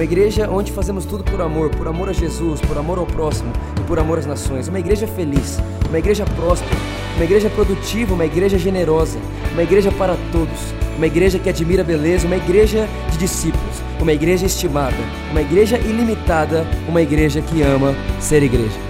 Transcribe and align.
uma 0.00 0.04
igreja 0.04 0.48
onde 0.50 0.72
fazemos 0.72 1.04
tudo 1.04 1.22
por 1.22 1.42
amor, 1.42 1.68
por 1.68 1.86
amor 1.86 2.08
a 2.08 2.12
Jesus, 2.14 2.58
por 2.62 2.78
amor 2.78 2.98
ao 2.98 3.04
próximo 3.04 3.52
e 3.78 3.82
por 3.82 3.98
amor 3.98 4.18
às 4.18 4.24
nações. 4.24 4.66
Uma 4.66 4.80
igreja 4.80 5.06
feliz, 5.06 5.58
uma 5.90 5.98
igreja 5.98 6.24
próspera, 6.24 6.74
uma 7.16 7.24
igreja 7.26 7.50
produtiva, 7.50 8.14
uma 8.14 8.24
igreja 8.24 8.56
generosa, 8.56 9.18
uma 9.52 9.62
igreja 9.62 9.92
para 9.92 10.16
todos, 10.32 10.58
uma 10.96 11.06
igreja 11.06 11.38
que 11.38 11.50
admira 11.50 11.82
a 11.82 11.84
beleza, 11.84 12.26
uma 12.26 12.38
igreja 12.38 12.88
de 13.12 13.18
discípulos, 13.18 13.76
uma 14.00 14.14
igreja 14.14 14.46
estimada, 14.46 14.96
uma 15.32 15.42
igreja 15.42 15.76
ilimitada, 15.76 16.64
uma 16.88 17.02
igreja 17.02 17.42
que 17.42 17.60
ama 17.60 17.94
ser 18.18 18.42
igreja. 18.42 18.80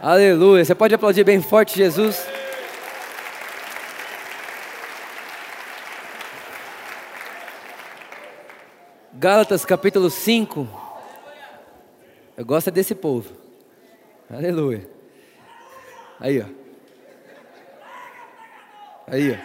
Aleluia! 0.00 0.64
Você 0.64 0.74
pode 0.74 0.94
aplaudir 0.94 1.22
bem 1.22 1.42
forte, 1.42 1.76
Jesus? 1.76 2.16
Gálatas 9.24 9.64
capítulo 9.64 10.10
5. 10.10 10.68
Eu 12.36 12.44
gosto 12.44 12.70
desse 12.70 12.94
povo. 12.94 13.34
Aleluia. 14.28 14.86
Aí, 16.20 16.42
ó. 16.42 16.44
Aí, 19.06 19.32
ó. 19.32 19.36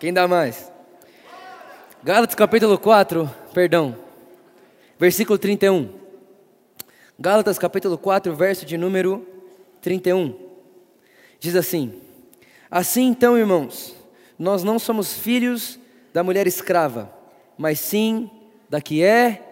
Quem 0.00 0.12
dá 0.12 0.26
mais? 0.26 0.72
Gálatas 2.02 2.34
capítulo 2.34 2.76
4, 2.80 3.30
perdão. 3.54 3.96
Versículo 4.98 5.38
31. 5.38 5.88
Gálatas 7.16 7.60
capítulo 7.60 7.96
4, 7.96 8.34
verso 8.34 8.66
de 8.66 8.76
número 8.76 9.24
31. 9.80 10.36
Diz 11.38 11.54
assim: 11.54 12.02
Assim 12.68 13.04
então, 13.04 13.38
irmãos, 13.38 13.94
nós 14.36 14.64
não 14.64 14.80
somos 14.80 15.14
filhos 15.14 15.78
da 16.12 16.24
mulher 16.24 16.48
escrava, 16.48 17.22
mas 17.58 17.78
sim 17.80 18.30
da 18.68 18.80
que 18.80 19.02
é 19.02 19.42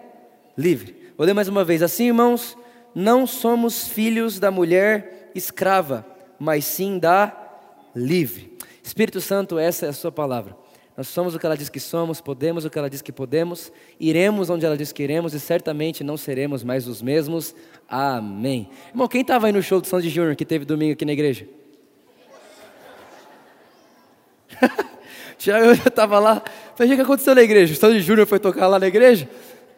livre. 0.57 1.13
Vou 1.17 1.25
ler 1.25 1.33
mais 1.33 1.47
uma 1.47 1.63
vez. 1.63 1.81
Assim, 1.81 2.07
irmãos, 2.07 2.57
não 2.93 3.25
somos 3.25 3.87
filhos 3.87 4.39
da 4.39 4.51
mulher 4.51 5.31
escrava, 5.35 6.05
mas 6.39 6.65
sim 6.65 6.99
da 6.99 7.35
livre. 7.95 8.57
Espírito 8.83 9.21
Santo, 9.21 9.57
essa 9.57 9.85
é 9.85 9.89
a 9.89 9.93
sua 9.93 10.11
palavra. 10.11 10.55
Nós 10.95 11.07
somos 11.07 11.33
o 11.33 11.39
que 11.39 11.45
ela 11.45 11.57
diz 11.57 11.69
que 11.69 11.79
somos, 11.79 12.21
podemos 12.21 12.65
o 12.65 12.69
que 12.69 12.77
ela 12.77 12.89
diz 12.89 13.01
que 13.01 13.11
podemos, 13.11 13.71
iremos 13.99 14.51
onde 14.51 14.63
ela 14.63 14.77
diz 14.77 14.91
que 14.91 15.01
iremos 15.01 15.33
e 15.33 15.39
certamente 15.39 16.03
não 16.03 16.15
seremos 16.17 16.63
mais 16.63 16.87
os 16.87 17.01
mesmos. 17.01 17.55
Amém. 17.89 18.69
Irmão, 18.89 19.07
quem 19.07 19.21
estava 19.21 19.47
aí 19.47 19.53
no 19.53 19.63
show 19.63 19.81
do 19.81 19.87
Sandy 19.87 20.09
Júnior 20.09 20.35
que 20.35 20.45
teve 20.45 20.65
domingo 20.65 20.93
aqui 20.93 21.03
na 21.03 21.13
igreja? 21.13 21.47
Tiago, 25.37 25.65
eu 25.65 25.73
estava 25.73 26.19
lá. 26.19 26.41
Falei, 26.75 26.93
o 26.93 26.95
que 26.95 27.01
aconteceu 27.01 27.35
na 27.35 27.41
igreja? 27.41 27.73
O 27.73 27.77
Sandy 27.77 28.01
Júnior 28.01 28.27
foi 28.27 28.39
tocar 28.39 28.67
lá 28.67 28.79
na 28.79 28.87
igreja? 28.87 29.27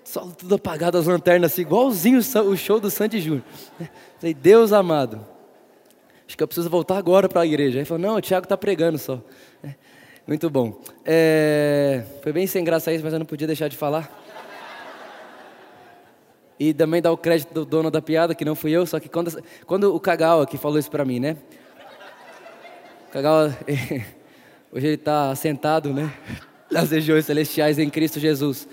Só 0.03 0.21
tudo 0.21 0.55
apagado, 0.55 0.97
as 0.97 1.07
lanternas 1.07 1.51
assim, 1.51 1.61
igualzinho 1.61 2.19
o 2.19 2.55
show 2.55 2.79
do 2.79 2.91
Sandy 2.91 3.19
Júnior. 3.19 3.43
Falei, 4.19 4.33
Deus 4.33 4.71
amado, 4.71 5.25
acho 6.27 6.37
que 6.37 6.43
eu 6.43 6.47
preciso 6.47 6.69
voltar 6.69 6.97
agora 6.97 7.27
para 7.27 7.41
a 7.41 7.45
igreja. 7.45 7.79
Ele 7.79 7.85
falou, 7.85 8.01
não, 8.01 8.15
o 8.15 8.21
Tiago 8.21 8.45
está 8.45 8.55
pregando 8.55 8.97
só. 8.97 9.19
Muito 10.27 10.49
bom. 10.49 10.79
É, 11.03 12.03
foi 12.21 12.31
bem 12.31 12.47
sem 12.47 12.63
graça 12.63 12.93
isso, 12.93 13.03
mas 13.03 13.13
eu 13.13 13.19
não 13.19 13.25
podia 13.25 13.47
deixar 13.47 13.67
de 13.67 13.77
falar. 13.77 14.23
E 16.59 16.73
também 16.73 17.01
dar 17.01 17.11
o 17.11 17.17
crédito 17.17 17.53
do 17.53 17.65
dono 17.65 17.91
da 17.91 18.01
piada, 18.01 18.33
que 18.33 18.45
não 18.45 18.55
fui 18.55 18.71
eu, 18.71 18.85
só 18.85 18.99
que 18.99 19.09
quando, 19.09 19.43
quando 19.65 19.93
o 19.93 19.99
Kagawa 19.99 20.43
aqui 20.43 20.57
falou 20.57 20.79
isso 20.79 20.89
para 20.89 21.03
mim, 21.03 21.19
né? 21.19 21.35
Kagawa, 23.11 23.55
hoje 24.75 24.87
ele 24.87 24.95
está 24.95 25.33
sentado, 25.35 25.93
né? 25.93 26.13
Nas 26.69 26.91
regiões 26.91 27.25
celestiais 27.25 27.79
em 27.79 27.89
Cristo 27.89 28.19
Jesus. 28.19 28.67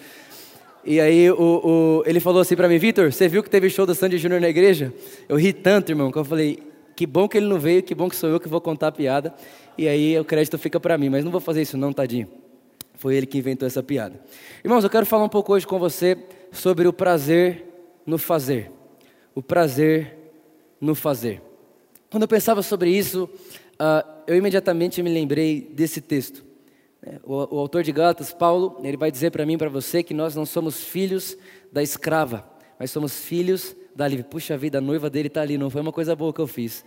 E 0.85 1.01
aí 1.01 1.31
o, 1.31 1.37
o, 1.39 2.03
ele 2.05 2.19
falou 2.19 2.41
assim 2.41 2.57
para 2.57 2.69
mim, 2.69 2.77
Vitor, 2.77 3.13
você 3.13 3.29
viu 3.29 3.41
que 3.41 3.49
teve 3.49 3.71
show 3.71 3.87
do 3.87 3.95
Sandy 3.95 4.19
Júnior 4.19 4.41
na 4.41 4.49
igreja? 4.49 4.93
Eu 5.29 5.37
ri 5.37 5.53
tanto, 5.53 5.93
irmão, 5.93 6.11
que 6.11 6.19
eu 6.19 6.25
falei, 6.25 6.61
que 6.97 7.07
bom 7.07 7.29
que 7.29 7.37
ele 7.37 7.47
não 7.47 7.61
veio, 7.61 7.85
que 7.85 7.95
bom 7.95 8.09
que 8.09 8.17
sou 8.17 8.29
eu 8.29 8.41
que 8.41 8.49
vou 8.49 8.61
contar 8.61 8.89
a 8.89 8.93
piada 8.93 9.33
e 9.79 9.87
aí 9.87 10.19
o 10.19 10.25
crédito 10.25 10.59
fica 10.59 10.81
para 10.81 10.99
mim, 10.99 11.09
mas 11.09 11.25
não 11.25 11.31
vou 11.31 11.41
fazer 11.41 11.63
isso 11.63 11.77
não, 11.77 11.93
tadinho. 11.93 12.29
Foi 12.95 13.15
ele 13.15 13.27
que 13.27 13.39
inventou 13.39 13.67
essa 13.67 13.83
piada. 13.83 14.21
Irmãos, 14.65 14.83
eu 14.83 14.91
quero 14.91 15.07
falar 15.07 15.25
um 15.25 15.29
pouco 15.29 15.53
hoje 15.53 15.65
com 15.65 15.79
você 15.79 16.19
sobre 16.51 16.89
o 16.89 16.93
prazer 16.93 17.65
no 18.05 18.19
fazer. 18.19 18.73
O 19.37 19.43
prazer 19.43 20.17
no 20.81 20.97
fazer. 20.97 21.41
Quando 22.11 22.25
eu 22.25 22.29
pensava 22.29 22.61
sobre 22.61 22.91
isso, 22.91 23.31
uh, 23.83 24.23
eu 24.27 24.37
imediatamente 24.37 25.03
me 25.03 25.13
lembrei 25.13 25.61
desse 25.61 26.01
texto. 26.01 26.45
É, 27.05 27.19
o, 27.25 27.57
o 27.57 27.59
autor 27.59 27.83
de 27.83 27.91
Gálatas, 27.91 28.33
Paulo, 28.33 28.79
ele 28.85 28.97
vai 28.97 29.11
dizer 29.11 29.31
para 29.33 29.45
mim 29.45 29.59
para 29.59 29.69
você 29.69 30.03
que 30.03 30.15
nós 30.15 30.37
não 30.37 30.47
somos 30.47 30.85
filhos 30.85 31.37
da 31.73 31.83
escrava, 31.83 32.49
mas 32.79 32.93
somos 32.93 33.25
filhos 33.25 33.75
da 33.95 34.07
livre. 34.07 34.25
Puxa 34.25 34.57
vida, 34.57 34.79
a 34.79 34.81
noiva 34.81 35.11
dele 35.11 35.27
está 35.27 35.43
ali, 35.43 35.59
não 35.59 35.69
foi 35.69 35.81
uma 35.81 35.93
coisa 35.93 36.15
boa 36.15 36.33
que 36.33 36.41
eu 36.41 36.47
fiz. 36.47 36.85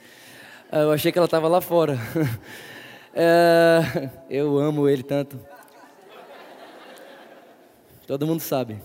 Uh, 0.72 0.78
eu 0.78 0.92
achei 0.92 1.12
que 1.12 1.18
ela 1.18 1.26
estava 1.26 1.48
lá 1.48 1.62
fora. 1.62 1.98
É, 3.18 4.10
eu 4.30 4.58
amo 4.58 4.90
ele 4.90 5.02
tanto. 5.02 5.40
Todo 8.06 8.28
mundo 8.28 8.42
sabe. 8.42 8.76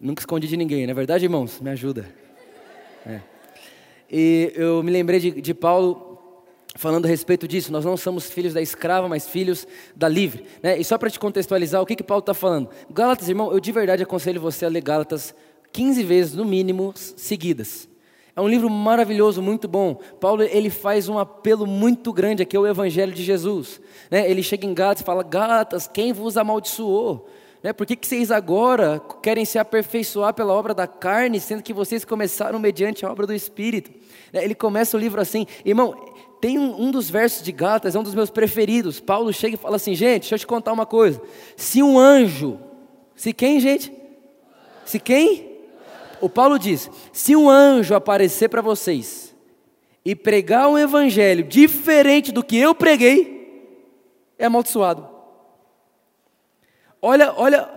Nunca 0.00 0.20
escondi 0.20 0.48
de 0.48 0.56
ninguém, 0.56 0.84
não 0.86 0.90
é 0.90 0.94
verdade, 0.94 1.24
irmãos? 1.24 1.60
Me 1.60 1.70
ajuda. 1.70 2.04
É. 3.06 3.20
E 4.10 4.52
eu 4.56 4.82
me 4.82 4.90
lembrei 4.90 5.20
de, 5.20 5.40
de 5.40 5.54
Paulo 5.54 6.11
falando 6.74 7.06
a 7.06 7.08
respeito 7.08 7.46
disso. 7.46 7.72
Nós 7.72 7.84
não 7.84 7.96
somos 7.96 8.30
filhos 8.30 8.54
da 8.54 8.60
escrava, 8.60 9.08
mas 9.08 9.28
filhos 9.28 9.66
da 9.94 10.08
livre. 10.08 10.44
Né? 10.62 10.78
E 10.78 10.84
só 10.84 10.96
para 10.98 11.10
te 11.10 11.18
contextualizar, 11.18 11.80
o 11.80 11.86
que, 11.86 11.96
que 11.96 12.02
Paulo 12.02 12.20
está 12.20 12.34
falando? 12.34 12.68
Gálatas, 12.90 13.28
irmão, 13.28 13.52
eu 13.52 13.60
de 13.60 13.72
verdade 13.72 14.02
aconselho 14.02 14.40
você 14.40 14.64
a 14.64 14.68
ler 14.68 14.82
Gálatas 14.82 15.34
15 15.72 16.02
vezes, 16.02 16.34
no 16.34 16.44
mínimo, 16.44 16.92
seguidas. 16.94 17.88
É 18.34 18.40
um 18.40 18.48
livro 18.48 18.70
maravilhoso, 18.70 19.42
muito 19.42 19.68
bom. 19.68 19.96
Paulo 20.18 20.42
ele 20.42 20.70
faz 20.70 21.08
um 21.08 21.18
apelo 21.18 21.66
muito 21.66 22.12
grande 22.12 22.42
aqui 22.42 22.56
ao 22.56 22.66
Evangelho 22.66 23.12
de 23.12 23.22
Jesus. 23.22 23.80
Né? 24.10 24.30
Ele 24.30 24.42
chega 24.42 24.66
em 24.66 24.72
Gálatas 24.72 25.02
e 25.02 25.04
fala: 25.04 25.22
Gálatas, 25.22 25.86
quem 25.86 26.12
vos 26.12 26.36
amaldiçoou? 26.38 27.28
Né? 27.62 27.72
Por 27.72 27.86
que, 27.86 27.96
que 27.96 28.06
vocês 28.06 28.30
agora 28.30 29.00
querem 29.22 29.44
se 29.44 29.58
aperfeiçoar 29.58 30.34
pela 30.34 30.52
obra 30.52 30.74
da 30.74 30.86
carne, 30.86 31.38
sendo 31.38 31.62
que 31.62 31.72
vocês 31.72 32.04
começaram 32.04 32.58
mediante 32.58 33.04
a 33.06 33.10
obra 33.10 33.26
do 33.26 33.34
Espírito? 33.34 33.90
Né? 34.32 34.44
Ele 34.44 34.54
começa 34.54 34.96
o 34.96 35.00
livro 35.00 35.20
assim, 35.20 35.46
irmão. 35.64 35.94
Tem 36.40 36.58
um, 36.58 36.82
um 36.82 36.90
dos 36.90 37.08
versos 37.08 37.42
de 37.42 37.52
Gálatas, 37.52 37.94
é 37.94 37.98
um 37.98 38.02
dos 38.02 38.14
meus 38.14 38.30
preferidos. 38.30 38.98
Paulo 38.98 39.32
chega 39.32 39.54
e 39.54 39.58
fala 39.58 39.76
assim: 39.76 39.94
gente, 39.94 40.22
deixa 40.22 40.34
eu 40.34 40.38
te 40.40 40.46
contar 40.46 40.72
uma 40.72 40.84
coisa. 40.84 41.22
Se 41.56 41.82
um 41.82 41.98
anjo, 41.98 42.58
se 43.14 43.32
quem, 43.32 43.60
gente? 43.60 43.92
Se 44.84 44.98
quem? 44.98 45.52
o 46.22 46.28
Paulo 46.28 46.58
diz: 46.58 46.88
se 47.12 47.36
um 47.36 47.50
anjo 47.50 47.94
aparecer 47.94 48.48
para 48.48 48.62
vocês 48.62 49.34
e 50.04 50.14
pregar 50.14 50.68
um 50.68 50.78
evangelho 50.78 51.44
diferente 51.44 52.32
do 52.32 52.44
que 52.44 52.56
eu 52.56 52.74
preguei, 52.74 53.68
é 54.38 54.46
amaldiçoado. 54.46 55.11
Olha, 57.04 57.34
olha, 57.36 57.68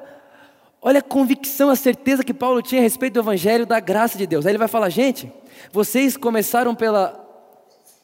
olha 0.79 0.99
a 0.99 1.03
convicção, 1.03 1.71
a 1.71 1.75
certeza 1.75 2.23
que 2.23 2.33
Paulo 2.33 2.61
tinha 2.61 2.79
a 2.79 2.83
respeito 2.83 3.15
do 3.15 3.21
evangelho 3.21 3.65
da 3.65 3.79
graça 3.79 4.19
de 4.19 4.27
Deus. 4.27 4.45
Aí 4.45 4.51
ele 4.51 4.59
vai 4.59 4.67
falar: 4.67 4.89
gente, 4.89 5.31
vocês 5.71 6.15
começaram 6.15 6.75
pela 6.75 7.23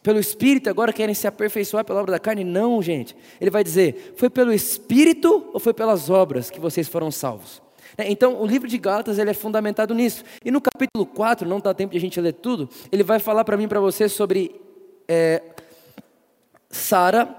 pelo 0.02 0.20
Espírito, 0.20 0.68
agora 0.68 0.92
querem 0.92 1.14
se 1.14 1.28
aperfeiçoar 1.28 1.86
pela 1.86 2.02
obra 2.02 2.14
da 2.14 2.20
carne? 2.20 2.44
Não, 2.44 2.82
gente. 2.82 3.16
Ele 3.40 3.52
vai 3.52 3.64
dizer: 3.64 4.16
foi 4.18 4.32
pelo 4.32 4.52
Espírito 4.52 5.52
ou 5.54 5.60
foi 5.60 5.76
pelas 5.76 6.10
obras 6.10 6.50
que 6.50 6.60
vocês 6.60 6.88
foram 6.88 7.12
salvos? 7.12 7.62
É, 7.96 8.10
então, 8.10 8.42
o 8.42 8.46
livro 8.48 8.68
de 8.68 8.78
Gálatas 8.80 9.20
ele 9.20 9.30
é 9.30 9.34
fundamentado 9.34 9.94
nisso. 9.94 10.24
E 10.44 10.50
no 10.50 10.60
capítulo 10.60 11.06
4, 11.06 11.48
não 11.48 11.60
dá 11.60 11.74
tempo 11.74 11.92
de 11.92 11.98
a 11.98 12.02
gente 12.02 12.20
ler 12.20 12.34
tudo, 12.34 12.68
ele 12.92 13.04
vai 13.04 13.20
falar 13.20 13.44
para 13.44 13.58
mim 13.58 13.68
para 13.68 13.80
você 13.80 14.10
sobre 14.10 14.60
é, 15.08 15.42
Sara 16.70 17.30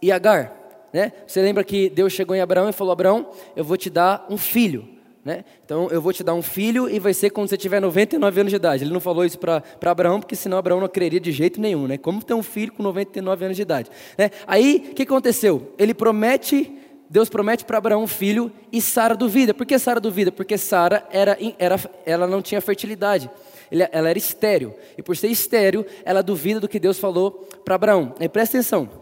e 0.00 0.10
Agar. 0.10 0.61
Né? 0.92 1.12
Você 1.26 1.40
lembra 1.40 1.64
que 1.64 1.88
Deus 1.88 2.12
chegou 2.12 2.36
em 2.36 2.40
Abraão 2.40 2.68
e 2.68 2.72
falou: 2.72 2.92
Abraão, 2.92 3.30
eu 3.56 3.64
vou 3.64 3.76
te 3.76 3.88
dar 3.88 4.26
um 4.28 4.36
filho. 4.36 4.88
Né? 5.24 5.44
Então 5.64 5.88
eu 5.90 6.02
vou 6.02 6.12
te 6.12 6.24
dar 6.24 6.34
um 6.34 6.42
filho 6.42 6.90
e 6.90 6.98
vai 6.98 7.14
ser 7.14 7.30
quando 7.30 7.48
você 7.48 7.56
tiver 7.56 7.80
99 7.80 8.40
anos 8.40 8.50
de 8.50 8.56
idade. 8.56 8.82
Ele 8.82 8.92
não 8.92 9.00
falou 9.00 9.24
isso 9.24 9.38
para 9.38 9.62
Abraão, 9.84 10.18
porque 10.18 10.34
senão 10.34 10.58
Abraão 10.58 10.80
não 10.80 10.88
creria 10.88 11.20
de 11.20 11.30
jeito 11.30 11.60
nenhum. 11.60 11.86
Né? 11.86 11.96
Como 11.96 12.22
ter 12.22 12.34
um 12.34 12.42
filho 12.42 12.72
com 12.72 12.82
99 12.82 13.44
anos 13.44 13.56
de 13.56 13.62
idade? 13.62 13.90
Né? 14.18 14.30
Aí 14.46 14.88
o 14.90 14.94
que 14.94 15.02
aconteceu? 15.02 15.72
Ele 15.78 15.94
promete 15.94 16.78
Deus 17.08 17.28
promete 17.28 17.66
para 17.66 17.76
Abraão 17.76 18.04
um 18.04 18.06
filho 18.06 18.50
e 18.72 18.80
Sara 18.80 19.14
duvida. 19.14 19.52
Por 19.52 19.66
que 19.66 19.78
Sara 19.78 20.00
duvida? 20.00 20.32
Porque 20.32 20.56
Sara 20.56 21.06
era, 21.10 21.36
era, 21.58 21.78
ela 22.06 22.26
não 22.26 22.40
tinha 22.40 22.58
fertilidade. 22.58 23.30
Ela 23.70 24.08
era 24.08 24.16
estéreo. 24.16 24.74
E 24.96 25.02
por 25.02 25.14
ser 25.14 25.28
estéreo, 25.28 25.84
ela 26.06 26.22
duvida 26.22 26.58
do 26.58 26.66
que 26.66 26.80
Deus 26.80 26.98
falou 26.98 27.46
para 27.66 27.74
Abraão. 27.74 28.14
Aí 28.18 28.30
presta 28.30 28.56
atenção. 28.56 29.01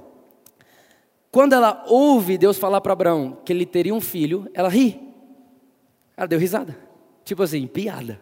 Quando 1.31 1.53
ela 1.53 1.85
ouve 1.87 2.37
Deus 2.37 2.59
falar 2.59 2.81
para 2.81 2.93
Abraão 2.93 3.38
que 3.44 3.53
ele 3.53 3.65
teria 3.65 3.94
um 3.94 4.00
filho, 4.00 4.50
ela 4.53 4.69
ri. 4.69 5.00
Ela 6.17 6.27
deu 6.27 6.38
risada. 6.38 6.77
Tipo 7.25 7.43
assim, 7.43 7.67
piada. 7.67 8.21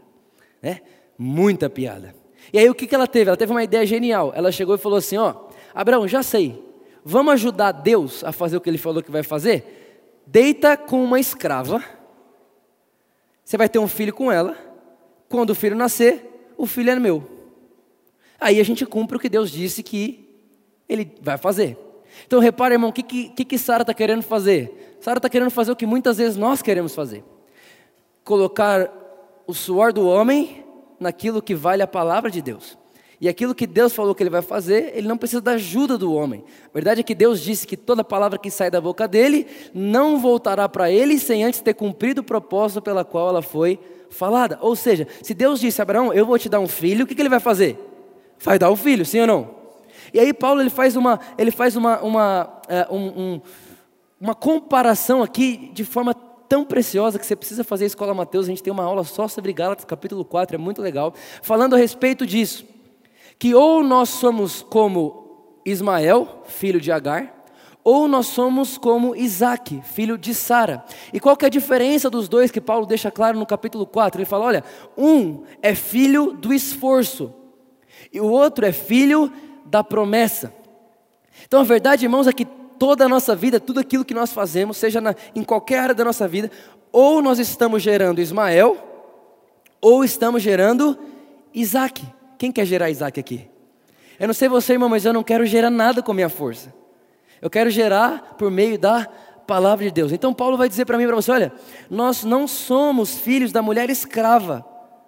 Né? 0.63 0.81
Muita 1.17 1.71
piada. 1.71 2.15
E 2.53 2.59
aí 2.59 2.69
o 2.69 2.75
que, 2.75 2.87
que 2.87 2.95
ela 2.95 3.07
teve? 3.07 3.29
Ela 3.29 3.37
teve 3.37 3.53
uma 3.53 3.65
ideia 3.65 3.87
genial. 3.87 4.33
Ela 4.35 4.53
chegou 4.53 4.75
e 4.75 4.79
falou 4.79 4.99
assim: 4.99 5.17
Ó, 5.17 5.35
Abraão, 5.75 6.07
já 6.07 6.23
sei. 6.23 6.63
Vamos 7.05 7.35
ajudar 7.35 7.73
Deus 7.73 8.23
a 8.23 8.33
fazer 8.33 8.57
o 8.57 8.61
que 8.61 8.69
ele 8.69 8.79
falou 8.79 9.03
que 9.03 9.11
vai 9.11 9.23
fazer? 9.23 10.21
Deita 10.27 10.77
com 10.77 11.03
uma 11.03 11.19
escrava. 11.19 11.83
Você 13.43 13.57
vai 13.57 13.69
ter 13.69 13.79
um 13.79 13.89
filho 13.89 14.13
com 14.13 14.31
ela. 14.31 14.57
Quando 15.29 15.51
o 15.51 15.55
filho 15.55 15.75
nascer, 15.75 16.53
o 16.57 16.67
filho 16.67 16.91
é 16.91 16.99
meu. 16.99 17.27
Aí 18.39 18.61
a 18.61 18.65
gente 18.65 18.85
cumpre 18.85 19.17
o 19.17 19.21
que 19.21 19.29
Deus 19.29 19.51
disse 19.51 19.83
que 19.83 20.29
ele 20.87 21.11
vai 21.23 21.39
fazer. 21.39 21.88
Então 22.27 22.41
repara, 22.41 22.75
irmão, 22.75 22.91
o 22.91 22.93
que, 22.93 23.03
que, 23.03 23.45
que 23.45 23.59
Sara 23.59 23.83
está 23.83 23.95
querendo 23.95 24.23
fazer? 24.23 24.97
Sara 25.01 25.19
está 25.19 25.29
querendo 25.29 25.51
fazer 25.51 25.73
o 25.73 25.77
que 25.77 25.87
muitas 25.87 26.19
vezes 26.19 26.37
nós 26.37 26.63
queremos 26.63 26.95
fazer: 26.95 27.25
colocar 28.25 28.91
o 29.47 29.55
suor 29.55 29.93
do 29.93 30.07
homem 30.07 30.65
naquilo 31.01 31.41
que 31.41 31.55
vale 31.55 31.83
a 31.83 31.87
palavra 31.87 32.31
de 32.31 32.43
Deus. 32.43 32.77
E 33.21 33.29
aquilo 33.29 33.55
que 33.55 33.67
Deus 33.67 33.93
falou 33.93 34.15
que 34.15 34.23
ele 34.23 34.31
vai 34.31 34.43
fazer, 34.43 34.93
ele 34.95 35.09
não 35.09 35.19
precisa 35.19 35.41
da 35.41 35.53
ajuda 35.53 35.99
do 35.99 36.13
homem. 36.13 36.45
A 36.67 36.73
verdade 36.73 37.01
é 37.01 37.03
que 37.03 37.15
Deus 37.15 37.41
disse 37.41 37.67
que 37.67 37.77
toda 37.77 38.05
palavra 38.05 38.39
que 38.39 38.49
sai 38.49 38.71
da 38.71 38.81
boca 38.81 39.09
dele 39.09 39.47
não 39.75 40.21
voltará 40.21 40.69
para 40.69 40.91
ele 40.91 41.19
sem 41.19 41.43
antes 41.43 41.61
ter 41.61 41.75
cumprido 41.75 42.21
o 42.21 42.25
propósito 42.25 42.81
pela 42.81 43.05
qual 43.05 43.31
ela 43.31 43.43
foi 43.43 43.81
falada. 44.09 44.59
Ou 44.63 44.77
seja, 44.77 45.09
se 45.21 45.35
Deus 45.35 45.59
disse 45.59 45.81
a 45.81 45.83
Abraão, 45.83 46.13
eu 46.13 46.25
vou 46.25 46.39
te 46.39 46.49
dar 46.49 46.61
um 46.61 46.69
filho, 46.69 47.05
o 47.05 47.09
que, 47.09 47.15
que 47.15 47.21
ele 47.21 47.29
vai 47.29 47.41
fazer? 47.41 47.77
Vai 48.39 48.57
dar 48.57 48.71
um 48.71 48.77
filho, 48.77 49.05
sim 49.05 49.21
ou 49.21 49.27
não? 49.27 49.58
E 50.13 50.21
aí 50.21 50.33
Paulo 50.33 50.61
ele 50.61 50.71
faz 50.71 50.97
uma, 50.97 51.21
ele 51.37 51.51
faz 51.51 51.77
uma, 51.77 52.01
uma, 52.01 52.61
é, 52.69 52.87
um, 52.91 53.07
um, 53.07 53.41
uma 54.21 54.35
comparação 54.35 55.23
aqui 55.23 55.71
de 55.73 55.85
forma 55.85 56.15
tão 56.49 56.65
preciosa 56.65 57.19
que 57.19 57.27
você 57.27 57.37
precisa 57.37 57.63
fazer 57.63 57.85
a 57.85 57.87
Escola 57.89 58.15
Mateus. 58.15 58.47
A 58.47 58.49
gente 58.49 58.63
tem 58.63 58.73
uma 58.73 58.85
aula 58.85 59.05
só 59.05 59.29
sobre 59.29 59.53
Gálatas, 59.53 59.85
capítulo 59.85 60.25
4, 60.25 60.57
é 60.57 60.59
muito 60.59 60.81
legal, 60.81 61.13
falando 61.43 61.75
a 61.75 61.79
respeito 61.79 62.27
disso. 62.27 62.65
Que 63.39 63.55
ou 63.55 63.85
nós 63.85 64.09
somos 64.09 64.63
como 64.63 65.61
Ismael, 65.65 66.43
filho 66.47 66.81
de 66.81 66.91
Agar, 66.91 67.39
ou 67.85 68.09
nós 68.09 68.27
somos 68.27 68.77
como 68.77 69.15
Isaac, 69.15 69.81
filho 69.83 70.19
de 70.19 70.35
Sara. 70.35 70.85
E 71.13 71.21
qual 71.21 71.37
que 71.37 71.45
é 71.45 71.49
a 71.49 71.51
diferença 71.51 72.11
dos 72.11 72.29
dois 72.29 72.51
que 72.51 72.61
Paulo 72.61 72.85
deixa 72.85 73.11
claro 73.11 73.39
no 73.39 73.47
capítulo 73.47 73.87
4? 73.87 74.21
Ele 74.21 74.27
fala: 74.27 74.45
olha, 74.45 74.65
um 74.97 75.45
é 75.63 75.75
filho 75.75 76.33
do 76.33 76.53
esforço, 76.53 77.33
e 78.13 78.21
o 78.21 78.27
outro 78.27 78.67
é 78.67 78.73
filho 78.73 79.33
da 79.71 79.85
promessa. 79.85 80.53
Então 81.47 81.61
a 81.61 81.65
verdade, 81.65 82.05
irmãos, 82.05 82.27
é 82.27 82.33
que 82.33 82.45
toda 82.45 83.05
a 83.05 83.09
nossa 83.09 83.35
vida, 83.35 83.61
tudo 83.61 83.81
aquilo 83.81 84.05
que 84.05 84.15
nós 84.15 84.33
fazemos, 84.33 84.77
seja 84.77 85.01
na, 85.01 85.15
em 85.35 85.43
qualquer 85.43 85.81
área 85.81 85.95
da 85.95 86.05
nossa 86.05 86.27
vida, 86.27 86.51
ou 86.93 87.21
nós 87.21 87.39
estamos 87.39 87.83
gerando 87.83 88.21
Ismael, 88.21 88.77
ou 89.81 90.05
estamos 90.05 90.43
gerando 90.43 90.99
Isaac. 91.53 92.03
Quem 92.37 92.53
quer 92.53 92.65
gerar 92.65 92.91
Isaac 92.91 93.19
aqui? 93.19 93.49
Eu 94.19 94.27
não 94.27 94.35
sei 94.35 94.49
você, 94.49 94.73
irmão, 94.73 94.89
mas 94.89 95.05
eu 95.05 95.13
não 95.13 95.23
quero 95.23 95.47
gerar 95.47 95.71
nada 95.71 96.03
com 96.03 96.13
a 96.13 96.15
minha 96.15 96.29
força. 96.29 96.75
Eu 97.41 97.49
quero 97.49 97.71
gerar 97.71 98.35
por 98.37 98.51
meio 98.51 98.79
da 98.79 99.09
palavra 99.47 99.85
de 99.85 99.91
Deus. 99.91 100.13
Então 100.13 100.35
Paulo 100.35 100.57
vai 100.57 100.69
dizer 100.69 100.85
para 100.85 100.99
mim 100.99 101.05
e 101.05 101.07
para 101.07 101.17
você: 101.17 101.31
olha, 101.31 101.53
nós 101.89 102.25
não 102.25 102.49
somos 102.49 103.17
filhos 103.19 103.53
da 103.53 103.63
mulher 103.63 103.89
escrava, 103.91 104.65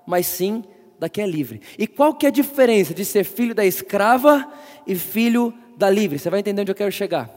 mas 0.07 0.27
sim 0.27 0.65
da 1.01 1.09
que 1.09 1.21
é 1.21 1.27
livre. 1.27 1.63
E 1.79 1.87
qual 1.87 2.15
que 2.15 2.27
é 2.27 2.29
a 2.29 2.33
diferença 2.33 2.93
de 2.93 3.07
ser 3.07 3.25
filho 3.25 3.55
da 3.55 3.65
escrava 3.65 4.47
e 4.87 4.95
filho 4.95 5.53
da 5.79 5.89
livre? 5.89 6.19
Você 6.19 6.29
vai 6.29 6.41
entender 6.41 6.61
onde 6.61 6.71
eu 6.71 6.77
quero 6.77 6.93
chegar. 6.93 7.31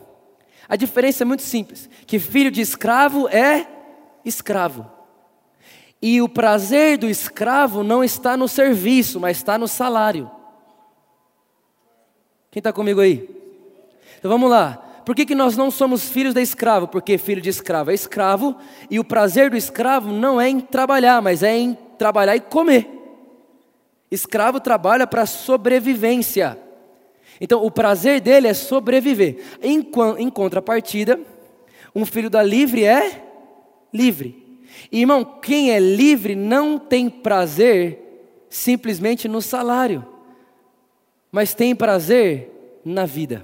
A 0.68 0.76
diferença 0.76 1.24
é 1.24 1.26
muito 1.26 1.44
simples, 1.44 1.90
que 2.06 2.20
filho 2.20 2.52
de 2.52 2.60
escravo 2.60 3.30
é 3.30 3.66
escravo. 4.26 4.86
E 6.02 6.22
o 6.22 6.28
prazer 6.28 6.98
do 6.98 7.10
escravo 7.10 7.84
não 7.84 8.04
está 8.04 8.36
no 8.36 8.50
serviço, 8.50 9.18
mas 9.18 9.38
está 9.38 9.58
no 9.58 9.68
salário. 9.68 10.30
Quem 12.52 12.60
está 12.60 12.74
comigo 12.74 13.00
aí? 13.00 13.30
Então 14.20 14.30
vamos 14.30 14.50
lá. 14.50 14.76
Por 15.06 15.16
que, 15.16 15.26
que 15.26 15.36
nós 15.36 15.56
não 15.56 15.72
somos 15.72 16.10
filhos 16.10 16.34
da 16.34 16.42
escravo? 16.42 16.88
Porque 16.88 17.18
filho 17.18 17.42
de 17.42 17.50
escravo 17.50 17.92
é 17.92 17.94
escravo, 17.94 18.56
e 18.90 19.00
o 19.00 19.04
prazer 19.06 19.50
do 19.50 19.58
escravo 19.58 20.12
não 20.12 20.40
é 20.40 20.50
em 20.50 20.60
trabalhar, 20.60 21.22
mas 21.22 21.44
é 21.44 21.56
em 21.58 21.78
trabalhar 21.98 22.36
e 22.36 22.42
comer. 22.42 23.03
Escravo 24.14 24.60
trabalha 24.60 25.08
para 25.08 25.26
sobrevivência. 25.26 26.60
Então, 27.42 27.66
o 27.66 27.72
prazer 27.72 28.22
dele 28.22 28.48
é 28.48 28.54
sobreviver. 28.54 29.38
Em, 29.60 29.84
em 30.20 30.30
contrapartida, 30.30 31.20
um 31.96 32.06
filho 32.06 32.30
da 32.30 32.44
livre 32.44 32.84
é 32.84 33.24
livre. 33.92 34.62
Irmão, 34.92 35.26
quem 35.26 35.72
é 35.72 35.80
livre 35.80 36.36
não 36.36 36.78
tem 36.78 37.10
prazer 37.10 38.00
simplesmente 38.50 39.28
no 39.28 39.42
salário, 39.42 40.06
mas 41.32 41.56
tem 41.56 41.76
prazer 41.76 42.52
na 42.86 43.06
vida. 43.06 43.44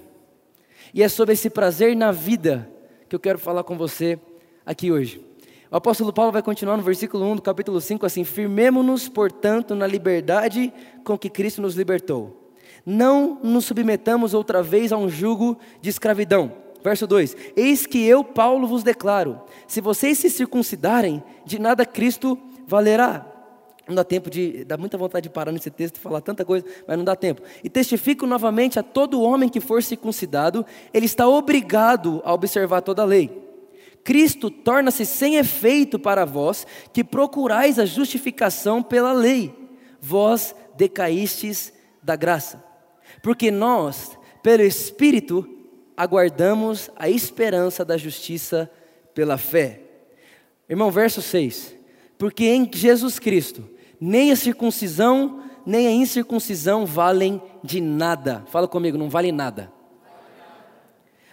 E 0.93 1.01
é 1.01 1.09
sobre 1.09 1.33
esse 1.33 1.49
prazer 1.49 1.95
na 1.95 2.11
vida 2.11 2.69
que 3.07 3.15
eu 3.15 3.19
quero 3.19 3.39
falar 3.39 3.63
com 3.63 3.75
você 3.75 4.19
aqui 4.63 4.91
hoje. 4.91 5.28
O 5.71 5.77
apóstolo 5.77 6.11
Paulo 6.11 6.31
vai 6.31 6.41
continuar 6.41 6.77
no 6.77 6.81
versículo 6.81 7.23
1 7.25 7.35
do 7.35 7.41
capítulo 7.43 7.79
5 7.79 8.03
assim: 8.03 8.23
Firmemo-nos, 8.23 9.07
portanto, 9.07 9.75
na 9.75 9.85
liberdade 9.85 10.73
com 11.03 11.15
que 11.15 11.29
Cristo 11.29 11.61
nos 11.61 11.75
libertou. 11.75 12.51
Não 12.83 13.39
nos 13.43 13.65
submetamos 13.65 14.33
outra 14.33 14.63
vez 14.63 14.91
a 14.91 14.97
um 14.97 15.07
jugo 15.07 15.59
de 15.79 15.91
escravidão. 15.91 16.51
Verso 16.83 17.05
2: 17.05 17.37
Eis 17.55 17.85
que 17.85 18.03
eu, 18.03 18.23
Paulo, 18.23 18.65
vos 18.65 18.81
declaro: 18.81 19.39
se 19.67 19.79
vocês 19.79 20.17
se 20.17 20.31
circuncidarem, 20.31 21.23
de 21.45 21.59
nada 21.59 21.85
Cristo 21.85 22.35
valerá. 22.65 23.27
Não 23.87 23.93
dá 23.93 24.03
tempo 24.03 24.27
de. 24.27 24.65
dá 24.65 24.75
muita 24.75 24.97
vontade 24.97 25.23
de 25.23 25.29
parar 25.29 25.51
nesse 25.51 25.69
texto 25.69 25.97
e 25.97 25.99
falar 25.99 26.21
tanta 26.21 26.43
coisa, 26.43 26.65
mas 26.87 26.97
não 26.97 27.05
dá 27.05 27.15
tempo. 27.15 27.43
E 27.63 27.69
testifico 27.69 28.25
novamente 28.25 28.79
a 28.79 28.83
todo 28.83 29.21
homem 29.21 29.47
que 29.47 29.59
for 29.59 29.83
circuncidado, 29.83 30.65
ele 30.91 31.05
está 31.05 31.27
obrigado 31.27 32.23
a 32.25 32.33
observar 32.33 32.81
toda 32.81 33.03
a 33.03 33.05
lei. 33.05 33.48
Cristo 34.03 34.49
torna-se 34.49 35.05
sem 35.05 35.35
efeito 35.35 35.99
para 35.99 36.25
vós, 36.25 36.65
que 36.93 37.03
procurais 37.03 37.77
a 37.77 37.85
justificação 37.85 38.81
pela 38.81 39.11
lei. 39.11 39.53
Vós 40.01 40.55
decaístes 40.75 41.73
da 42.01 42.15
graça. 42.15 42.63
Porque 43.21 43.51
nós, 43.51 44.17
pelo 44.41 44.63
Espírito, 44.63 45.47
aguardamos 45.95 46.89
a 46.95 47.09
esperança 47.09 47.83
da 47.83 47.97
justiça 47.97 48.71
pela 49.13 49.37
fé. 49.37 49.81
Irmão, 50.69 50.89
verso 50.89 51.21
6. 51.21 51.75
Porque 52.17 52.45
em 52.45 52.69
Jesus 52.73 53.19
Cristo, 53.19 53.69
nem 53.99 54.31
a 54.31 54.35
circuncisão, 54.35 55.43
nem 55.65 55.87
a 55.87 55.91
incircuncisão 55.91 56.85
valem 56.85 57.41
de 57.63 57.81
nada. 57.81 58.43
Fala 58.47 58.67
comigo, 58.67 58.97
não 58.97 59.09
vale 59.09 59.31
nada. 59.31 59.71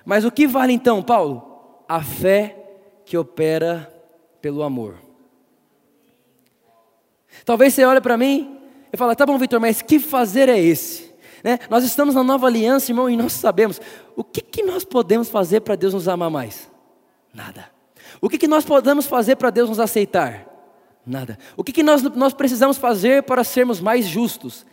Mas 0.05 0.25
o 0.25 0.31
que 0.31 0.47
vale 0.47 0.73
então, 0.73 1.03
Paulo? 1.03 1.57
a 1.89 2.03
fé 2.03 2.56
que 3.07 3.17
opera 3.17 3.91
pelo 4.43 4.65
amor. 4.65 4.97
Talvez 7.45 7.73
você 7.73 7.85
olhe 7.85 8.01
para 8.01 8.17
mim 8.17 8.59
e 8.93 8.97
fale, 8.97 9.15
tá 9.15 9.25
bom, 9.25 9.39
Vitor, 9.39 9.61
mas 9.61 9.81
que 9.81 10.01
fazer 10.01 10.49
é 10.49 10.59
esse? 10.59 11.15
Né? 11.43 11.61
Nós 11.71 11.85
estamos 11.85 12.17
na 12.17 12.25
nova 12.25 12.49
aliança, 12.49 12.91
irmão, 12.91 13.09
e 13.09 13.17
nós 13.17 13.33
sabemos 13.33 13.81
o 14.17 14.25
que, 14.25 14.41
que 14.41 14.63
nós 14.65 14.85
podemos 14.85 15.29
fazer 15.29 15.61
para 15.61 15.77
Deus 15.77 15.95
nos 15.95 16.09
amar 16.09 16.31
mais? 16.31 16.69
Nada. 17.33 17.71
O 18.21 18.29
que, 18.29 18.39
que 18.39 18.49
nós 18.49 18.65
podemos 18.65 19.07
fazer 19.07 19.37
para 19.37 19.51
Deus 19.51 19.69
nos 19.69 19.79
aceitar? 19.79 20.45
Nada. 21.07 21.39
O 21.57 21.63
que, 21.63 21.73
que 21.73 21.85
nós, 21.85 22.03
nós 22.03 22.35
precisamos 22.35 22.77
fazer 22.77 23.23
para 23.23 23.45
sermos 23.45 23.81
mais 23.81 24.07
justos? 24.07 24.67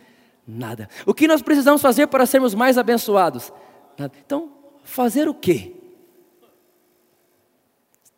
Nada. 0.46 0.88
O 1.06 1.14
que 1.14 1.28
nós 1.28 1.40
precisamos 1.40 1.80
fazer 1.80 2.08
para 2.08 2.26
sermos 2.26 2.54
mais 2.54 2.76
abençoados? 2.76 3.52
Nada. 3.96 4.12
Então, 4.24 4.50
fazer 4.82 5.28
o 5.28 5.34
quê? 5.34 5.73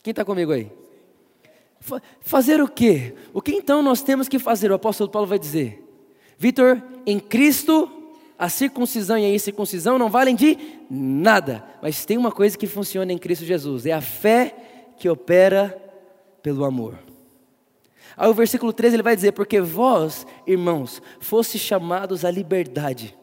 Quem 0.06 0.12
está 0.12 0.24
comigo 0.24 0.52
aí? 0.52 0.70
Fazer 2.20 2.62
o 2.62 2.68
quê? 2.68 3.12
O 3.34 3.42
que 3.42 3.50
então 3.50 3.82
nós 3.82 4.02
temos 4.02 4.28
que 4.28 4.38
fazer? 4.38 4.70
O 4.70 4.74
apóstolo 4.76 5.10
Paulo 5.10 5.26
vai 5.26 5.36
dizer: 5.36 5.84
Vitor, 6.38 6.80
em 7.04 7.18
Cristo, 7.18 7.90
a 8.38 8.48
circuncisão 8.48 9.18
e 9.18 9.24
a 9.24 9.34
incircuncisão 9.34 9.98
não 9.98 10.08
valem 10.08 10.36
de 10.36 10.56
nada, 10.88 11.64
mas 11.82 12.04
tem 12.04 12.16
uma 12.16 12.30
coisa 12.30 12.56
que 12.56 12.68
funciona 12.68 13.12
em 13.12 13.18
Cristo 13.18 13.44
Jesus: 13.44 13.84
é 13.84 13.90
a 13.90 14.00
fé 14.00 14.54
que 14.96 15.08
opera 15.08 15.76
pelo 16.40 16.64
amor. 16.64 17.00
Aí 18.16 18.30
o 18.30 18.34
versículo 18.34 18.72
13 18.72 18.94
ele 18.94 19.02
vai 19.02 19.16
dizer: 19.16 19.32
Porque 19.32 19.60
vós, 19.60 20.24
irmãos, 20.46 21.02
foste 21.18 21.58
chamados 21.58 22.24
à 22.24 22.30
liberdade. 22.30 23.18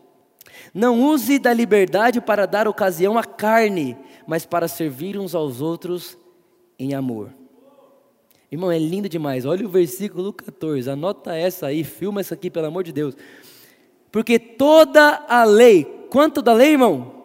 Não 0.73 1.01
use 1.01 1.39
da 1.39 1.53
liberdade 1.53 2.19
para 2.19 2.45
dar 2.45 2.67
ocasião 2.67 3.17
à 3.17 3.23
carne, 3.23 3.95
mas 4.27 4.45
para 4.45 4.67
servir 4.67 5.17
uns 5.17 5.33
aos 5.33 5.61
outros 5.61 6.21
em 6.77 6.93
amor. 6.93 7.29
Irmão, 8.51 8.71
é 8.71 8.77
lindo 8.77 9.09
demais. 9.09 9.45
Olha 9.45 9.65
o 9.65 9.69
versículo 9.69 10.31
14. 10.31 10.89
Anota 10.89 11.35
essa 11.35 11.67
aí, 11.67 11.83
filma 11.83 12.21
essa 12.21 12.35
aqui, 12.35 12.49
pelo 12.49 12.67
amor 12.67 12.83
de 12.83 12.91
Deus. 12.91 13.15
Porque 14.11 14.37
toda 14.37 15.23
a 15.27 15.43
lei, 15.43 15.83
quanto 16.09 16.41
da 16.41 16.53
lei, 16.53 16.73
irmão? 16.73 17.23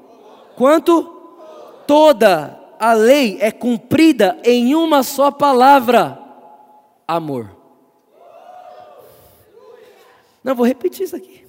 Quanto? 0.57 1.03
Toda 1.87 2.59
a 2.81 2.95
lei 2.95 3.37
é 3.41 3.51
cumprida 3.51 4.39
em 4.43 4.75
uma 4.75 5.03
só 5.03 5.31
palavra: 5.31 6.19
amor. 7.07 7.55
Não, 10.43 10.55
vou 10.55 10.65
repetir 10.65 11.05
isso 11.05 11.17
aqui. 11.17 11.45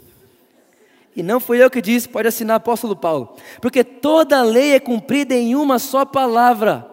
E 1.15 1.23
não 1.23 1.39
fui 1.39 1.63
eu 1.63 1.69
que 1.69 1.81
disse, 1.81 2.07
pode 2.07 2.27
assinar 2.27 2.57
apóstolo 2.57 2.95
Paulo. 2.95 3.35
Porque 3.61 3.83
toda 3.83 4.39
a 4.39 4.43
lei 4.43 4.73
é 4.73 4.79
cumprida 4.79 5.33
em 5.33 5.55
uma 5.55 5.79
só 5.79 6.03
palavra: 6.03 6.85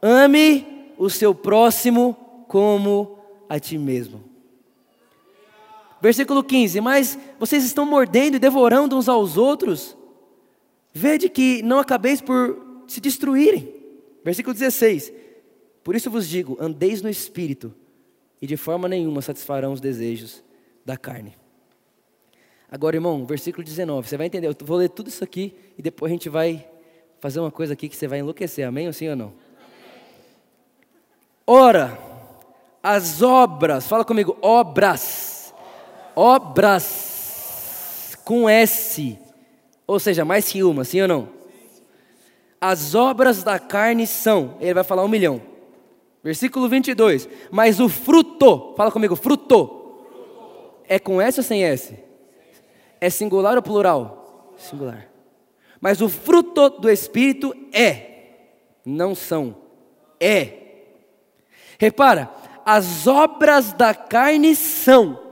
ame 0.00 0.92
o 0.98 1.10
seu 1.10 1.34
próximo 1.34 2.16
como 2.48 3.18
a 3.48 3.58
ti 3.58 3.78
mesmo. 3.78 4.24
Versículo 6.00 6.42
15: 6.42 6.80
Mas 6.80 7.18
vocês 7.38 7.64
estão 7.64 7.86
mordendo 7.86 8.36
e 8.36 8.38
devorando 8.38 8.96
uns 8.96 9.08
aos 9.08 9.36
outros, 9.36 9.96
vede 10.92 11.28
que 11.28 11.62
não 11.62 11.78
acabeis 11.78 12.20
por 12.20 12.84
se 12.86 13.00
destruírem. 13.00 13.74
Versículo 14.24 14.54
16: 14.54 15.12
Por 15.82 15.94
isso 15.94 16.10
vos 16.10 16.28
digo: 16.28 16.56
andeis 16.60 17.02
no 17.02 17.08
espírito, 17.08 17.74
e 18.40 18.46
de 18.46 18.56
forma 18.56 18.88
nenhuma 18.88 19.22
satisfarão 19.22 19.72
os 19.72 19.80
desejos 19.80 20.42
da 20.84 20.96
carne. 20.96 21.36
Agora, 22.70 22.96
irmão, 22.96 23.24
versículo 23.24 23.64
19, 23.64 24.08
você 24.08 24.16
vai 24.16 24.26
entender. 24.26 24.48
Eu 24.48 24.56
vou 24.64 24.76
ler 24.76 24.90
tudo 24.90 25.08
isso 25.08 25.22
aqui 25.22 25.54
e 25.78 25.82
depois 25.82 26.10
a 26.10 26.14
gente 26.14 26.28
vai 26.28 26.68
fazer 27.20 27.40
uma 27.40 27.50
coisa 27.50 27.72
aqui 27.72 27.88
que 27.88 27.96
você 27.96 28.08
vai 28.08 28.18
enlouquecer, 28.18 28.66
amém 28.66 28.86
ou 28.86 28.92
sim 28.92 29.08
ou 29.08 29.16
não? 29.16 29.45
Ora, 31.46 31.96
as 32.82 33.22
obras, 33.22 33.86
fala 33.86 34.04
comigo, 34.04 34.36
obras, 34.42 35.54
obras, 36.16 38.18
com 38.24 38.48
S, 38.48 39.16
ou 39.86 40.00
seja, 40.00 40.24
mais 40.24 40.48
que 40.48 40.64
uma, 40.64 40.82
sim 40.82 41.02
ou 41.02 41.08
não? 41.08 41.28
As 42.60 42.96
obras 42.96 43.44
da 43.44 43.60
carne 43.60 44.08
são, 44.08 44.56
ele 44.60 44.74
vai 44.74 44.82
falar 44.82 45.04
um 45.04 45.08
milhão, 45.08 45.40
versículo 46.24 46.68
22, 46.68 47.28
mas 47.52 47.78
o 47.78 47.88
fruto, 47.88 48.74
fala 48.76 48.90
comigo, 48.90 49.14
fruto, 49.14 50.02
é 50.88 50.98
com 50.98 51.22
S 51.22 51.38
ou 51.38 51.44
sem 51.44 51.62
S? 51.62 51.96
É 53.00 53.08
singular 53.08 53.54
ou 53.54 53.62
plural? 53.62 54.52
Singular. 54.56 55.08
Mas 55.80 56.00
o 56.00 56.08
fruto 56.08 56.70
do 56.70 56.90
Espírito 56.90 57.54
é, 57.72 58.30
não 58.84 59.14
são, 59.14 59.54
é 60.18 60.65
Repara, 61.78 62.30
as 62.64 63.06
obras 63.06 63.72
da 63.72 63.94
carne 63.94 64.56
são, 64.56 65.22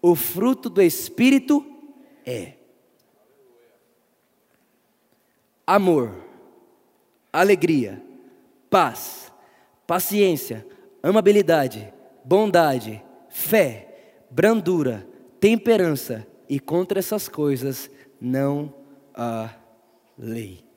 o 0.00 0.14
fruto 0.14 0.68
do 0.68 0.82
Espírito 0.82 1.64
é 2.24 2.54
amor, 5.66 6.14
alegria, 7.32 8.02
paz, 8.70 9.32
paciência, 9.86 10.66
amabilidade, 11.02 11.92
bondade, 12.24 13.02
fé, 13.28 14.24
brandura, 14.30 15.06
temperança, 15.40 16.26
e 16.48 16.58
contra 16.58 16.98
essas 16.98 17.28
coisas 17.28 17.90
não 18.20 18.72
há 19.14 19.50
lei. 20.16 20.67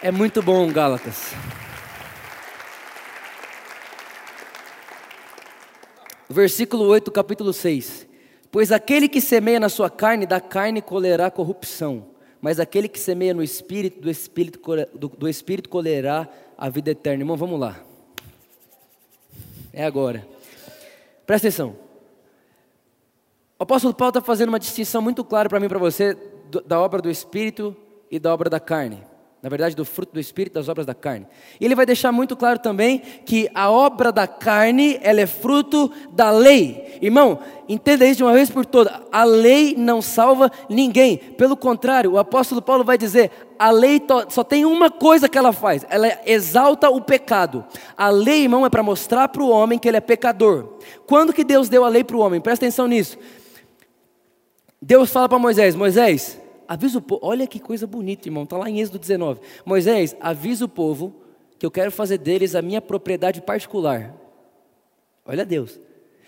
É 0.00 0.12
muito 0.12 0.40
bom, 0.40 0.72
Gálatas. 0.72 1.32
Versículo 6.30 6.84
8, 6.84 7.10
capítulo 7.10 7.52
6. 7.52 8.06
Pois 8.48 8.70
aquele 8.70 9.08
que 9.08 9.20
semeia 9.20 9.58
na 9.58 9.68
sua 9.68 9.90
carne, 9.90 10.24
da 10.24 10.40
carne 10.40 10.80
colherá 10.80 11.32
corrupção, 11.32 12.06
mas 12.40 12.60
aquele 12.60 12.86
que 12.86 12.98
semeia 12.98 13.34
no 13.34 13.42
espírito, 13.42 14.00
do 14.00 14.08
espírito, 14.08 14.60
do, 14.94 15.08
do 15.08 15.28
espírito 15.28 15.68
colherá 15.68 16.28
a 16.56 16.68
vida 16.68 16.92
eterna. 16.92 17.22
Irmão, 17.22 17.36
vamos 17.36 17.58
lá. 17.58 17.80
É 19.72 19.84
agora. 19.84 20.24
Presta 21.26 21.48
atenção. 21.48 21.76
O 23.58 23.64
apóstolo 23.64 23.92
Paulo 23.92 24.10
está 24.10 24.20
fazendo 24.20 24.50
uma 24.50 24.60
distinção 24.60 25.02
muito 25.02 25.24
clara 25.24 25.48
para 25.48 25.58
mim 25.58 25.66
e 25.66 25.68
para 25.68 25.78
você 25.80 26.16
da 26.64 26.80
obra 26.80 27.02
do 27.02 27.10
espírito 27.10 27.76
e 28.08 28.20
da 28.20 28.32
obra 28.32 28.48
da 28.48 28.60
carne 28.60 29.07
na 29.40 29.48
verdade, 29.48 29.76
do 29.76 29.84
fruto 29.84 30.14
do 30.14 30.18
Espírito, 30.18 30.54
das 30.54 30.68
obras 30.68 30.84
da 30.84 30.94
carne. 30.94 31.24
E 31.60 31.64
ele 31.64 31.76
vai 31.76 31.86
deixar 31.86 32.10
muito 32.10 32.36
claro 32.36 32.58
também 32.58 32.98
que 33.24 33.48
a 33.54 33.70
obra 33.70 34.10
da 34.10 34.26
carne, 34.26 34.98
ela 35.00 35.20
é 35.20 35.26
fruto 35.26 35.92
da 36.10 36.30
lei. 36.30 36.98
Irmão, 37.00 37.38
entenda 37.68 38.04
isso 38.04 38.16
de 38.16 38.24
uma 38.24 38.32
vez 38.32 38.50
por 38.50 38.66
todas. 38.66 38.92
A 39.12 39.22
lei 39.22 39.76
não 39.78 40.02
salva 40.02 40.50
ninguém. 40.68 41.16
Pelo 41.16 41.56
contrário, 41.56 42.12
o 42.12 42.18
apóstolo 42.18 42.60
Paulo 42.60 42.82
vai 42.82 42.98
dizer, 42.98 43.30
a 43.56 43.70
lei 43.70 44.02
só 44.28 44.42
tem 44.42 44.64
uma 44.64 44.90
coisa 44.90 45.28
que 45.28 45.38
ela 45.38 45.52
faz, 45.52 45.86
ela 45.88 46.18
exalta 46.26 46.90
o 46.90 47.00
pecado. 47.00 47.64
A 47.96 48.08
lei, 48.08 48.42
irmão, 48.42 48.66
é 48.66 48.70
para 48.70 48.82
mostrar 48.82 49.28
para 49.28 49.42
o 49.42 49.50
homem 49.50 49.78
que 49.78 49.86
ele 49.86 49.98
é 49.98 50.00
pecador. 50.00 50.78
Quando 51.06 51.32
que 51.32 51.44
Deus 51.44 51.68
deu 51.68 51.84
a 51.84 51.88
lei 51.88 52.02
para 52.02 52.16
o 52.16 52.20
homem? 52.20 52.40
Presta 52.40 52.64
atenção 52.64 52.88
nisso. 52.88 53.16
Deus 54.82 55.10
fala 55.10 55.28
para 55.28 55.38
Moisés, 55.38 55.76
Moisés, 55.76 56.40
avisa 56.68 56.98
o 56.98 57.02
povo, 57.02 57.20
olha 57.24 57.46
que 57.46 57.58
coisa 57.58 57.86
bonita, 57.86 58.28
irmão, 58.28 58.44
está 58.44 58.58
lá 58.58 58.68
em 58.68 58.80
Êxodo 58.80 58.98
19. 58.98 59.40
Moisés, 59.64 60.14
avisa 60.20 60.66
o 60.66 60.68
povo 60.68 61.14
que 61.58 61.64
eu 61.64 61.70
quero 61.70 61.90
fazer 61.90 62.18
deles 62.18 62.54
a 62.54 62.60
minha 62.60 62.82
propriedade 62.82 63.40
particular. 63.40 64.14
Olha 65.24 65.44
Deus. 65.44 65.80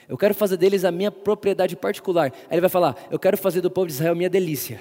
Eu 0.08 0.18
quero 0.18 0.34
fazer 0.34 0.56
deles 0.56 0.84
a 0.84 0.90
minha 0.90 1.10
propriedade 1.10 1.76
particular. 1.76 2.32
Aí 2.48 2.54
ele 2.54 2.60
vai 2.60 2.70
falar: 2.70 2.96
Eu 3.10 3.18
quero 3.18 3.36
fazer 3.38 3.60
do 3.60 3.70
povo 3.70 3.86
de 3.86 3.92
Israel 3.92 4.16
minha 4.16 4.28
delícia. 4.28 4.80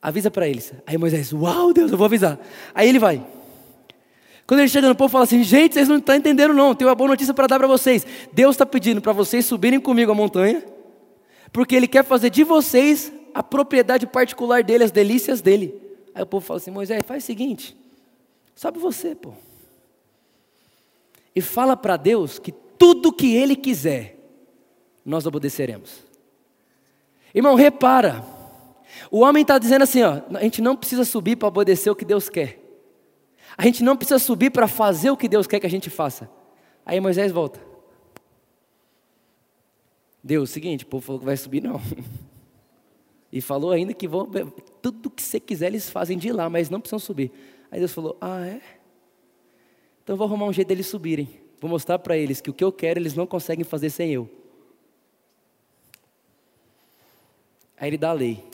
Avisa 0.00 0.32
para 0.32 0.48
eles. 0.48 0.72
Aí 0.84 0.98
Moisés, 0.98 1.32
uau, 1.32 1.72
Deus, 1.72 1.92
eu 1.92 1.96
vou 1.96 2.06
avisar. 2.06 2.40
Aí 2.74 2.88
ele 2.88 2.98
vai. 2.98 3.24
Quando 4.48 4.60
ele 4.60 4.68
chega 4.68 4.88
no 4.88 4.96
povo, 4.96 5.10
fala 5.10 5.24
assim: 5.24 5.44
Gente, 5.44 5.74
vocês 5.74 5.88
não 5.88 5.98
estão 5.98 6.16
entendendo, 6.16 6.52
não. 6.52 6.74
Tenho 6.74 6.88
uma 6.88 6.96
boa 6.96 7.10
notícia 7.10 7.32
para 7.32 7.46
dar 7.46 7.58
para 7.58 7.68
vocês. 7.68 8.04
Deus 8.32 8.54
está 8.54 8.66
pedindo 8.66 9.00
para 9.00 9.12
vocês 9.12 9.46
subirem 9.46 9.78
comigo 9.78 10.10
a 10.10 10.14
montanha, 10.14 10.64
porque 11.52 11.76
Ele 11.76 11.86
quer 11.86 12.04
fazer 12.04 12.30
de 12.30 12.42
vocês 12.42 13.12
a 13.34 13.42
propriedade 13.42 14.06
particular 14.06 14.62
dele, 14.62 14.84
as 14.84 14.90
delícias 14.90 15.40
dele. 15.40 15.80
Aí 16.14 16.22
o 16.22 16.26
povo 16.26 16.44
fala 16.44 16.58
assim: 16.58 16.70
Moisés, 16.70 17.02
faz 17.06 17.22
o 17.22 17.26
seguinte, 17.26 17.76
sobe 18.54 18.78
você, 18.78 19.14
pô. 19.14 19.32
E 21.34 21.40
fala 21.40 21.76
para 21.76 21.96
Deus 21.96 22.38
que 22.38 22.52
tudo 22.52 23.12
que 23.12 23.34
ele 23.34 23.56
quiser, 23.56 24.18
nós 25.04 25.26
obedeceremos. 25.26 26.04
Irmão, 27.34 27.54
repara. 27.54 28.24
O 29.10 29.20
homem 29.20 29.42
está 29.42 29.58
dizendo 29.58 29.82
assim: 29.82 30.02
ó, 30.02 30.20
a 30.34 30.42
gente 30.42 30.60
não 30.60 30.76
precisa 30.76 31.04
subir 31.04 31.36
para 31.36 31.48
obedecer 31.48 31.90
o 31.90 31.96
que 31.96 32.04
Deus 32.04 32.28
quer. 32.28 32.60
A 33.56 33.64
gente 33.64 33.82
não 33.82 33.96
precisa 33.96 34.18
subir 34.18 34.50
para 34.50 34.66
fazer 34.66 35.10
o 35.10 35.16
que 35.16 35.28
Deus 35.28 35.46
quer 35.46 35.60
que 35.60 35.66
a 35.66 35.70
gente 35.70 35.90
faça. 35.90 36.30
Aí 36.84 37.00
Moisés 37.00 37.30
volta. 37.30 37.60
Deus, 40.22 40.50
seguinte, 40.50 40.84
o 40.84 40.86
povo 40.86 41.04
falou 41.04 41.18
que 41.18 41.26
vai 41.26 41.36
subir, 41.36 41.62
não. 41.62 41.80
E 43.32 43.40
falou 43.40 43.70
ainda 43.70 43.94
que 43.94 44.06
vão, 44.06 44.30
tudo 44.82 45.10
que 45.10 45.22
você 45.22 45.40
quiser 45.40 45.68
eles 45.68 45.88
fazem 45.88 46.18
de 46.18 46.30
lá, 46.30 46.50
mas 46.50 46.68
não 46.68 46.80
precisam 46.80 46.98
subir. 46.98 47.32
Aí 47.70 47.78
Deus 47.78 47.92
falou: 47.92 48.18
Ah, 48.20 48.46
é? 48.46 48.60
Então 50.04 50.16
vou 50.16 50.26
arrumar 50.26 50.44
um 50.44 50.52
jeito 50.52 50.68
deles 50.68 50.86
subirem. 50.86 51.40
Vou 51.58 51.70
mostrar 51.70 51.98
para 51.98 52.16
eles 52.16 52.40
que 52.40 52.50
o 52.50 52.52
que 52.52 52.62
eu 52.62 52.70
quero 52.70 53.00
eles 53.00 53.14
não 53.14 53.26
conseguem 53.26 53.64
fazer 53.64 53.88
sem 53.88 54.12
eu. 54.12 54.28
Aí 57.78 57.88
ele 57.88 57.96
dá 57.96 58.10
a 58.10 58.12
lei. 58.12 58.44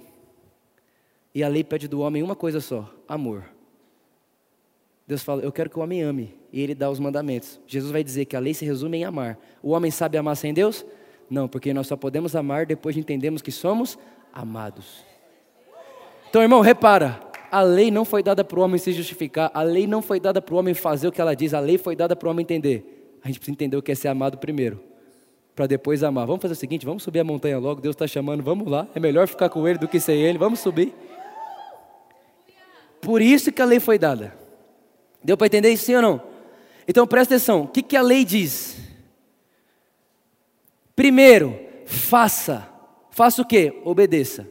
E 1.35 1.43
a 1.43 1.49
lei 1.49 1.65
pede 1.65 1.89
do 1.89 2.01
homem 2.01 2.23
uma 2.23 2.37
coisa 2.37 2.61
só: 2.61 2.89
amor. 3.09 3.45
Deus 5.09 5.25
fala: 5.25 5.43
Eu 5.43 5.51
quero 5.51 5.69
que 5.69 5.79
o 5.79 5.83
homem 5.83 6.03
ame. 6.03 6.39
E 6.53 6.61
ele 6.61 6.75
dá 6.75 6.89
os 6.89 7.01
mandamentos. 7.01 7.59
Jesus 7.67 7.91
vai 7.91 8.05
dizer 8.05 8.27
que 8.27 8.37
a 8.37 8.39
lei 8.39 8.55
se 8.55 8.65
resume 8.65 8.99
em 8.99 9.05
amar. 9.05 9.39
O 9.61 9.71
homem 9.71 9.91
sabe 9.91 10.17
amar 10.17 10.37
sem 10.37 10.55
Deus? 10.55 10.87
Não, 11.29 11.49
porque 11.49 11.75
nós 11.75 11.87
só 11.87 11.97
podemos 11.97 12.37
amar 12.37 12.65
depois 12.65 12.95
de 12.95 13.01
entendermos 13.01 13.43
que 13.43 13.51
somos 13.53 13.99
amados. 14.33 15.05
Então, 16.29 16.43
irmão, 16.43 16.61
repara, 16.61 17.21
a 17.51 17.63
lei 17.63 17.91
não 17.91 18.05
foi 18.05 18.23
dada 18.23 18.45
para 18.45 18.59
o 18.59 18.63
homem 18.63 18.79
se 18.79 18.93
justificar, 18.93 19.51
a 19.55 19.63
lei 19.63 19.87
não 19.87 20.03
foi 20.03 20.21
dada 20.21 20.43
para 20.43 20.55
o 20.55 20.59
homem 20.59 20.75
fazer 20.75 21.09
o 21.09 21.13
que 21.13 21.21
ela 21.21 21.35
diz, 21.35 21.55
a 21.55 21.61
lei 21.61 21.79
foi 21.79 21.97
dada 21.97 22.15
para 22.15 22.29
o 22.29 22.31
homem 22.31 22.43
entender. 22.43 23.19
A 23.23 23.29
gente 23.29 23.39
precisa 23.39 23.55
entender 23.55 23.77
o 23.77 23.83
que 23.83 23.93
é 23.93 23.95
ser 23.95 24.09
amado 24.09 24.39
primeiro, 24.39 24.81
para 25.57 25.67
depois 25.67 26.03
amar. 26.03 26.27
Vamos 26.27 26.43
fazer 26.43 26.53
o 26.53 26.57
seguinte, 26.57 26.85
vamos 26.85 27.03
subir 27.03 27.21
a 27.21 27.25
montanha 27.25 27.59
logo, 27.59 27.81
Deus 27.81 27.95
está 27.95 28.07
chamando, 28.07 28.43
vamos 28.43 28.71
lá. 28.71 28.87
É 28.95 29.01
melhor 29.01 29.27
ficar 29.27 29.49
com 29.49 29.67
ele 29.67 29.79
do 29.79 29.89
que 29.89 29.99
sem 29.99 30.21
ele, 30.21 30.39
vamos 30.39 30.61
subir. 30.61 30.95
Por 33.01 33.23
isso 33.23 33.51
que 33.51 33.63
a 33.63 33.65
lei 33.65 33.81
foi 33.81 33.99
dada. 33.99 34.35
Deu 35.23 35.37
para 35.37 35.47
entender 35.47 35.71
isso 35.71 35.87
sim 35.87 35.95
ou 35.95 36.03
não? 36.03 36.23
Então 36.87 37.07
presta 37.07 37.35
atenção, 37.35 37.63
o 37.63 37.69
que, 37.69 37.83
que 37.83 37.97
a 37.97 38.03
lei 38.03 38.25
diz? 38.25 38.79
Primeiro, 40.95 41.59
faça 41.87 42.69
Faça 43.19 43.43
o 43.43 43.45
que? 43.45 43.83
Obedeça. 43.85 44.49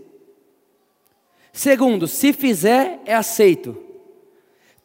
Segundo, 1.53 2.05
se 2.05 2.33
fizer, 2.33 2.99
é 3.05 3.15
aceito. 3.15 3.81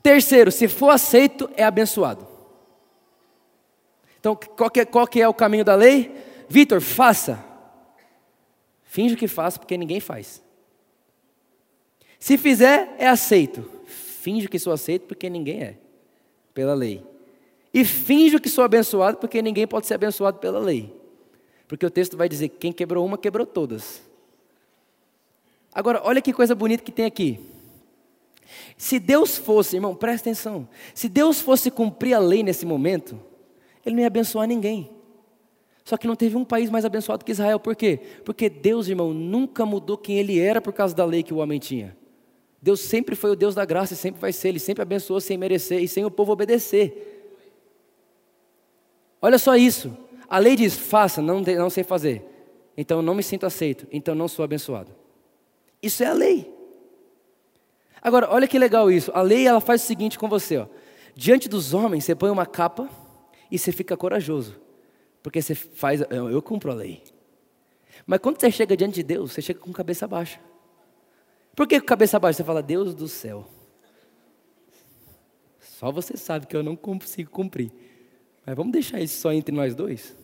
Terceiro, 0.00 0.52
se 0.52 0.68
for 0.68 0.90
aceito, 0.90 1.50
é 1.56 1.64
abençoado. 1.64 2.24
Então, 4.20 4.36
qual 4.36 4.70
que 4.70 4.78
é, 4.78 4.84
qual 4.84 5.04
que 5.04 5.20
é 5.20 5.26
o 5.26 5.34
caminho 5.34 5.64
da 5.64 5.74
lei? 5.74 6.14
Vitor, 6.48 6.80
faça. 6.80 7.44
Finge 8.84 9.16
que 9.16 9.26
faça, 9.26 9.58
porque 9.58 9.76
ninguém 9.76 9.98
faz. 9.98 10.40
Se 12.20 12.38
fizer, 12.38 12.94
é 13.00 13.08
aceito. 13.08 13.68
Finge 13.84 14.46
que 14.46 14.60
sou 14.60 14.72
aceito, 14.72 15.06
porque 15.08 15.28
ninguém 15.28 15.60
é, 15.60 15.78
pela 16.54 16.72
lei. 16.72 17.04
E 17.74 17.84
finge 17.84 18.38
que 18.38 18.48
sou 18.48 18.62
abençoado, 18.62 19.18
porque 19.18 19.42
ninguém 19.42 19.66
pode 19.66 19.88
ser 19.88 19.94
abençoado 19.94 20.38
pela 20.38 20.60
lei. 20.60 21.01
Porque 21.73 21.87
o 21.87 21.91
texto 21.91 22.19
vai 22.19 22.29
dizer 22.29 22.50
que 22.50 22.59
quem 22.59 22.71
quebrou 22.71 23.02
uma, 23.02 23.17
quebrou 23.17 23.47
todas. 23.47 24.02
Agora, 25.73 26.02
olha 26.05 26.21
que 26.21 26.31
coisa 26.31 26.55
bonita 26.55 26.85
que 26.85 26.93
tem 26.93 27.07
aqui. 27.07 27.41
Se 28.76 28.99
Deus 28.99 29.38
fosse, 29.38 29.76
irmão, 29.76 29.95
presta 29.95 30.29
atenção. 30.29 30.69
Se 30.95 31.09
Deus 31.09 31.41
fosse 31.41 31.71
cumprir 31.71 32.12
a 32.12 32.19
lei 32.19 32.43
nesse 32.43 32.67
momento, 32.67 33.19
Ele 33.87 33.95
não 33.95 34.02
ia 34.02 34.07
abençoar 34.07 34.47
ninguém. 34.47 34.91
Só 35.83 35.97
que 35.97 36.07
não 36.07 36.14
teve 36.14 36.37
um 36.37 36.45
país 36.45 36.69
mais 36.69 36.85
abençoado 36.85 37.25
que 37.25 37.33
Israel. 37.33 37.59
Por 37.59 37.75
quê? 37.75 37.99
Porque 38.23 38.50
Deus, 38.50 38.88
irmão, 38.88 39.14
nunca 39.14 39.64
mudou 39.64 39.97
quem 39.97 40.19
Ele 40.19 40.38
era 40.38 40.61
por 40.61 40.75
causa 40.75 40.95
da 40.95 41.07
lei 41.07 41.23
que 41.23 41.33
o 41.33 41.38
homem 41.38 41.59
tinha. 41.59 41.97
Deus 42.61 42.81
sempre 42.81 43.17
foi 43.17 43.31
o 43.31 43.35
Deus 43.35 43.55
da 43.55 43.64
graça 43.64 43.95
e 43.95 43.97
sempre 43.97 44.21
vai 44.21 44.35
ser. 44.35 44.49
Ele 44.49 44.59
sempre 44.59 44.83
abençoou 44.83 45.23
sem 45.23 45.38
merecer 45.38 45.83
e 45.83 45.88
sem 45.88 46.05
o 46.05 46.11
povo 46.11 46.33
obedecer. 46.33 47.41
Olha 49.23 49.38
só 49.38 49.57
isso. 49.57 49.97
A 50.32 50.38
lei 50.38 50.56
diz: 50.56 50.74
faça, 50.74 51.20
não, 51.20 51.42
não 51.42 51.68
sei 51.68 51.84
fazer. 51.84 52.24
Então 52.74 53.02
não 53.02 53.14
me 53.14 53.22
sinto 53.22 53.44
aceito. 53.44 53.86
Então 53.92 54.14
não 54.14 54.26
sou 54.26 54.42
abençoado. 54.42 54.90
Isso 55.82 56.02
é 56.02 56.06
a 56.06 56.14
lei. 56.14 56.50
Agora, 58.00 58.30
olha 58.30 58.48
que 58.48 58.58
legal 58.58 58.90
isso. 58.90 59.12
A 59.12 59.20
lei 59.20 59.46
ela 59.46 59.60
faz 59.60 59.82
o 59.82 59.86
seguinte 59.86 60.18
com 60.18 60.30
você: 60.30 60.56
ó. 60.56 60.66
diante 61.14 61.50
dos 61.50 61.74
homens, 61.74 62.04
você 62.06 62.14
põe 62.14 62.30
uma 62.30 62.46
capa 62.46 62.88
e 63.50 63.58
você 63.58 63.70
fica 63.72 63.94
corajoso. 63.94 64.58
Porque 65.22 65.42
você 65.42 65.54
faz, 65.54 66.00
eu, 66.08 66.30
eu 66.30 66.40
cumpro 66.40 66.70
a 66.70 66.74
lei. 66.74 67.02
Mas 68.06 68.18
quando 68.20 68.40
você 68.40 68.50
chega 68.50 68.74
diante 68.74 68.94
de 68.94 69.02
Deus, 69.02 69.32
você 69.32 69.42
chega 69.42 69.60
com 69.60 69.70
cabeça 69.70 70.08
baixa. 70.08 70.40
Por 71.54 71.68
que 71.68 71.78
cabeça 71.78 72.18
baixa? 72.18 72.38
Você 72.38 72.44
fala, 72.44 72.62
Deus 72.62 72.94
do 72.94 73.06
céu. 73.06 73.46
Só 75.60 75.92
você 75.92 76.16
sabe 76.16 76.46
que 76.46 76.56
eu 76.56 76.62
não 76.62 76.74
consigo 76.74 77.30
cumprir. 77.30 77.70
Mas 78.46 78.56
vamos 78.56 78.72
deixar 78.72 78.98
isso 78.98 79.20
só 79.20 79.30
entre 79.30 79.54
nós 79.54 79.74
dois? 79.74 80.22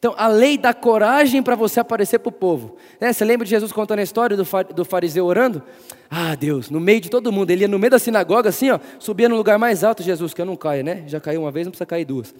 Então, 0.00 0.14
a 0.16 0.28
lei 0.28 0.56
dá 0.56 0.72
coragem 0.72 1.42
para 1.42 1.54
você 1.54 1.78
aparecer 1.78 2.18
para 2.20 2.30
o 2.30 2.32
povo. 2.32 2.76
Né? 2.98 3.12
Você 3.12 3.22
lembra 3.22 3.44
de 3.44 3.50
Jesus 3.50 3.70
contando 3.70 3.98
a 3.98 4.02
história 4.02 4.34
do 4.34 4.82
fariseu 4.82 5.26
orando? 5.26 5.62
Ah, 6.10 6.34
Deus, 6.34 6.70
no 6.70 6.80
meio 6.80 7.02
de 7.02 7.10
todo 7.10 7.30
mundo. 7.30 7.50
Ele 7.50 7.64
ia 7.64 7.68
no 7.68 7.78
meio 7.78 7.90
da 7.90 7.98
sinagoga, 7.98 8.48
assim, 8.48 8.70
ó, 8.70 8.80
subia 8.98 9.28
no 9.28 9.36
lugar 9.36 9.58
mais 9.58 9.84
alto, 9.84 10.02
Jesus, 10.02 10.32
que 10.32 10.40
eu 10.40 10.46
não 10.46 10.56
caia, 10.56 10.82
né? 10.82 11.04
Já 11.06 11.20
caiu 11.20 11.42
uma 11.42 11.50
vez, 11.50 11.66
não 11.66 11.70
precisa 11.70 11.84
cair 11.84 12.06
duas. 12.06 12.34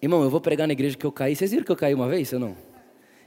Irmão, 0.00 0.22
eu 0.22 0.30
vou 0.30 0.40
pregar 0.40 0.66
na 0.66 0.72
igreja 0.72 0.96
que 0.96 1.04
eu 1.04 1.12
caí. 1.12 1.36
Vocês 1.36 1.50
viram 1.50 1.66
que 1.66 1.70
eu 1.70 1.76
caí 1.76 1.92
uma 1.92 2.08
vez 2.08 2.32
ou 2.32 2.40
não? 2.40 2.56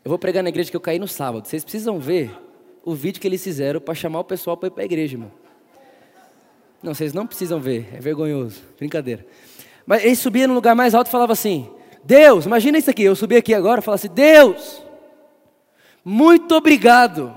Eu 0.03 0.10
vou 0.10 0.18
pregar 0.18 0.42
na 0.42 0.50
igreja 0.50 0.72
que 0.72 0.75
eu 0.75 0.82
caí 0.82 0.98
no 0.98 1.08
sábado. 1.08 1.48
Vocês 1.48 1.63
precisam 1.63 2.00
ver 2.00 2.36
o 2.84 2.96
vídeo 2.96 3.22
que 3.22 3.27
eles 3.27 3.44
fizeram 3.44 3.80
para 3.80 3.94
chamar 3.94 4.22
o 4.22 4.24
pessoal 4.24 4.58
para 4.58 4.68
ir 4.68 4.72
para 4.72 4.82
a 4.82 4.86
igreja, 4.86 5.13
irmão. 5.13 5.32
Não, 6.82 6.96
vocês 6.96 7.13
não 7.13 7.27
precisam 7.27 7.60
ver, 7.60 7.88
é 7.94 8.00
vergonhoso. 8.00 8.63
Brincadeira. 8.80 9.24
Mas 9.86 10.03
ele 10.03 10.15
subia 10.15 10.48
no 10.48 10.56
lugar 10.56 10.75
mais 10.75 10.96
alto 10.96 11.08
e 11.08 11.12
falava 11.12 11.34
assim: 11.34 11.70
Deus, 12.03 12.45
imagina 12.45 12.77
isso 12.77 12.89
aqui, 12.89 13.03
eu 13.03 13.15
subi 13.15 13.38
aqui 13.38 13.53
agora 13.53 13.79
e 13.79 13.83
falasse: 13.83 14.10
Deus, 14.10 14.83
muito 16.03 16.53
obrigado, 16.53 17.33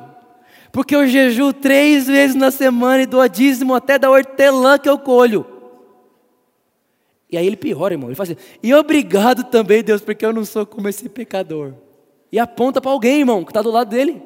porque 0.72 0.96
eu 0.96 1.06
jejuo 1.06 1.52
três 1.52 2.06
vezes 2.06 2.34
na 2.34 2.50
semana 2.50 3.02
e 3.02 3.06
dou 3.06 3.20
a 3.20 3.28
dízimo 3.28 3.74
até 3.74 3.98
da 3.98 4.10
hortelã 4.10 4.76
que 4.78 4.88
eu 4.88 4.98
colho. 4.98 5.46
E 7.30 7.36
aí 7.36 7.46
ele 7.46 7.56
piora, 7.56 7.94
irmão. 7.94 8.08
Ele 8.08 8.16
fala 8.16 8.30
assim: 8.30 8.40
E 8.62 8.74
obrigado 8.74 9.44
também, 9.44 9.82
Deus, 9.82 10.00
porque 10.00 10.24
eu 10.24 10.32
não 10.32 10.44
sou 10.44 10.66
como 10.66 10.88
esse 10.88 11.08
pecador. 11.08 11.74
E 12.30 12.38
aponta 12.38 12.80
para 12.80 12.90
alguém, 12.90 13.20
irmão, 13.20 13.44
que 13.44 13.50
está 13.50 13.62
do 13.62 13.70
lado 13.70 13.88
dele. 13.88 14.22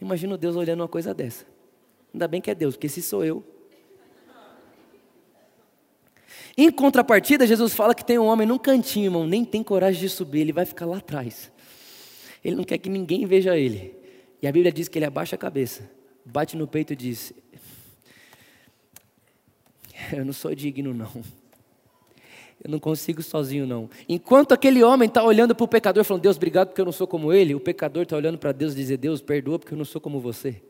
Imagina 0.00 0.36
Deus 0.36 0.54
olhando 0.54 0.80
uma 0.80 0.88
coisa 0.88 1.14
dessa. 1.14 1.44
Ainda 2.12 2.28
bem 2.28 2.40
que 2.40 2.50
é 2.50 2.54
Deus, 2.54 2.76
porque 2.76 2.88
se 2.88 3.02
sou 3.02 3.24
eu. 3.24 3.55
Em 6.56 6.70
contrapartida, 6.70 7.46
Jesus 7.46 7.74
fala 7.74 7.94
que 7.94 8.04
tem 8.04 8.18
um 8.18 8.24
homem 8.24 8.46
num 8.46 8.58
cantinho, 8.58 9.06
irmão, 9.06 9.26
nem 9.26 9.44
tem 9.44 9.62
coragem 9.62 10.00
de 10.00 10.08
subir, 10.08 10.40
ele 10.40 10.52
vai 10.52 10.64
ficar 10.64 10.86
lá 10.86 10.96
atrás. 10.96 11.50
Ele 12.42 12.56
não 12.56 12.64
quer 12.64 12.78
que 12.78 12.88
ninguém 12.88 13.26
veja 13.26 13.56
ele. 13.58 13.94
E 14.40 14.46
a 14.46 14.52
Bíblia 14.52 14.72
diz 14.72 14.88
que 14.88 14.98
ele 14.98 15.04
abaixa 15.04 15.36
a 15.36 15.38
cabeça, 15.38 15.90
bate 16.24 16.56
no 16.56 16.66
peito 16.66 16.94
e 16.94 16.96
diz: 16.96 17.32
Eu 20.12 20.24
não 20.24 20.32
sou 20.32 20.54
digno, 20.54 20.94
não. 20.94 21.10
Eu 22.64 22.70
não 22.70 22.78
consigo 22.78 23.22
sozinho, 23.22 23.66
não. 23.66 23.90
Enquanto 24.08 24.52
aquele 24.52 24.82
homem 24.82 25.08
está 25.08 25.22
olhando 25.22 25.54
para 25.54 25.64
o 25.64 25.68
pecador, 25.68 26.04
falando: 26.04 26.22
Deus, 26.22 26.36
obrigado 26.36 26.68
porque 26.68 26.80
eu 26.80 26.86
não 26.86 26.92
sou 26.92 27.06
como 27.06 27.32
ele, 27.32 27.54
o 27.54 27.60
pecador 27.60 28.04
está 28.04 28.16
olhando 28.16 28.38
para 28.38 28.52
Deus 28.52 28.72
e 28.72 28.76
dizer: 28.76 28.96
Deus, 28.96 29.20
perdoa 29.20 29.58
porque 29.58 29.74
eu 29.74 29.78
não 29.78 29.84
sou 29.84 30.00
como 30.00 30.20
você. 30.20 30.62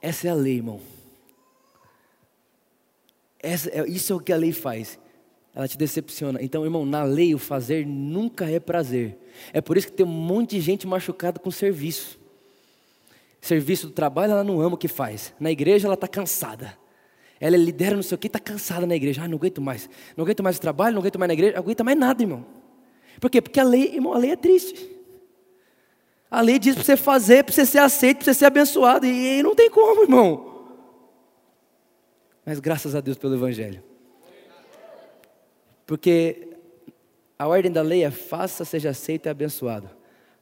Essa 0.00 0.28
é 0.28 0.30
a 0.30 0.34
lei, 0.34 0.56
irmão. 0.56 0.80
Essa, 3.40 3.70
é, 3.70 3.88
isso 3.88 4.12
é 4.12 4.16
o 4.16 4.20
que 4.20 4.32
a 4.32 4.36
lei 4.36 4.52
faz. 4.52 4.98
Ela 5.54 5.66
te 5.66 5.76
decepciona. 5.76 6.40
Então, 6.42 6.64
irmão, 6.64 6.86
na 6.86 7.02
lei 7.02 7.34
o 7.34 7.38
fazer 7.38 7.86
nunca 7.86 8.48
é 8.48 8.60
prazer. 8.60 9.18
É 9.52 9.60
por 9.60 9.76
isso 9.76 9.88
que 9.88 9.92
tem 9.92 10.06
um 10.06 10.08
monte 10.08 10.50
de 10.50 10.60
gente 10.60 10.86
machucada 10.86 11.38
com 11.38 11.50
serviço. 11.50 12.18
Serviço 13.40 13.86
do 13.88 13.92
trabalho, 13.92 14.32
ela 14.32 14.44
não 14.44 14.60
ama 14.60 14.74
o 14.74 14.78
que 14.78 14.88
faz. 14.88 15.34
Na 15.38 15.50
igreja, 15.50 15.86
ela 15.86 15.94
está 15.94 16.08
cansada. 16.08 16.76
Ela 17.40 17.56
lidera 17.56 17.94
não 17.94 18.02
sei 18.02 18.16
o 18.16 18.18
que, 18.18 18.26
está 18.26 18.40
cansada 18.40 18.86
na 18.86 18.96
igreja. 18.96 19.22
Ah, 19.22 19.28
não 19.28 19.36
aguento 19.36 19.60
mais. 19.60 19.88
Não 20.16 20.24
aguento 20.24 20.42
mais 20.42 20.56
o 20.56 20.60
trabalho, 20.60 20.94
não 20.94 21.00
aguento 21.00 21.18
mais 21.18 21.28
na 21.28 21.34
igreja, 21.34 21.52
não 21.54 21.62
aguento 21.62 21.84
mais 21.84 21.98
nada, 21.98 22.22
irmão. 22.22 22.44
Por 23.20 23.30
quê? 23.30 23.40
Porque 23.40 23.58
a 23.58 23.64
lei, 23.64 23.94
irmão, 23.94 24.12
a 24.12 24.18
lei 24.18 24.30
é 24.32 24.36
triste. 24.36 24.97
A 26.30 26.40
lei 26.40 26.58
diz 26.58 26.74
para 26.74 26.84
você 26.84 26.96
fazer, 26.96 27.44
para 27.44 27.54
você 27.54 27.64
ser 27.64 27.78
aceito, 27.78 28.18
para 28.18 28.26
você 28.26 28.34
ser 28.34 28.44
abençoado. 28.44 29.06
E, 29.06 29.42
não 29.42 29.54
tem 29.54 29.70
como, 29.70 30.02
irmão. 30.02 30.48
Mas 32.44 32.60
graças 32.60 32.94
a 32.94 33.00
Deus 33.00 33.16
pelo 33.16 33.34
Evangelho. 33.34 33.82
Porque 35.86 36.48
a 37.38 37.46
ordem 37.46 37.72
da 37.72 37.80
lei 37.80 38.04
é 38.04 38.10
faça, 38.10 38.64
seja 38.64 38.90
aceito 38.90 39.26
e 39.26 39.28
abençoado. 39.28 39.88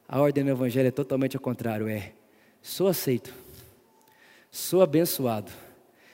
A 0.09 0.20
ordem 0.20 0.44
do 0.44 0.51
Evangelho 0.51 0.88
é 0.88 0.90
totalmente 0.90 1.37
ao 1.37 1.42
contrário: 1.42 1.88
é 1.88 2.12
sou 2.61 2.88
aceito, 2.88 3.33
sou 4.51 4.83
abençoado, 4.83 5.53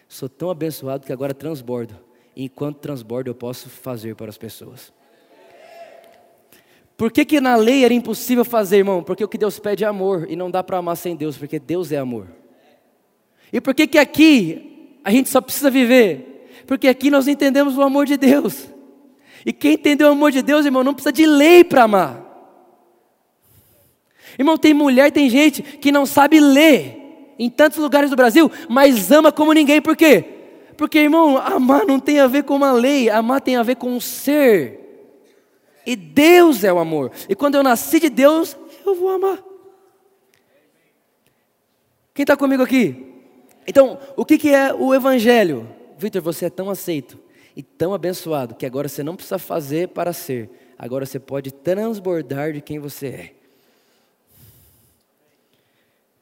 sou 0.09 0.29
tão 0.29 0.51
abençoado 0.51 1.07
que 1.07 1.13
agora 1.13 1.33
transbordo. 1.33 1.95
E 2.35 2.45
enquanto 2.45 2.79
transbordo, 2.79 3.31
eu 3.31 3.35
posso 3.35 3.69
fazer 3.69 4.17
para 4.17 4.29
as 4.29 4.39
pessoas. 4.39 4.93
Por 6.97 7.11
que, 7.11 7.25
que 7.25 7.41
na 7.41 7.57
lei 7.57 7.85
era 7.85 7.95
impossível 7.95 8.45
fazer, 8.45 8.79
irmão? 8.79 9.03
Porque 9.03 9.25
o 9.25 9.29
que 9.29 9.39
Deus 9.39 9.59
pede 9.59 9.85
é 9.85 9.87
amor, 9.87 10.27
e 10.29 10.37
não 10.37 10.51
dá 10.51 10.63
para 10.63 10.79
amar 10.79 10.97
sem 10.97 11.17
Deus, 11.17 11.37
porque 11.37 11.59
Deus 11.59 11.91
é 11.91 11.99
amor. 11.99 12.29
E 13.53 13.61
por 13.61 13.75
que, 13.75 13.87
que 13.87 13.99
aqui 13.99 14.99
a 15.05 15.11
gente 15.11 15.29
só 15.29 15.41
precisa 15.41 15.71
viver? 15.71 16.63
Porque 16.67 16.89
aqui 16.89 17.11
nós 17.11 17.29
entendemos 17.29 17.77
o 17.77 17.83
amor 17.83 18.07
de 18.07 18.17
Deus. 18.17 18.69
E 19.45 19.53
quem 19.53 19.75
entendeu 19.75 20.09
o 20.09 20.13
amor 20.13 20.31
de 20.31 20.43
Deus, 20.43 20.65
irmão, 20.65 20.85
não 20.85 20.95
precisa 20.95 21.13
de 21.13 21.27
lei 21.27 21.65
para 21.65 21.83
amar. 21.83 22.23
Irmão, 24.39 24.57
tem 24.57 24.73
mulher, 24.73 25.11
tem 25.11 25.29
gente 25.29 25.63
que 25.63 25.93
não 25.93 26.07
sabe 26.07 26.41
ler 26.41 27.35
em 27.39 27.51
tantos 27.51 27.79
lugares 27.79 28.09
do 28.09 28.17
Brasil, 28.17 28.51
mas 28.69 29.11
ama 29.11 29.33
como 29.33 29.53
ninguém, 29.53 29.83
por 29.83 29.97
quê? 29.97 30.25
Porque, 30.77 30.99
irmão, 30.99 31.37
amar 31.37 31.85
não 31.85 32.01
tem 32.01 32.21
a 32.21 32.27
ver 32.27 32.45
com 32.45 32.57
uma 32.57 32.73
lei, 32.73 33.11
amar 33.11 33.41
tem 33.41 33.57
a 33.57 33.63
ver 33.63 33.77
com 33.77 33.91
um 33.91 34.01
ser. 34.01 34.82
E 35.85 35.97
Deus 35.97 36.65
é 36.65 36.73
o 36.73 36.79
amor. 36.79 37.11
E 37.29 37.35
quando 37.35 37.57
eu 37.57 37.63
nasci 37.63 37.99
de 37.99 38.09
Deus, 38.09 38.57
eu 38.85 38.95
vou 38.95 39.11
amar. 39.11 39.43
Quem 42.15 42.23
está 42.23 42.37
comigo 42.37 42.63
aqui? 42.63 43.13
Então, 43.67 43.99
o 44.17 44.25
que, 44.25 44.39
que 44.39 44.51
é 44.51 44.73
o 44.73 44.95
Evangelho? 44.95 45.69
Vitor, 45.97 46.21
você 46.21 46.47
é 46.47 46.51
tão 46.51 46.69
aceito 46.69 47.19
e 47.57 47.63
tão 47.63 47.95
abençoado 47.95 48.55
que 48.55 48.67
agora 48.67 48.89
você 48.89 49.03
não 49.03 49.17
precisa 49.17 49.39
fazer 49.39 49.89
para 49.89 50.13
ser, 50.13 50.51
agora 50.79 51.07
você 51.07 51.19
pode 51.19 51.53
transbordar 51.53 52.53
de 52.53 52.61
quem 52.61 52.79
você 52.79 53.07
é. 53.07 53.35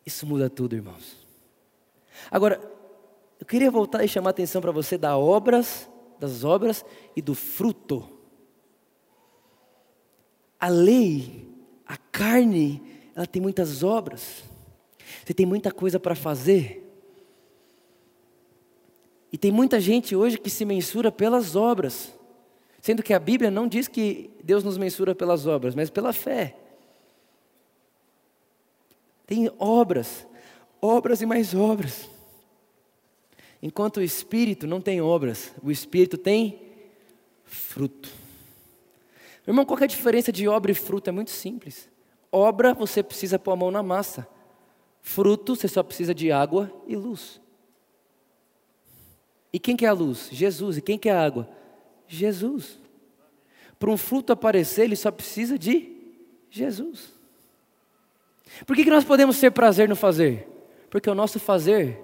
Isso 0.05 0.27
muda 0.27 0.51
tudo, 0.51 0.75
irmãos. 0.75 1.17
Agora, 2.31 2.61
eu 3.39 3.47
queria 3.47 3.71
voltar 3.71 4.05
e 4.05 4.09
chamar 4.09 4.31
a 4.31 4.33
atenção 4.33 4.61
para 4.61 4.73
você 4.73 4.99
das 4.99 5.15
obras, 5.15 5.89
das 6.19 6.45
obras 6.45 6.85
e 7.17 7.23
do 7.23 7.35
fruto 7.35 8.20
a 10.61 10.69
lei, 10.69 11.49
a 11.87 11.97
carne, 11.97 12.83
ela 13.15 13.27
tem 13.27 13.41
muitas 13.41 13.83
obras. 13.83 14.45
Você 15.25 15.33
tem 15.33 15.47
muita 15.47 15.73
coisa 15.73 15.99
para 15.99 16.15
fazer. 16.15 16.87
E 19.33 19.39
tem 19.39 19.51
muita 19.51 19.81
gente 19.81 20.15
hoje 20.15 20.39
que 20.39 20.51
se 20.51 20.65
mensura 20.65 21.11
pelas 21.11 21.57
obras, 21.57 22.13
sendo 22.81 23.03
que 23.03 23.15
a 23.15 23.19
Bíblia 23.19 23.51
não 23.51 23.67
diz 23.67 23.89
que 23.89 24.31
Deus 24.43 24.63
nos 24.63 24.77
mensura 24.77 25.15
pelas 25.15 25.47
obras, 25.47 25.75
mas 25.75 25.89
pela 25.89 26.13
fé. 26.13 26.57
Tem 29.27 29.51
obras, 29.59 30.27
obras 30.83 31.23
e 31.23 31.27
mais 31.27 31.55
obras. 31.55 32.09
Enquanto 33.63 33.99
o 33.99 34.03
Espírito 34.03 34.67
não 34.67 34.81
tem 34.81 35.01
obras, 35.01 35.53
o 35.63 35.71
Espírito 35.71 36.19
tem 36.19 36.61
fruto. 37.45 38.20
Irmão, 39.51 39.65
qual 39.65 39.81
é 39.81 39.85
a 39.85 39.89
diferença 39.89 40.31
de 40.31 40.47
obra 40.47 40.71
e 40.71 40.75
fruto? 40.75 41.11
É 41.11 41.13
muito 41.13 41.33
simples. 41.33 41.91
Obra, 42.31 42.73
você 42.73 43.03
precisa 43.03 43.37
pôr 43.37 43.51
a 43.51 43.57
mão 43.57 43.69
na 43.69 43.83
massa. 43.83 44.29
Fruto, 45.03 45.57
você 45.57 45.67
só 45.67 45.83
precisa 45.83 46.15
de 46.15 46.31
água 46.31 46.73
e 46.87 46.95
luz. 46.95 47.41
E 49.53 49.59
quem 49.59 49.77
quer 49.77 49.89
a 49.89 49.93
luz? 49.93 50.29
Jesus. 50.31 50.77
E 50.77 50.81
quem 50.81 50.97
quer 50.97 51.17
a 51.17 51.25
água? 51.25 51.49
Jesus. 52.07 52.79
Para 53.77 53.91
um 53.91 53.97
fruto 53.97 54.33
aparecer, 54.33 54.85
ele 54.85 54.95
só 54.95 55.11
precisa 55.11 55.59
de 55.59 55.97
Jesus. 56.49 57.13
Por 58.65 58.77
que, 58.77 58.85
que 58.85 58.91
nós 58.91 59.05
podemos 59.05 59.41
ter 59.41 59.51
prazer 59.51 59.89
no 59.89 59.97
fazer? 59.97 60.47
Porque 60.89 61.11
o 61.11 61.15
nosso 61.15 61.41
fazer 61.41 62.01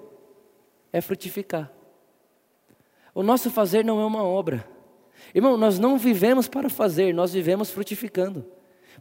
é 0.92 1.00
frutificar. 1.00 1.70
O 3.14 3.22
nosso 3.22 3.52
fazer 3.52 3.85
não 3.85 4.00
é 4.00 4.04
uma 4.04 4.24
obra. 4.24 4.68
Irmão, 5.34 5.56
nós 5.56 5.78
não 5.78 5.98
vivemos 5.98 6.48
para 6.48 6.68
fazer, 6.68 7.12
nós 7.14 7.32
vivemos 7.32 7.70
frutificando. 7.70 8.44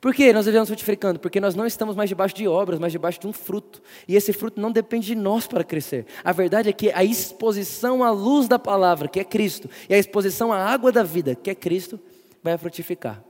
Por 0.01 0.13
que 0.13 0.33
nós 0.33 0.45
vivemos 0.45 0.67
frutificando? 0.67 1.19
Porque 1.19 1.39
nós 1.39 1.55
não 1.55 1.65
estamos 1.65 1.95
mais 1.95 2.09
debaixo 2.09 2.35
de 2.35 2.47
obras, 2.47 2.79
mas 2.79 2.91
debaixo 2.91 3.19
de 3.19 3.27
um 3.27 3.33
fruto. 3.33 3.81
E 4.07 4.15
esse 4.15 4.33
fruto 4.33 4.59
não 4.59 4.71
depende 4.71 5.07
de 5.07 5.15
nós 5.15 5.47
para 5.47 5.63
crescer. 5.63 6.05
A 6.23 6.31
verdade 6.31 6.69
é 6.69 6.73
que 6.73 6.91
a 6.91 7.03
exposição 7.03 8.03
à 8.03 8.11
luz 8.11 8.47
da 8.47 8.59
palavra, 8.59 9.07
que 9.07 9.19
é 9.19 9.23
Cristo, 9.23 9.69
e 9.89 9.93
a 9.93 9.97
exposição 9.97 10.51
à 10.51 10.57
água 10.57 10.91
da 10.91 11.03
vida, 11.03 11.33
que 11.33 11.49
é 11.49 11.55
Cristo, 11.55 11.99
vai 12.43 12.57
frutificar. 12.57 13.23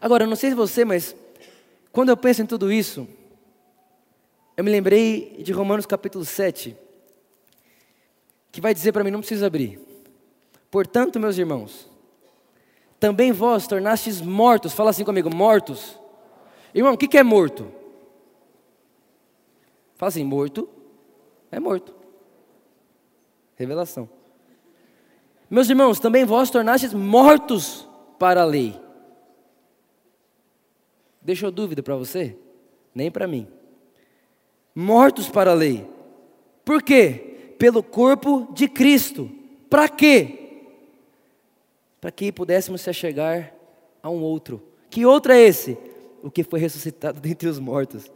Agora, 0.00 0.24
eu 0.24 0.28
não 0.28 0.36
sei 0.36 0.50
se 0.50 0.56
você, 0.56 0.84
mas 0.84 1.16
quando 1.90 2.10
eu 2.10 2.16
penso 2.16 2.42
em 2.42 2.46
tudo 2.46 2.70
isso, 2.70 3.08
eu 4.56 4.62
me 4.62 4.70
lembrei 4.70 5.36
de 5.42 5.52
Romanos 5.52 5.86
capítulo 5.86 6.24
7, 6.24 6.76
que 8.52 8.60
vai 8.60 8.72
dizer 8.74 8.92
para 8.92 9.02
mim: 9.02 9.10
não 9.10 9.20
precisa 9.20 9.46
abrir. 9.46 9.80
Portanto, 10.74 11.20
meus 11.20 11.38
irmãos, 11.38 11.88
também 12.98 13.30
vós 13.30 13.64
tornastes 13.64 14.20
mortos, 14.20 14.72
fala 14.72 14.90
assim 14.90 15.04
comigo, 15.04 15.32
mortos. 15.32 15.96
Irmão, 16.74 16.94
o 16.94 16.98
que 16.98 17.16
é 17.16 17.22
morto? 17.22 17.70
Fala 19.94 20.08
assim, 20.08 20.24
morto 20.24 20.68
é 21.52 21.60
morto. 21.60 21.94
Revelação. 23.54 24.10
Meus 25.48 25.70
irmãos, 25.70 26.00
também 26.00 26.24
vós 26.24 26.50
tornastes 26.50 26.92
mortos 26.92 27.88
para 28.18 28.42
a 28.42 28.44
lei. 28.44 28.74
Deixou 31.22 31.52
dúvida 31.52 31.84
para 31.84 31.94
você? 31.94 32.36
Nem 32.92 33.12
para 33.12 33.28
mim. 33.28 33.46
Mortos 34.74 35.28
para 35.28 35.52
a 35.52 35.54
lei. 35.54 35.88
Por 36.64 36.82
quê? 36.82 37.54
Pelo 37.60 37.80
corpo 37.80 38.48
de 38.52 38.66
Cristo. 38.66 39.30
Para 39.70 39.88
quê? 39.88 40.40
Para 42.04 42.12
que 42.12 42.30
pudéssemos 42.30 42.82
se 42.82 42.90
achegar 42.90 43.54
a 44.02 44.10
um 44.10 44.20
outro. 44.20 44.62
Que 44.90 45.06
outro 45.06 45.32
é 45.32 45.40
esse? 45.40 45.78
O 46.22 46.30
que 46.30 46.44
foi 46.44 46.60
ressuscitado 46.60 47.16
dentre 47.18 47.48
os 47.48 47.58
mortos. 47.58 48.12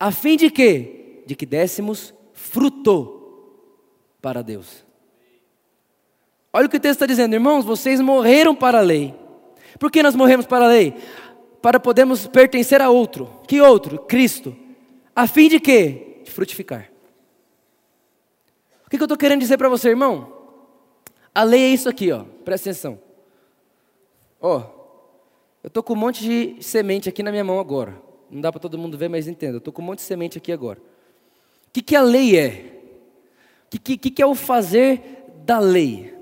A 0.00 0.10
fim 0.10 0.38
de 0.38 0.50
quê? 0.50 1.22
De 1.26 1.34
que 1.34 1.44
dessemos 1.44 2.14
fruto 2.32 3.60
para 4.22 4.40
Deus. 4.40 4.86
Olha 6.50 6.64
o 6.64 6.68
que 6.70 6.78
o 6.78 6.80
texto 6.80 6.94
está 6.94 7.04
dizendo, 7.04 7.34
irmãos, 7.34 7.66
vocês 7.66 8.00
morreram 8.00 8.54
para 8.54 8.78
a 8.78 8.80
lei. 8.80 9.14
Por 9.78 9.90
que 9.90 10.02
nós 10.02 10.16
morremos 10.16 10.46
para 10.46 10.64
a 10.64 10.68
lei? 10.68 10.94
Para 11.60 11.78
podermos 11.78 12.26
pertencer 12.26 12.80
a 12.80 12.88
outro. 12.88 13.28
Que 13.46 13.60
outro? 13.60 13.98
Cristo. 13.98 14.56
A 15.14 15.26
fim 15.26 15.50
de 15.50 15.60
quê? 15.60 16.22
De 16.24 16.30
frutificar. 16.30 16.90
O 18.86 18.88
que 18.88 18.96
eu 18.96 19.04
estou 19.04 19.18
querendo 19.18 19.40
dizer 19.40 19.58
para 19.58 19.68
você, 19.68 19.90
irmão? 19.90 20.33
A 21.34 21.42
lei 21.42 21.62
é 21.62 21.68
isso 21.68 21.88
aqui, 21.88 22.12
ó. 22.12 22.24
Presta 22.44 22.70
atenção. 22.70 23.00
Ó, 24.40 24.62
eu 25.62 25.68
tô 25.68 25.82
com 25.82 25.94
um 25.94 25.96
monte 25.96 26.22
de 26.22 26.62
semente 26.62 27.08
aqui 27.08 27.22
na 27.22 27.32
minha 27.32 27.42
mão 27.42 27.58
agora. 27.58 28.00
Não 28.30 28.40
dá 28.40 28.52
para 28.52 28.60
todo 28.60 28.78
mundo 28.78 28.96
ver, 28.96 29.08
mas 29.08 29.26
entenda. 29.26 29.56
Eu 29.56 29.60
tô 29.60 29.72
com 29.72 29.82
um 29.82 29.86
monte 29.86 29.98
de 29.98 30.04
semente 30.04 30.38
aqui 30.38 30.52
agora. 30.52 30.78
O 30.78 31.72
que, 31.72 31.82
que 31.82 31.96
a 31.96 32.02
lei 32.02 32.38
é? 32.38 32.80
O 33.66 33.78
que, 33.78 33.96
que, 33.96 34.10
que 34.10 34.22
é 34.22 34.26
o 34.26 34.34
fazer 34.36 35.24
da 35.44 35.58
lei? 35.58 36.14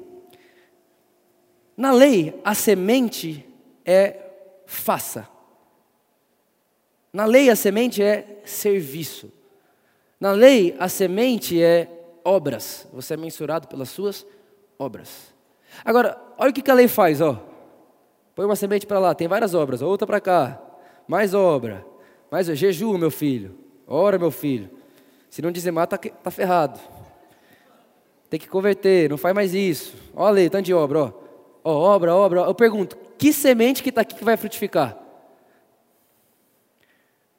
Na 1.77 1.93
lei, 1.93 2.41
a 2.43 2.55
semente 2.55 3.47
é 3.85 4.17
faça. 4.65 5.29
Na 7.13 7.27
lei, 7.27 7.51
a 7.51 7.57
semente 7.57 8.03
é 8.03 8.41
serviço. 8.47 9.31
Na 10.19 10.33
lei, 10.33 10.75
a 10.79 10.89
semente 10.89 11.63
é 11.63 11.91
obras. 12.25 12.87
Você 12.95 13.13
é 13.13 13.17
mensurado 13.19 13.69
pelas 13.69 13.91
suas 13.91 14.23
obras. 14.23 14.42
Agora, 15.85 16.21
olha 16.39 16.51
o 16.51 16.53
que 16.53 16.71
a 16.71 16.75
lei 16.75 16.89
faz, 16.89 17.21
ó. 17.21 17.41
Põe 18.35 18.47
uma 18.47 18.57
semente 18.57 18.87
para 18.87 18.99
lá, 18.99 19.15
tem 19.15 19.29
várias 19.29 19.55
obras, 19.55 19.83
outra 19.83 20.07
para 20.07 20.21
cá, 20.21 20.61
mais 21.07 21.35
obra, 21.35 21.85
mais 22.31 22.47
jejum, 22.47 22.97
meu 22.97 23.11
filho, 23.11 23.59
ora, 23.87 24.19
meu 24.19 24.31
filho. 24.31 24.71
Se 25.29 25.43
não 25.43 25.53
dizimar, 25.53 25.85
está 25.85 25.99
tá 25.99 26.31
ferrado. 26.31 26.79
Tem 28.29 28.41
que 28.41 28.49
converter, 28.49 29.11
não 29.11 29.19
faz 29.19 29.35
mais 29.35 29.53
isso. 29.53 29.95
Olha 30.15 30.29
a 30.29 30.31
lei, 30.31 30.51
tanto 30.51 30.65
de 30.65 30.75
obra, 30.75 31.05
ó. 31.05 31.13
ó 31.65 31.95
obra, 31.95 32.15
obra. 32.15 32.41
Eu 32.41 32.55
pergunto, 32.55 32.97
que 33.19 33.33
semente 33.33 33.83
que 33.83 33.91
está 33.91 34.01
aqui 34.01 34.15
que 34.15 34.25
vai 34.25 34.37
frutificar? 34.37 34.97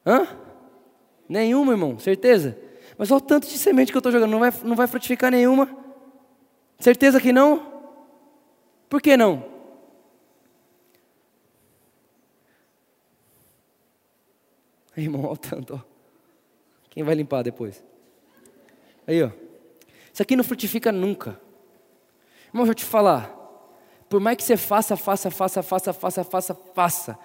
Hã? 0.06 0.28
Nenhuma, 1.28 1.74
irmão, 1.74 1.98
certeza? 1.98 2.58
Mas 2.98 3.10
olha 3.10 3.18
o 3.18 3.22
tanto 3.22 3.48
de 3.48 3.58
semente 3.58 3.92
que 3.92 3.98
eu 3.98 4.00
estou 4.00 4.12
jogando, 4.12 4.32
não 4.32 4.40
vai, 4.40 4.54
não 4.64 4.76
vai 4.76 4.86
frutificar 4.86 5.32
nenhuma. 5.32 5.83
Certeza 6.80 7.20
que 7.20 7.32
não? 7.32 7.72
Por 8.90 9.02
que 9.02 9.16
não? 9.18 9.54
Irmão, 14.98 15.24
olha 15.24 15.32
o 15.32 15.38
tanto. 15.38 15.76
Ó. 15.76 15.80
Quem 16.90 17.04
vai 17.04 17.16
limpar 17.16 17.44
depois? 17.44 17.84
Aí, 19.08 19.22
ó. 19.24 19.32
Isso 20.12 20.22
aqui 20.22 20.36
não 20.36 20.44
frutifica 20.44 20.92
nunca. 20.92 21.40
Irmão, 22.48 22.66
deixa 22.66 22.72
eu 22.72 22.76
te 22.76 22.86
falar. 22.86 23.36
Por 24.08 24.20
mais 24.20 24.38
que 24.38 24.44
você 24.44 24.56
faça, 24.56 24.96
faça, 24.96 25.32
faça, 25.32 25.64
faça, 25.64 25.92
faça, 25.92 26.24
faça, 26.24 26.54
faça. 26.54 27.20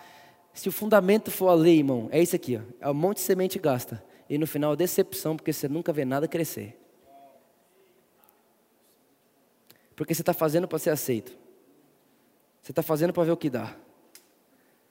Se 0.55 0.69
o 0.69 0.73
fundamento 0.73 1.31
for 1.31 1.49
a 1.49 1.55
lei, 1.55 1.79
irmão, 1.79 2.09
é 2.11 2.23
isso 2.23 2.35
aqui, 2.35 2.57
ó. 2.57 2.63
É 2.81 2.91
um 2.91 2.95
monte 2.95 3.19
de 3.19 3.25
semente 3.25 3.59
gasta. 3.59 4.03
E 4.29 4.39
no 4.39 4.47
final, 4.47 4.75
decepção, 4.75 5.37
porque 5.37 5.53
você 5.53 5.69
nunca 5.69 5.93
vê 5.93 6.05
nada 6.05 6.27
crescer. 6.27 6.79
Porque 9.99 10.15
você 10.15 10.23
está 10.23 10.33
fazendo 10.33 10.69
para 10.69 10.79
ser 10.79 10.91
aceito. 10.91 11.37
Você 12.63 12.71
está 12.71 12.85
fazendo 12.85 13.13
para 13.13 13.25
ver 13.25 13.33
o 13.33 13.37
que 13.37 13.51
dá. 13.51 13.75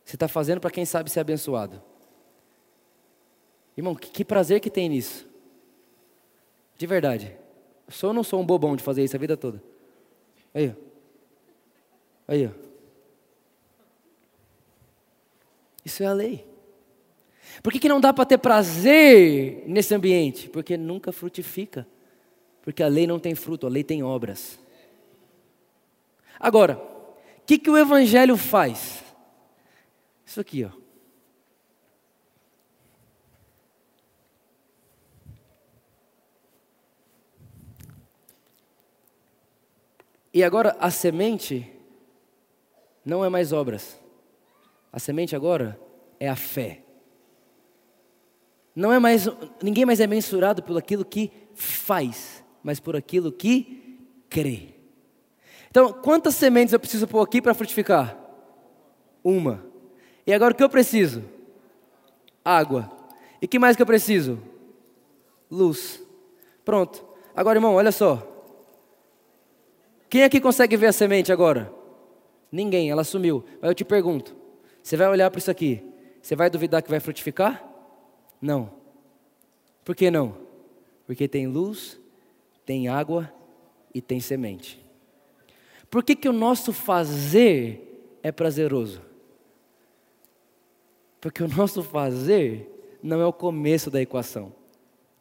Você 0.03 0.17
está 0.17 0.27
fazendo 0.27 0.59
para 0.59 0.69
quem 0.69 0.83
sabe 0.83 1.09
ser 1.09 1.21
abençoado. 1.21 1.81
Irmão, 3.77 3.95
que, 3.95 4.09
que, 4.09 4.25
prazer 4.25 4.59
que 4.59 4.69
tem 4.69 4.89
nisso. 4.89 5.25
De 6.77 6.85
verdade. 6.85 7.33
Sou 7.87 8.09
ou 8.09 8.13
não 8.13 8.21
sou 8.21 8.41
um 8.41 8.45
bobão 8.45 8.75
de 8.75 8.83
fazer 8.83 9.01
isso 9.01 9.15
a 9.15 9.19
vida 9.19 9.37
toda? 9.37 9.63
Aí, 10.53 10.75
ó. 10.75 10.83
Aí, 12.27 12.45
ó. 12.45 12.49
Isso 15.85 16.03
é 16.03 16.05
a 16.05 16.11
lei. 16.11 16.45
Por 17.63 17.71
que, 17.71 17.79
que 17.79 17.87
não 17.87 18.01
dá 18.01 18.11
para 18.11 18.25
ter 18.25 18.39
prazer 18.39 19.63
nesse 19.67 19.95
ambiente? 19.95 20.49
Porque 20.49 20.75
nunca 20.75 21.13
frutifica. 21.13 21.87
Porque 22.61 22.83
a 22.83 22.89
lei 22.89 23.07
não 23.07 23.19
tem 23.19 23.35
fruto, 23.35 23.65
a 23.65 23.69
lei 23.69 23.85
tem 23.85 24.03
obras. 24.03 24.66
Agora, 26.39 26.77
o 26.77 27.45
que, 27.45 27.57
que 27.57 27.69
o 27.69 27.77
Evangelho 27.77 28.37
faz? 28.37 29.03
Isso 30.25 30.39
aqui, 30.39 30.63
ó. 30.63 30.87
E 40.33 40.43
agora 40.43 40.77
a 40.79 40.91
semente 40.91 41.67
não 43.03 43.25
é 43.25 43.29
mais 43.29 43.51
obras. 43.51 43.99
A 44.93 44.99
semente 44.99 45.35
agora 45.35 45.79
é 46.19 46.29
a 46.29 46.35
fé. 46.35 46.83
Não 48.75 48.93
é 48.93 48.99
mais 48.99 49.27
ninguém 49.63 49.83
mais 49.83 49.99
é 49.99 50.05
mensurado 50.05 50.61
por 50.61 50.77
aquilo 50.77 51.03
que 51.03 51.31
faz, 51.55 52.43
mas 52.61 52.79
por 52.79 52.95
aquilo 52.95 53.31
que 53.31 53.97
crê. 54.29 54.76
Então, 55.77 55.93
quantas 55.93 56.33
sementes 56.33 56.73
eu 56.73 56.79
preciso 56.79 57.07
pôr 57.07 57.21
aqui 57.21 57.39
para 57.39 57.53
frutificar? 57.53 58.17
Uma. 59.23 59.63
E 60.25 60.33
agora 60.33 60.51
o 60.51 60.57
que 60.57 60.63
eu 60.63 60.69
preciso? 60.69 61.23
Água. 62.43 62.91
E 63.39 63.47
que 63.47 63.59
mais 63.59 63.75
que 63.75 63.83
eu 63.83 63.85
preciso? 63.85 64.41
Luz. 65.51 66.01
Pronto. 66.65 67.05
Agora, 67.35 67.59
irmão, 67.59 67.75
olha 67.75 67.91
só. 67.91 68.27
Quem 70.09 70.23
aqui 70.23 70.41
consegue 70.41 70.75
ver 70.75 70.87
a 70.87 70.91
semente 70.91 71.31
agora? 71.31 71.71
Ninguém, 72.51 72.89
ela 72.89 73.03
sumiu. 73.03 73.45
Mas 73.61 73.69
eu 73.69 73.75
te 73.75 73.85
pergunto: 73.85 74.35
você 74.81 74.97
vai 74.97 75.07
olhar 75.07 75.29
para 75.29 75.37
isso 75.37 75.51
aqui, 75.51 75.83
você 76.19 76.35
vai 76.35 76.49
duvidar 76.49 76.81
que 76.81 76.89
vai 76.89 76.99
frutificar? 76.99 77.63
Não. 78.41 78.73
Por 79.85 79.95
que 79.95 80.09
não? 80.09 80.39
Porque 81.05 81.27
tem 81.27 81.45
luz, 81.45 81.99
tem 82.65 82.87
água 82.87 83.31
e 83.93 84.01
tem 84.01 84.19
semente. 84.19 84.86
Por 85.89 86.03
que, 86.03 86.15
que 86.15 86.27
o 86.27 86.33
nosso 86.33 86.73
fazer 86.73 88.17
é 88.21 88.31
prazeroso? 88.31 89.01
Porque 91.21 91.43
o 91.43 91.47
nosso 91.47 91.81
fazer 91.81 92.97
não 93.01 93.21
é 93.21 93.25
o 93.25 93.33
começo 93.33 93.89
da 93.89 94.01
equação. 94.01 94.53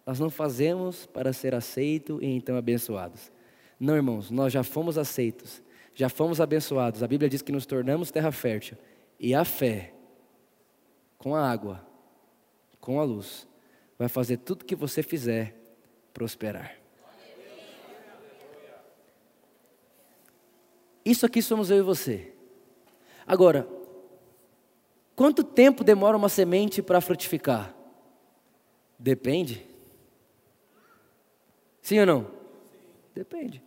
Nós 0.05 0.20
não 0.20 0.31
fazemos 0.31 1.07
para 1.07 1.33
ser 1.33 1.55
aceito 1.55 2.22
e 2.22 2.26
então 2.26 2.57
abençoados. 2.57 3.33
Não, 3.79 3.96
irmãos, 3.96 4.31
nós 4.31 4.52
já 4.52 4.62
fomos 4.62 4.96
aceitos, 4.96 5.62
já 5.94 6.09
fomos 6.09 6.40
abençoados. 6.40 7.02
A 7.02 7.09
Bíblia 7.09 7.29
diz 7.29 7.42
que 7.42 7.52
nos 7.52 7.66
tornamos 7.66 8.11
terra 8.11 8.33
fértil. 8.33 8.76
E 9.18 9.35
a 9.35 9.44
fé, 9.44 9.92
com 11.18 11.35
a 11.35 11.50
água, 11.50 11.85
com 12.81 13.00
a 13.00 13.05
luz, 13.05 13.48
vai 13.98 14.09
fazer 14.09 14.38
tudo 14.38 14.64
que 14.64 14.76
você 14.76 15.02
fizer 15.02 15.55
prosperar. 16.12 16.86
Isso 21.07 21.25
aqui 21.25 21.40
somos 21.40 21.71
eu 21.71 21.79
e 21.79 21.83
você. 21.83 22.33
Agora, 23.25 23.69
quanto 25.14 25.45
tempo 25.45 25.85
demora 25.85 26.16
uma 26.16 26.29
semente 26.29 26.83
para 26.83 27.01
frutificar? 27.01 27.73
Depende. 28.99 29.64
Sim 31.81 32.01
ou 32.01 32.07
não? 32.07 32.31
Depende. 33.14 33.62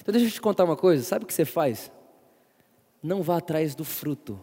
Então 0.00 0.10
deixa 0.10 0.26
eu 0.26 0.30
te 0.30 0.40
contar 0.40 0.64
uma 0.64 0.74
coisa, 0.74 1.04
sabe 1.04 1.26
o 1.26 1.28
que 1.28 1.34
você 1.34 1.44
faz? 1.44 1.92
Não 3.02 3.22
vá 3.22 3.36
atrás 3.36 3.74
do 3.74 3.84
fruto. 3.84 4.40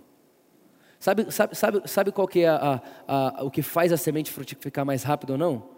Sabe, 1.00 1.32
sabe, 1.32 1.56
sabe, 1.56 1.82
sabe 1.88 2.12
qual 2.12 2.28
que 2.28 2.42
é 2.42 2.50
a, 2.50 2.80
a, 3.08 3.40
a, 3.40 3.44
o 3.44 3.50
que 3.50 3.64
faz 3.64 3.92
a 3.92 3.98
semente 3.98 4.30
frutificar 4.30 4.86
mais 4.86 5.02
rápido 5.02 5.32
ou 5.32 5.38
não? 5.40 5.70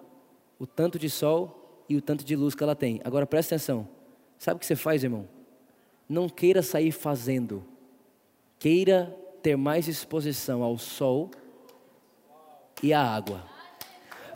O 0.59 0.67
tanto 0.67 0.99
de 0.99 1.09
sol 1.09 1.85
e 1.87 1.95
o 1.95 2.01
tanto 2.01 2.25
de 2.25 2.35
luz 2.35 2.53
que 2.53 2.61
ela 2.61 2.75
tem. 2.75 2.99
Agora 3.05 3.25
presta 3.25 3.55
atenção. 3.55 3.87
Sabe 4.37 4.57
o 4.57 4.59
que 4.59 4.65
você 4.65 4.75
faz, 4.75 5.05
irmão? 5.05 5.25
Não 6.13 6.29
queira 6.29 6.61
sair 6.61 6.91
fazendo. 6.91 7.63
Queira 8.59 9.17
ter 9.41 9.57
mais 9.57 9.87
exposição 9.87 10.61
ao 10.61 10.77
sol 10.77 11.31
e 12.83 12.93
à 12.93 13.01
água. 13.01 13.43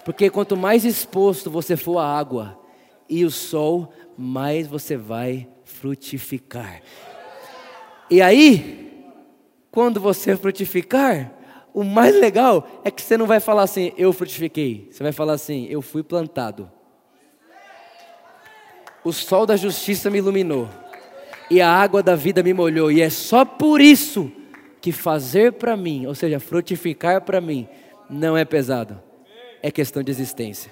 Porque 0.03 0.27
quanto 0.27 0.57
mais 0.57 0.83
exposto 0.83 1.51
você 1.51 1.77
for 1.77 1.99
à 1.99 2.17
água 2.17 2.59
e 3.07 3.23
o 3.23 3.29
sol, 3.29 3.93
mais 4.17 4.65
você 4.65 4.97
vai 4.97 5.47
frutificar. 5.65 6.81
E 8.09 8.23
aí, 8.23 9.05
quando 9.69 9.99
você 9.99 10.35
frutificar, 10.35 11.31
o 11.75 11.83
mais 11.83 12.15
legal 12.15 12.67
é 12.83 12.89
que 12.89 13.03
você 13.03 13.15
não 13.17 13.27
vai 13.27 13.39
falar 13.39 13.61
assim, 13.61 13.93
eu 13.95 14.11
frutifiquei. 14.11 14.89
Você 14.89 15.03
vai 15.03 15.11
falar 15.11 15.33
assim, 15.33 15.67
eu 15.69 15.83
fui 15.83 16.01
plantado. 16.01 16.71
O 19.03 19.13
sol 19.13 19.45
da 19.45 19.55
justiça 19.55 20.09
me 20.09 20.17
iluminou. 20.17 20.67
E 21.49 21.61
a 21.61 21.69
água 21.69 22.03
da 22.03 22.15
vida 22.15 22.43
me 22.43 22.53
molhou. 22.53 22.91
E 22.91 23.01
é 23.01 23.09
só 23.09 23.45
por 23.45 23.79
isso 23.79 24.31
que 24.81 24.91
fazer 24.91 25.53
para 25.53 25.77
mim, 25.77 26.05
ou 26.05 26.13
seja, 26.13 26.39
frutificar 26.39 27.21
para 27.21 27.39
mim, 27.39 27.67
não 28.09 28.37
é 28.37 28.43
pesado. 28.43 29.01
É 29.61 29.71
questão 29.71 30.03
de 30.03 30.11
existência. 30.11 30.71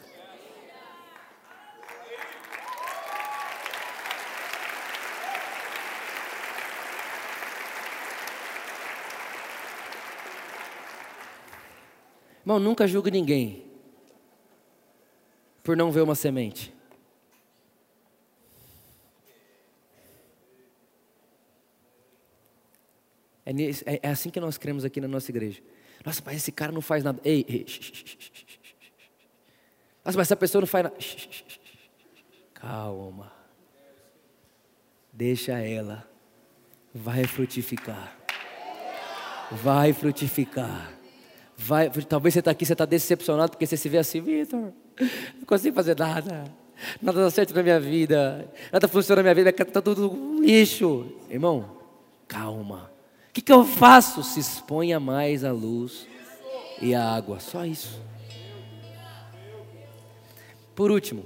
Irmão, 12.41 12.59
nunca 12.59 12.85
julgue 12.85 13.09
ninguém 13.09 13.63
por 15.63 15.75
não 15.75 15.91
ver 15.91 16.01
uma 16.01 16.13
semente. 16.13 16.74
É, 23.45 23.51
é, 23.51 23.99
é, 24.03 24.09
assim 24.09 24.29
que 24.29 24.39
nós 24.39 24.57
cremos 24.57 24.83
aqui 24.83 24.99
na 24.99 25.07
nossa 25.07 25.29
igreja. 25.29 25.61
Nossa, 26.03 26.21
mas 26.25 26.37
esse 26.37 26.51
cara 26.51 26.71
não 26.71 26.81
faz 26.81 27.03
nada. 27.03 27.19
Ei, 27.23 27.45
ei. 27.47 27.65
Nossa, 30.03 30.17
mas 30.17 30.27
essa 30.27 30.35
pessoa 30.35 30.61
não 30.61 30.67
faz 30.67 30.83
nada. 30.83 30.95
Calma. 32.53 33.31
Deixa 35.13 35.59
ela. 35.59 36.07
Vai 36.93 37.25
frutificar. 37.25 38.17
Vai 39.51 39.93
frutificar. 39.93 40.93
Vai, 41.57 41.89
talvez 41.89 42.33
você 42.33 42.39
está 42.39 42.51
aqui, 42.51 42.65
você 42.65 42.73
está 42.73 42.85
decepcionado 42.85 43.51
porque 43.51 43.65
você 43.65 43.77
se 43.77 43.87
vê 43.87 43.97
assim, 43.97 44.19
Vitor, 44.19 44.73
não 45.39 45.45
consigo 45.45 45.73
fazer 45.73 45.97
nada, 45.97 46.43
nada 47.01 47.21
dá 47.21 47.31
certo 47.31 47.55
na 47.55 47.63
minha 47.63 47.79
vida, 47.79 48.51
nada 48.73 48.89
funciona 48.89 49.21
na 49.21 49.23
minha 49.23 49.35
vida, 49.35 49.49
está 49.51 49.81
tudo 49.81 50.11
um 50.11 50.41
lixo. 50.41 51.09
Irmão, 51.29 51.77
calma. 52.27 52.91
O 53.35 53.37
que, 53.37 53.41
que 53.41 53.51
eu 53.51 53.65
faço? 53.65 54.23
Se 54.23 54.39
exponha 54.39 54.97
mais 54.97 55.43
à 55.43 55.51
luz 55.51 56.07
e 56.81 56.95
à 56.95 57.03
água, 57.03 57.37
só 57.41 57.65
isso. 57.65 58.01
Por 60.73 60.89
último, 60.89 61.25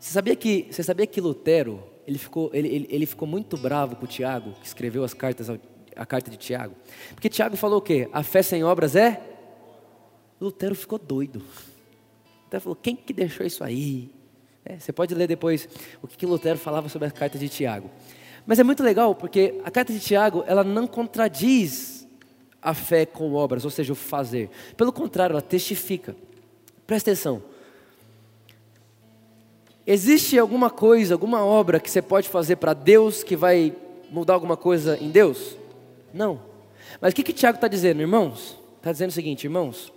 você 0.00 0.10
sabia 0.10 0.34
que, 0.34 0.68
você 0.70 0.82
sabia 0.82 1.06
que 1.06 1.20
Lutero, 1.20 1.86
ele 2.06 2.16
ficou, 2.16 2.48
ele, 2.54 2.66
ele, 2.66 2.86
ele 2.88 3.04
ficou 3.04 3.28
muito 3.28 3.58
bravo 3.58 3.94
com 3.94 4.06
o 4.06 4.08
Tiago, 4.08 4.52
que 4.52 4.66
escreveu 4.66 5.04
as 5.04 5.12
cartas 5.12 5.50
a 5.94 6.06
carta 6.06 6.30
de 6.30 6.38
Tiago. 6.38 6.74
Porque 7.10 7.28
Tiago 7.28 7.54
falou 7.54 7.76
o 7.76 7.82
quê? 7.82 8.08
A 8.10 8.22
fé 8.22 8.40
sem 8.40 8.64
obras 8.64 8.96
é? 8.96 9.20
Lutero 10.40 10.74
ficou 10.74 10.98
doido. 10.98 11.42
Lutero 12.44 12.62
falou: 12.62 12.76
quem 12.76 12.96
que 12.96 13.12
deixou 13.12 13.44
isso 13.44 13.62
aí? 13.62 14.10
É, 14.64 14.78
você 14.78 14.94
pode 14.94 15.14
ler 15.14 15.26
depois 15.26 15.68
o 16.00 16.08
que, 16.08 16.16
que 16.16 16.24
Lutero 16.24 16.58
falava 16.58 16.88
sobre 16.88 17.06
a 17.06 17.10
carta 17.10 17.38
de 17.38 17.50
Tiago. 17.50 17.90
Mas 18.46 18.58
é 18.58 18.62
muito 18.62 18.82
legal 18.82 19.14
porque 19.14 19.60
a 19.64 19.70
carta 19.70 19.92
de 19.92 19.98
Tiago 19.98 20.44
ela 20.46 20.62
não 20.62 20.86
contradiz 20.86 22.06
a 22.62 22.72
fé 22.72 23.04
com 23.04 23.32
obras, 23.34 23.64
ou 23.64 23.70
seja, 23.70 23.92
o 23.92 23.96
fazer. 23.96 24.48
Pelo 24.76 24.92
contrário, 24.92 25.34
ela 25.34 25.42
testifica. 25.42 26.16
Presta 26.86 27.10
atenção. 27.10 27.42
Existe 29.86 30.38
alguma 30.38 30.70
coisa, 30.70 31.14
alguma 31.14 31.44
obra 31.44 31.78
que 31.78 31.90
você 31.90 32.02
pode 32.02 32.28
fazer 32.28 32.56
para 32.56 32.74
Deus 32.74 33.22
que 33.22 33.36
vai 33.36 33.72
mudar 34.10 34.34
alguma 34.34 34.56
coisa 34.56 34.98
em 35.00 35.10
Deus? 35.10 35.56
Não. 36.12 36.40
Mas 37.00 37.12
o 37.12 37.16
que, 37.16 37.22
que 37.22 37.32
Tiago 37.32 37.56
está 37.56 37.68
dizendo, 37.68 38.00
irmãos? 38.00 38.58
Está 38.78 38.90
dizendo 38.90 39.10
o 39.10 39.12
seguinte, 39.12 39.44
irmãos. 39.44 39.92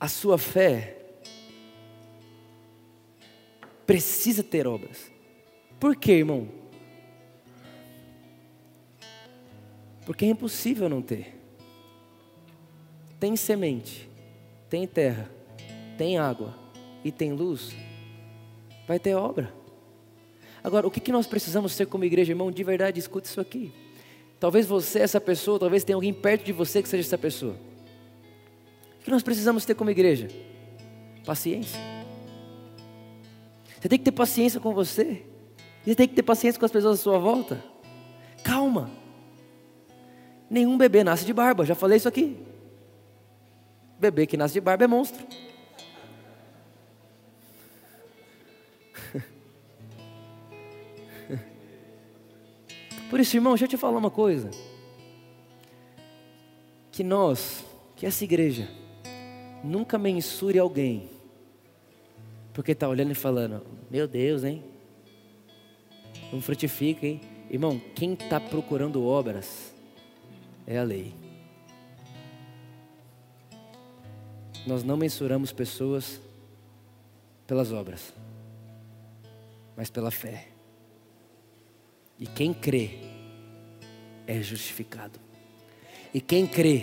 A 0.00 0.08
sua 0.08 0.38
fé 0.38 0.96
precisa 3.86 4.42
ter 4.42 4.66
obras. 4.66 5.17
Por 5.78 5.94
quê, 5.94 6.12
irmão? 6.12 6.48
Porque 10.04 10.24
é 10.24 10.28
impossível 10.28 10.88
não 10.88 11.02
ter. 11.02 11.36
Tem 13.20 13.36
semente, 13.36 14.08
tem 14.70 14.86
terra, 14.86 15.30
tem 15.96 16.18
água 16.18 16.54
e 17.04 17.12
tem 17.12 17.32
luz, 17.32 17.74
vai 18.86 18.98
ter 18.98 19.14
obra. 19.14 19.52
Agora, 20.62 20.86
o 20.86 20.90
que, 20.90 21.12
nós 21.12 21.26
precisamos 21.26 21.72
ser 21.72 21.86
como 21.86 22.04
igreja, 22.04 22.32
irmão? 22.32 22.50
De 22.50 22.64
verdade, 22.64 22.98
escute 22.98 23.28
isso 23.28 23.40
aqui. 23.40 23.72
Talvez 24.40 24.66
você 24.66 25.00
essa 25.00 25.20
pessoa, 25.20 25.58
talvez 25.58 25.84
tenha 25.84 25.96
alguém 25.96 26.12
perto 26.12 26.44
de 26.44 26.52
você 26.52 26.82
que 26.82 26.88
seja 26.88 27.06
essa 27.06 27.18
pessoa. 27.18 27.56
O 29.00 29.04
que 29.04 29.10
nós 29.10 29.22
precisamos 29.22 29.64
ter 29.64 29.74
como 29.74 29.90
igreja? 29.90 30.28
Paciência. 31.24 31.78
Você 33.80 33.88
tem 33.88 33.98
que 33.98 34.04
ter 34.04 34.12
paciência 34.12 34.60
com 34.60 34.74
você. 34.74 35.22
Você 35.88 35.94
tem 35.94 36.06
que 36.06 36.14
ter 36.14 36.22
paciência 36.22 36.60
com 36.60 36.66
as 36.66 36.70
pessoas 36.70 37.00
à 37.00 37.02
sua 37.02 37.18
volta. 37.18 37.64
Calma. 38.44 38.90
Nenhum 40.50 40.76
bebê 40.76 41.02
nasce 41.02 41.24
de 41.24 41.32
barba, 41.32 41.64
já 41.64 41.74
falei 41.74 41.96
isso 41.96 42.06
aqui. 42.06 42.36
Bebê 43.98 44.26
que 44.26 44.36
nasce 44.36 44.52
de 44.52 44.60
barba 44.60 44.84
é 44.84 44.86
monstro. 44.86 45.26
Por 53.08 53.18
isso, 53.18 53.38
irmão, 53.38 53.54
deixa 53.54 53.64
eu 53.64 53.68
te 53.68 53.78
falar 53.78 53.96
uma 53.96 54.10
coisa. 54.10 54.50
Que 56.92 57.02
nós, 57.02 57.64
que 57.96 58.04
essa 58.04 58.24
igreja, 58.24 58.68
nunca 59.64 59.96
mensure 59.96 60.58
alguém, 60.58 61.08
porque 62.52 62.72
está 62.72 62.86
olhando 62.86 63.12
e 63.12 63.14
falando: 63.14 63.64
Meu 63.90 64.06
Deus, 64.06 64.44
hein? 64.44 64.62
Não 66.32 66.40
frutifica, 66.40 67.06
hein? 67.06 67.20
Irmão, 67.50 67.80
quem 67.94 68.12
está 68.12 68.38
procurando 68.38 69.04
obras 69.04 69.72
é 70.66 70.78
a 70.78 70.82
lei. 70.82 71.14
Nós 74.66 74.84
não 74.84 74.96
mensuramos 74.96 75.52
pessoas 75.52 76.20
pelas 77.46 77.72
obras. 77.72 78.12
mas 79.78 79.88
pela 79.88 80.10
fé. 80.10 80.48
E 82.18 82.26
quem 82.26 82.52
crê 82.52 82.98
é 84.26 84.42
justificado. 84.42 85.20
E 86.12 86.20
quem 86.20 86.48
crê 86.48 86.82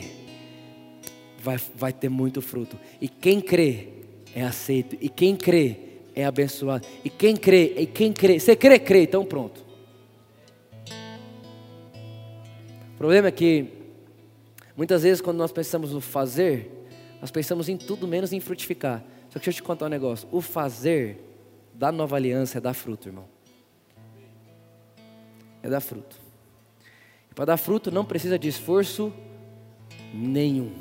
vai, 1.39 1.57
vai 1.75 1.91
ter 1.91 2.07
muito 2.07 2.41
fruto. 2.41 2.79
E 3.01 3.09
quem 3.09 3.41
crê 3.41 3.89
é 4.33 4.43
aceito. 4.43 4.97
E 5.01 5.09
quem 5.09 5.35
crê 5.35 5.94
é 6.15 6.25
abençoado. 6.25 6.87
E 7.03 7.09
quem 7.09 7.35
crê, 7.35 7.73
e 7.77 7.85
quem 7.85 8.13
crê, 8.13 8.39
você 8.39 8.55
crê, 8.55 8.79
crê, 8.79 9.03
então 9.03 9.25
pronto. 9.25 9.65
O 12.93 12.97
problema 12.97 13.27
é 13.27 13.31
que 13.31 13.67
muitas 14.77 15.03
vezes 15.03 15.19
quando 15.19 15.37
nós 15.37 15.51
pensamos 15.51 15.91
no 15.91 15.99
fazer, 15.99 16.71
nós 17.19 17.29
pensamos 17.29 17.67
em 17.67 17.75
tudo 17.75 18.07
menos 18.07 18.31
em 18.31 18.39
frutificar. 18.39 19.03
Só 19.29 19.39
que 19.39 19.45
deixa 19.45 19.49
eu 19.49 19.53
te 19.55 19.63
contar 19.63 19.87
um 19.87 19.89
negócio. 19.89 20.27
O 20.31 20.39
fazer 20.39 21.19
da 21.73 21.91
nova 21.91 22.15
aliança 22.15 22.57
é 22.57 22.61
dar 22.61 22.73
fruto, 22.73 23.09
irmão. 23.09 23.25
É 25.61 25.69
dar 25.69 25.81
fruto. 25.81 26.17
E 27.29 27.33
para 27.33 27.45
dar 27.45 27.57
fruto 27.57 27.91
não 27.91 28.05
precisa 28.05 28.39
de 28.39 28.47
esforço 28.47 29.13
nenhum. 30.13 30.71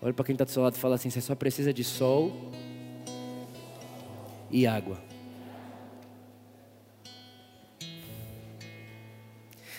Olha 0.00 0.14
para 0.14 0.24
quem 0.24 0.32
está 0.32 0.44
do 0.44 0.50
seu 0.50 0.62
lado 0.62 0.76
e 0.76 0.78
fala 0.78 0.94
assim: 0.94 1.10
você 1.10 1.20
só 1.20 1.34
precisa 1.34 1.74
de 1.74 1.84
sol 1.84 2.50
e 4.50 4.66
água. 4.66 5.06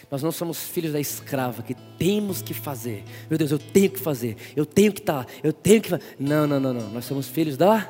Nós 0.09 0.23
não 0.23 0.31
somos 0.31 0.63
filhos 0.63 0.93
da 0.93 0.99
escrava 0.99 1.61
que 1.61 1.73
temos 1.73 2.41
que 2.41 2.53
fazer. 2.53 3.03
Meu 3.29 3.37
Deus, 3.37 3.51
eu 3.51 3.59
tenho 3.59 3.89
que 3.89 3.99
fazer. 3.99 4.37
Eu 4.55 4.65
tenho 4.65 4.93
que 4.93 5.01
estar. 5.01 5.25
Tá, 5.25 5.31
eu 5.43 5.51
tenho 5.51 5.81
que. 5.81 5.89
Não, 6.17 6.47
não, 6.47 6.59
não, 6.59 6.73
não. 6.73 6.89
Nós 6.89 7.03
somos 7.03 7.27
filhos 7.27 7.57
da 7.57 7.89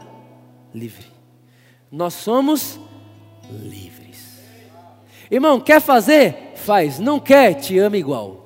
livre. 0.73 1.05
Nós 1.91 2.15
somos 2.15 2.79
livres. 3.51 4.39
Irmão, 5.29 5.59
quer 5.59 5.79
fazer? 5.79 6.53
Faz. 6.55 6.97
Não 6.97 7.19
quer? 7.19 7.53
Te 7.53 7.77
ama 7.77 7.97
igual. 7.97 8.45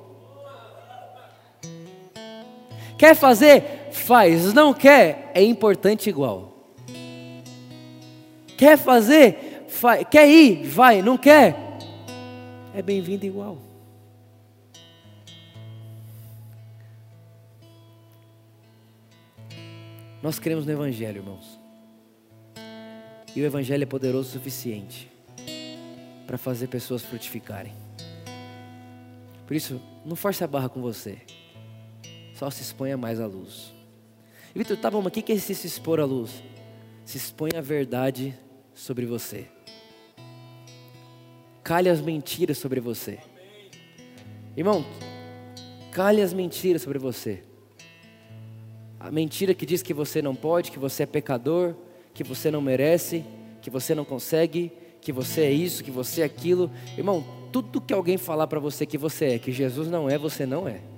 Quer 2.98 3.16
fazer? 3.16 3.88
Faz. 3.90 4.52
Não 4.52 4.74
quer? 4.74 5.30
É 5.34 5.42
importante 5.42 6.10
igual. 6.10 6.51
Quer 8.62 8.78
fazer? 8.78 9.64
Faz. 9.66 10.06
Quer 10.08 10.28
ir? 10.28 10.68
Vai. 10.68 11.02
Não 11.02 11.18
quer? 11.18 11.56
é 12.72 12.80
bem-vindo 12.80 13.26
igual. 13.26 13.58
Nós 20.22 20.38
cremos 20.38 20.64
no 20.64 20.70
Evangelho, 20.70 21.16
irmãos. 21.16 21.58
E 23.34 23.42
o 23.42 23.44
Evangelho 23.44 23.82
é 23.82 23.86
poderoso 23.86 24.28
o 24.28 24.32
suficiente 24.32 25.10
para 26.24 26.38
fazer 26.38 26.68
pessoas 26.68 27.02
frutificarem. 27.02 27.74
Por 29.44 29.56
isso, 29.56 29.82
não 30.04 30.14
force 30.14 30.44
a 30.44 30.46
barra 30.46 30.68
com 30.68 30.80
você. 30.80 31.18
Só 32.36 32.48
se 32.48 32.62
exponha 32.62 32.96
mais 32.96 33.18
à 33.18 33.26
luz. 33.26 33.74
Vitor, 34.54 34.76
tá 34.76 34.88
bom, 34.88 35.02
mas 35.02 35.08
o 35.08 35.10
que 35.10 35.32
é 35.32 35.36
se 35.36 35.66
expor 35.66 35.98
à 35.98 36.04
luz? 36.04 36.44
Se 37.04 37.16
expõe 37.16 37.50
a 37.56 37.60
verdade 37.60 38.38
sobre 38.74 39.06
você 39.06 39.48
calhe 41.62 41.88
as 41.88 42.00
mentiras 42.00 42.58
sobre 42.58 42.80
você. 42.80 43.18
Irmão, 44.56 44.84
calhe 45.92 46.20
as 46.20 46.32
mentiras 46.32 46.82
sobre 46.82 46.98
você. 46.98 47.42
A 48.98 49.10
mentira 49.10 49.54
que 49.54 49.64
diz 49.64 49.82
que 49.82 49.94
você 49.94 50.20
não 50.20 50.34
pode, 50.34 50.70
que 50.70 50.78
você 50.78 51.04
é 51.04 51.06
pecador, 51.06 51.74
que 52.12 52.22
você 52.22 52.50
não 52.50 52.60
merece, 52.60 53.24
que 53.60 53.70
você 53.70 53.94
não 53.94 54.04
consegue, 54.04 54.70
que 55.00 55.12
você 55.12 55.42
é 55.42 55.50
isso, 55.50 55.82
que 55.82 55.90
você 55.90 56.22
é 56.22 56.24
aquilo. 56.24 56.70
Irmão, 56.96 57.24
tudo 57.50 57.80
que 57.80 57.94
alguém 57.94 58.16
falar 58.16 58.46
para 58.46 58.60
você 58.60 58.84
que 58.84 58.98
você 58.98 59.26
é, 59.26 59.38
que 59.38 59.50
Jesus 59.50 59.88
não 59.88 60.08
é, 60.08 60.18
você 60.18 60.44
não 60.44 60.68
é. 60.68 60.91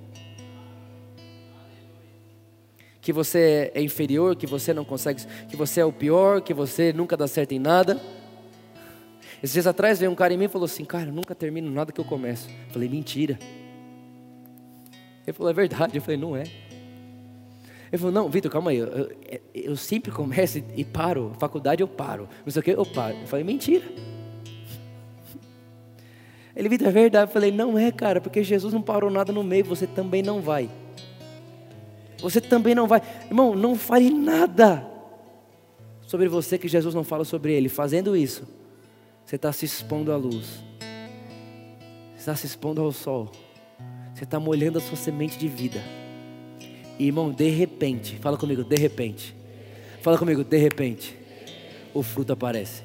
Que 3.05 3.13
você 3.13 3.71
é 3.75 3.83
inferior, 3.83 4.35
que 4.35 4.47
você 4.47 4.73
não 4.73 4.83
consegue, 4.83 5.21
que 5.47 5.55
você 5.55 5.79
é 5.79 5.85
o 5.85 5.93
pior, 5.93 6.41
que 6.41 6.55
você 6.55 6.91
nunca 6.91 7.15
dá 7.15 7.27
certo 7.27 7.51
em 7.51 7.59
nada. 7.59 8.01
Esses 9.43 9.53
dias 9.53 9.67
atrás 9.67 9.99
veio 9.99 10.11
um 10.11 10.15
cara 10.15 10.33
em 10.33 10.37
mim 10.37 10.45
e 10.45 10.47
falou 10.47 10.65
assim: 10.65 10.83
Cara, 10.83 11.09
eu 11.09 11.13
nunca 11.13 11.35
termino 11.35 11.69
nada 11.69 11.91
que 11.91 12.01
eu 12.01 12.03
começo. 12.03 12.49
Eu 12.49 12.73
falei: 12.73 12.89
Mentira. 12.89 13.37
Ele 15.23 15.33
falou: 15.33 15.51
É 15.51 15.53
verdade. 15.53 15.95
Eu 15.95 16.01
falei: 16.01 16.19
Não 16.19 16.35
é. 16.35 16.45
Ele 17.91 17.97
falou: 17.99 18.11
Não, 18.11 18.27
Vitor, 18.27 18.49
calma 18.51 18.71
aí. 18.71 18.77
Eu, 18.77 18.87
eu, 18.87 19.41
eu 19.53 19.75
sempre 19.75 20.11
começo 20.11 20.63
e, 20.75 20.83
paro. 20.83 21.31
Faculdade 21.37 21.83
eu 21.83 21.87
paro. 21.87 22.27
Não 22.43 22.51
sei 22.51 22.59
o 22.59 22.63
que, 22.63 22.71
eu 22.71 22.85
paro. 22.87 23.17
Eu 23.17 23.27
falei: 23.27 23.45
Mentira. 23.45 23.85
Ele, 26.55 26.69
Vitor, 26.69 26.87
é 26.87 26.91
verdade. 26.91 27.29
Eu 27.29 27.33
falei: 27.33 27.51
Não 27.51 27.77
é, 27.77 27.91
cara, 27.91 28.19
porque 28.19 28.43
Jesus 28.43 28.73
não 28.73 28.81
parou 28.81 29.11
nada 29.11 29.31
no 29.31 29.43
meio. 29.43 29.63
Você 29.65 29.85
também 29.85 30.23
não 30.23 30.41
vai. 30.41 30.71
Você 32.19 32.41
também 32.41 32.73
não 32.73 32.87
vai. 32.87 33.01
Irmão, 33.25 33.55
não 33.55 33.75
fale 33.75 34.09
nada 34.09 34.85
sobre 36.01 36.27
você 36.27 36.57
que 36.57 36.67
Jesus 36.67 36.93
não 36.93 37.03
fala 37.03 37.25
sobre 37.25 37.53
ele. 37.53 37.69
Fazendo 37.69 38.15
isso 38.15 38.47
você 39.25 39.37
está 39.37 39.51
se 39.51 39.65
expondo 39.65 40.11
à 40.11 40.17
luz. 40.17 40.63
Você 42.13 42.19
está 42.19 42.35
se 42.35 42.45
expondo 42.45 42.81
ao 42.81 42.91
sol. 42.91 43.31
Você 44.13 44.23
está 44.23 44.39
molhando 44.39 44.77
a 44.77 44.81
sua 44.81 44.95
semente 44.95 45.37
de 45.37 45.47
vida. 45.47 45.81
E, 46.97 47.07
irmão, 47.07 47.31
de 47.31 47.49
repente, 47.49 48.17
fala 48.17 48.37
comigo, 48.37 48.63
de 48.63 48.75
repente. 48.75 49.35
Fala 50.01 50.17
comigo, 50.17 50.43
de 50.43 50.57
repente. 50.57 51.17
O 51.93 52.03
fruto 52.03 52.33
aparece. 52.33 52.83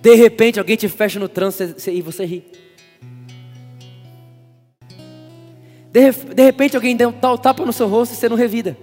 De 0.00 0.14
repente 0.14 0.58
alguém 0.58 0.76
te 0.76 0.88
fecha 0.88 1.18
no 1.18 1.28
trânsito 1.28 1.90
e 1.90 2.02
você 2.02 2.24
ri. 2.24 2.44
De, 5.90 6.10
de 6.10 6.42
repente 6.42 6.76
alguém 6.76 6.96
dá 6.96 7.08
um 7.08 7.12
tal 7.12 7.38
tapa 7.38 7.64
no 7.64 7.72
seu 7.72 7.88
rosto 7.88 8.12
e 8.12 8.16
você 8.16 8.28
não 8.28 8.36
revida. 8.36 8.76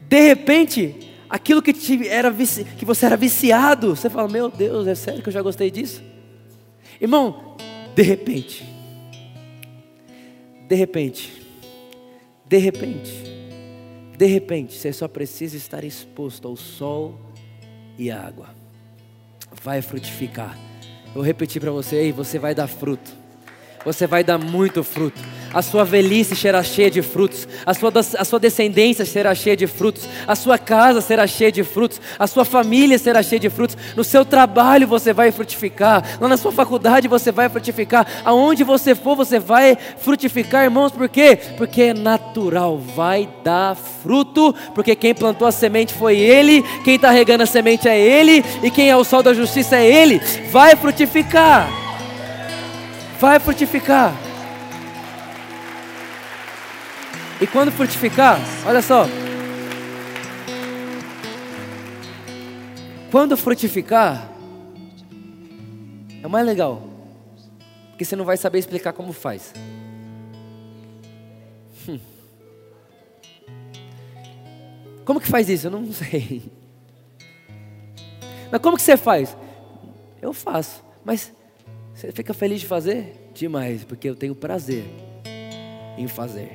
De 0.00 0.20
repente 0.20 1.12
aquilo 1.28 1.60
que, 1.60 1.72
te 1.72 2.08
era 2.08 2.32
que 2.78 2.84
você 2.84 3.06
era 3.06 3.16
viciado, 3.16 3.96
você 3.96 4.08
fala: 4.08 4.28
Meu 4.28 4.48
Deus, 4.48 4.86
é 4.86 4.94
sério 4.94 5.22
que 5.22 5.28
eu 5.28 5.32
já 5.32 5.42
gostei 5.42 5.70
disso? 5.70 6.02
Irmão, 7.00 7.56
de 7.94 8.02
repente, 8.02 8.64
de 10.68 10.74
repente, 10.76 11.42
de 12.46 12.58
repente, 12.58 13.12
de 14.16 14.26
repente, 14.26 14.74
você 14.74 14.92
só 14.92 15.08
precisa 15.08 15.56
estar 15.56 15.82
exposto 15.82 16.46
ao 16.46 16.56
sol 16.56 17.18
e 17.98 18.10
à 18.10 18.20
água, 18.20 18.50
vai 19.62 19.82
frutificar. 19.82 20.56
Eu 21.06 21.14
vou 21.14 21.22
repetir 21.22 21.60
para 21.60 21.72
você: 21.72 21.96
aí, 21.96 22.12
você 22.12 22.38
vai 22.38 22.54
dar 22.54 22.68
fruto, 22.68 23.12
você 23.84 24.06
vai 24.06 24.24
dar 24.24 24.38
muito 24.38 24.82
fruto. 24.82 25.20
A 25.52 25.62
sua 25.62 25.84
velhice 25.84 26.34
será 26.34 26.64
cheia 26.64 26.90
de 26.90 27.00
frutos, 27.00 27.46
a 27.64 27.72
sua, 27.72 27.92
a 28.18 28.24
sua 28.24 28.40
descendência 28.40 29.04
será 29.04 29.32
cheia 29.36 29.56
de 29.56 29.68
frutos, 29.68 30.08
a 30.26 30.34
sua 30.34 30.58
casa 30.58 31.00
será 31.00 31.28
cheia 31.28 31.52
de 31.52 31.62
frutos, 31.62 32.00
a 32.18 32.26
sua 32.26 32.44
família 32.44 32.98
será 32.98 33.22
cheia 33.22 33.38
de 33.38 33.48
frutos, 33.48 33.76
no 33.94 34.02
seu 34.02 34.24
trabalho 34.24 34.88
você 34.88 35.12
vai 35.12 35.30
frutificar, 35.30 36.18
lá 36.20 36.26
na 36.26 36.36
sua 36.36 36.50
faculdade 36.50 37.06
você 37.06 37.30
vai 37.30 37.48
frutificar, 37.48 38.04
aonde 38.24 38.64
você 38.64 38.96
for 38.96 39.14
você 39.14 39.38
vai 39.38 39.78
frutificar, 39.98 40.64
irmãos, 40.64 40.90
por 40.90 41.08
quê? 41.08 41.38
Porque 41.56 41.82
é 41.82 41.94
natural, 41.94 42.76
vai 42.76 43.28
dar 43.44 43.76
fruto, 43.76 44.52
porque 44.74 44.96
quem 44.96 45.14
plantou 45.14 45.46
a 45.46 45.52
semente 45.52 45.94
foi 45.94 46.18
Ele, 46.18 46.64
quem 46.82 46.96
está 46.96 47.12
regando 47.12 47.44
a 47.44 47.46
semente 47.46 47.88
é 47.88 47.96
Ele, 47.96 48.44
e 48.60 48.72
quem 48.72 48.90
é 48.90 48.96
o 48.96 49.04
sol 49.04 49.22
da 49.22 49.32
justiça 49.32 49.76
é 49.76 49.86
Ele, 49.86 50.20
vai 50.50 50.74
frutificar, 50.74 51.83
vai 53.24 53.40
frutificar. 53.40 54.12
E 57.40 57.46
quando 57.46 57.72
frutificar, 57.72 58.38
olha 58.66 58.82
só. 58.82 59.06
Quando 63.10 63.34
frutificar, 63.34 64.30
é 66.22 66.28
mais 66.28 66.44
legal. 66.44 66.82
Porque 67.90 68.04
você 68.04 68.14
não 68.14 68.26
vai 68.26 68.36
saber 68.36 68.58
explicar 68.58 68.92
como 68.92 69.10
faz. 69.14 69.54
Hum. 71.88 71.98
Como 75.06 75.18
que 75.18 75.28
faz 75.28 75.48
isso? 75.48 75.68
Eu 75.68 75.70
não 75.70 75.90
sei. 75.92 76.42
Mas 78.52 78.60
como 78.60 78.76
que 78.76 78.82
você 78.82 78.98
faz? 78.98 79.34
Eu 80.20 80.34
faço. 80.34 80.84
Mas 81.02 81.32
você 81.94 82.10
fica 82.10 82.34
feliz 82.34 82.60
de 82.60 82.66
fazer? 82.66 83.23
Demais, 83.34 83.84
porque 83.84 84.08
eu 84.08 84.14
tenho 84.14 84.34
prazer 84.34 84.84
em 85.98 86.06
fazer. 86.06 86.52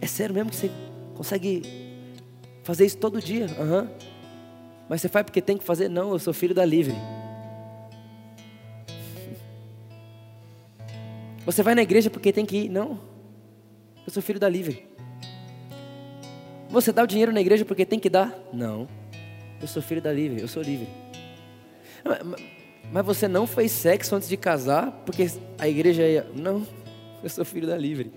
É 0.00 0.06
sério 0.06 0.32
mesmo 0.34 0.50
que 0.50 0.56
você 0.56 0.70
consegue 1.14 1.62
fazer 2.62 2.86
isso 2.86 2.98
todo 2.98 3.20
dia? 3.20 3.46
Uhum. 3.58 3.88
Mas 4.88 5.00
você 5.00 5.08
faz 5.08 5.24
porque 5.24 5.42
tem 5.42 5.58
que 5.58 5.64
fazer? 5.64 5.88
Não, 5.88 6.12
eu 6.12 6.18
sou 6.20 6.32
filho 6.32 6.54
da 6.54 6.64
livre. 6.64 6.94
Você 11.44 11.62
vai 11.62 11.74
na 11.74 11.82
igreja 11.82 12.10
porque 12.10 12.30
tem 12.30 12.44
que 12.44 12.64
ir? 12.64 12.68
Não. 12.68 13.00
Eu 14.06 14.12
sou 14.12 14.22
filho 14.22 14.38
da 14.38 14.48
livre. 14.48 14.86
Você 16.68 16.92
dá 16.92 17.02
o 17.02 17.06
dinheiro 17.06 17.32
na 17.32 17.40
igreja 17.40 17.64
porque 17.64 17.86
tem 17.86 17.98
que 17.98 18.10
dar? 18.10 18.38
Não. 18.52 18.86
Eu 19.60 19.66
sou 19.66 19.82
filho 19.82 20.02
da 20.02 20.12
livre, 20.12 20.42
eu 20.42 20.48
sou 20.48 20.62
livre. 20.62 21.07
Mas 22.92 23.04
você 23.04 23.28
não 23.28 23.46
fez 23.46 23.72
sexo 23.72 24.14
antes 24.14 24.28
de 24.28 24.36
casar 24.36 24.90
porque 25.04 25.30
a 25.58 25.68
igreja 25.68 26.06
ia. 26.06 26.26
Não, 26.34 26.66
eu 27.22 27.28
sou 27.28 27.44
filho 27.44 27.66
da 27.66 27.76
livre. 27.76 28.12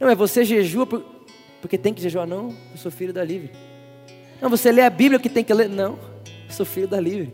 Não, 0.00 0.08
é 0.08 0.14
você 0.14 0.44
jejua 0.44 0.86
porque 1.60 1.78
tem 1.78 1.92
que 1.92 2.00
jejuar? 2.00 2.26
Não, 2.26 2.54
eu 2.70 2.76
sou 2.76 2.90
filho 2.90 3.12
da 3.12 3.24
livre. 3.24 3.50
Não, 4.40 4.48
você 4.50 4.70
lê 4.70 4.82
a 4.82 4.90
Bíblia 4.90 5.18
que 5.18 5.28
tem 5.28 5.42
que 5.42 5.52
ler? 5.52 5.68
Não, 5.68 5.98
eu 6.48 6.52
sou 6.52 6.66
filho 6.66 6.88
da 6.88 7.00
livre. 7.00 7.32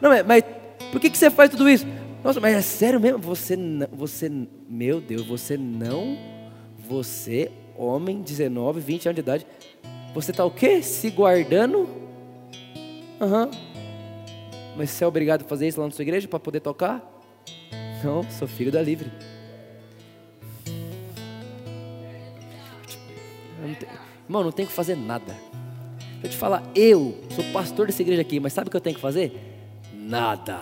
Não, 0.00 0.10
mas 0.24 0.44
por 0.92 1.00
que, 1.00 1.10
que 1.10 1.18
você 1.18 1.30
faz 1.30 1.50
tudo 1.50 1.68
isso? 1.68 1.86
Nossa, 2.22 2.40
mas 2.40 2.54
é 2.54 2.62
sério 2.62 3.00
mesmo? 3.00 3.18
Você, 3.18 3.56
você, 3.92 4.30
meu 4.68 5.00
Deus, 5.00 5.26
você 5.26 5.56
não, 5.56 6.18
você, 6.78 7.50
homem, 7.76 8.20
19, 8.20 8.80
20 8.80 9.06
anos 9.06 9.14
de 9.14 9.20
idade, 9.20 9.46
você 10.14 10.30
está 10.30 10.44
o 10.44 10.50
quê? 10.50 10.82
Se 10.82 11.10
guardando? 11.10 11.88
Aham. 13.20 13.46
Uhum. 13.46 13.69
Mas 14.76 14.90
você 14.90 15.04
é 15.04 15.06
obrigado 15.06 15.42
a 15.42 15.44
fazer 15.44 15.68
isso 15.68 15.80
lá 15.80 15.86
na 15.86 15.92
sua 15.92 16.02
igreja 16.02 16.26
para 16.28 16.38
poder 16.38 16.60
tocar? 16.60 17.02
Não, 18.02 18.22
sou 18.30 18.48
filho 18.48 18.72
da 18.72 18.80
livre. 18.80 19.10
Irmão, 24.24 24.44
não 24.44 24.52
tenho 24.52 24.68
que 24.68 24.74
fazer 24.74 24.96
nada. 24.96 25.36
Deixa 26.20 26.26
eu 26.26 26.30
te 26.30 26.36
falar, 26.36 26.62
eu 26.74 27.18
sou 27.30 27.44
pastor 27.52 27.86
dessa 27.86 28.02
igreja 28.02 28.22
aqui, 28.22 28.38
mas 28.38 28.52
sabe 28.52 28.68
o 28.68 28.70
que 28.70 28.76
eu 28.76 28.80
tenho 28.80 28.94
que 28.94 29.02
fazer? 29.02 29.32
Nada. 29.92 30.58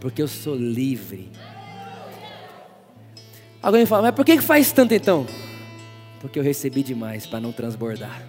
Porque 0.00 0.20
eu 0.20 0.28
sou 0.28 0.54
livre. 0.54 1.30
Alguém 3.62 3.86
fala, 3.86 4.02
mas 4.02 4.14
por 4.14 4.24
que 4.24 4.38
faz 4.40 4.70
tanto 4.72 4.92
então? 4.92 5.26
Porque 6.20 6.38
eu 6.38 6.42
recebi 6.42 6.82
demais 6.82 7.26
para 7.26 7.40
não 7.40 7.50
transbordar. 7.50 8.22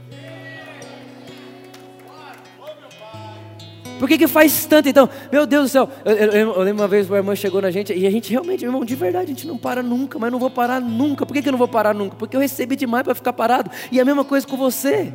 Por 3.99 4.07
que, 4.09 4.17
que 4.17 4.27
faz 4.27 4.65
tanto 4.65 4.89
então? 4.89 5.09
Meu 5.31 5.45
Deus 5.45 5.69
do 5.69 5.71
céu. 5.71 5.89
Eu, 6.03 6.13
eu, 6.13 6.53
eu 6.53 6.61
lembro 6.61 6.83
uma 6.83 6.87
vez 6.87 7.07
uma 7.07 7.17
irmã 7.17 7.35
chegou 7.35 7.61
na 7.61 7.71
gente 7.71 7.93
e 7.93 8.05
a 8.05 8.11
gente 8.11 8.29
realmente, 8.29 8.65
irmão, 8.65 8.83
de 8.83 8.95
verdade, 8.95 9.25
a 9.25 9.27
gente 9.27 9.47
não 9.47 9.57
para 9.57 9.81
nunca, 9.81 10.19
mas 10.19 10.31
não 10.31 10.39
vou 10.39 10.49
parar 10.49 10.81
nunca. 10.81 11.25
Por 11.25 11.33
que, 11.33 11.41
que 11.41 11.47
eu 11.47 11.51
não 11.51 11.59
vou 11.59 11.67
parar 11.67 11.93
nunca? 11.93 12.15
Porque 12.15 12.35
eu 12.35 12.41
recebi 12.41 12.75
demais 12.75 13.03
para 13.03 13.15
ficar 13.15 13.33
parado. 13.33 13.71
E 13.91 13.99
a 13.99 14.05
mesma 14.05 14.25
coisa 14.25 14.45
com 14.45 14.57
você. 14.57 15.13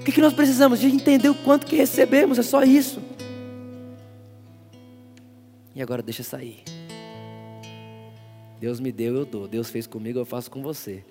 O 0.00 0.04
que, 0.04 0.12
que 0.12 0.20
nós 0.20 0.32
precisamos? 0.32 0.78
De 0.78 0.86
entender 0.86 1.28
o 1.28 1.34
quanto 1.34 1.66
que 1.66 1.76
recebemos, 1.76 2.38
é 2.38 2.42
só 2.42 2.62
isso. 2.62 3.02
E 5.74 5.82
agora 5.82 6.02
deixa 6.02 6.22
sair. 6.22 6.62
Deus 8.60 8.78
me 8.78 8.92
deu, 8.92 9.16
eu 9.16 9.24
dou. 9.24 9.48
Deus 9.48 9.70
fez 9.70 9.86
comigo, 9.86 10.18
eu 10.18 10.24
faço 10.24 10.50
com 10.50 10.62
você. 10.62 11.04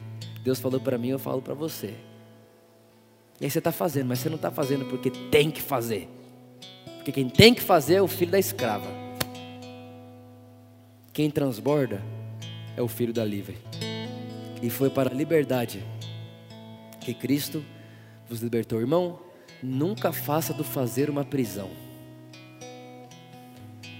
Deus 0.44 0.60
falou 0.60 0.80
para 0.80 0.98
mim, 0.98 1.10
eu 1.10 1.20
falo 1.20 1.42
para 1.42 1.54
você. 1.54 1.96
E 3.42 3.46
aí 3.46 3.52
você 3.52 3.60
está 3.60 3.72
fazendo, 3.72 4.08
mas 4.08 4.20
você 4.20 4.30
não 4.30 4.36
está 4.36 4.52
fazendo 4.52 4.86
porque 4.86 5.10
tem 5.10 5.52
que 5.52 5.62
fazer. 5.62 6.08
Porque 7.10 7.24
quem 7.24 7.30
tem 7.30 7.53
que 7.55 7.62
fazer 7.62 7.95
é 7.95 8.01
o 8.01 8.07
filho 8.07 8.32
da 8.32 8.38
escrava. 8.38 8.86
Quem 11.12 11.32
transborda 11.32 12.03
é 12.78 12.84
o 12.84 12.88
filho 12.88 13.12
da 13.12 13.26
livre. 13.26 13.57
E 14.62 14.70
foi 14.70 14.91
para 14.91 15.10
a 15.10 15.14
liberdade 15.14 15.84
que 17.01 17.16
Cristo 17.16 17.66
vos 18.28 18.41
libertou. 18.41 18.80
Irmão, 18.80 19.20
nunca 19.64 20.12
faça 20.12 20.53
do 20.53 20.64
fazer 20.64 21.10
uma 21.10 21.26
prisão. 21.26 21.72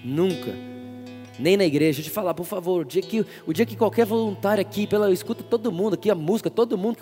Nunca. 0.06 0.54
Nem 1.40 1.58
na 1.58 1.66
igreja. 1.66 2.04
Te 2.04 2.12
falar, 2.12 2.36
por 2.36 2.46
favor, 2.46 2.82
o 2.82 2.86
dia 2.86 3.02
que, 3.02 3.26
o 3.48 3.52
dia 3.52 3.66
que 3.66 3.76
qualquer 3.76 4.06
voluntário 4.06 4.62
aqui, 4.62 4.86
pela, 4.86 5.12
escuta 5.12 5.44
todo 5.44 5.72
mundo 5.72 5.96
aqui, 5.96 6.12
a 6.12 6.16
música, 6.16 6.50
todo 6.50 6.78
mundo, 6.78 6.98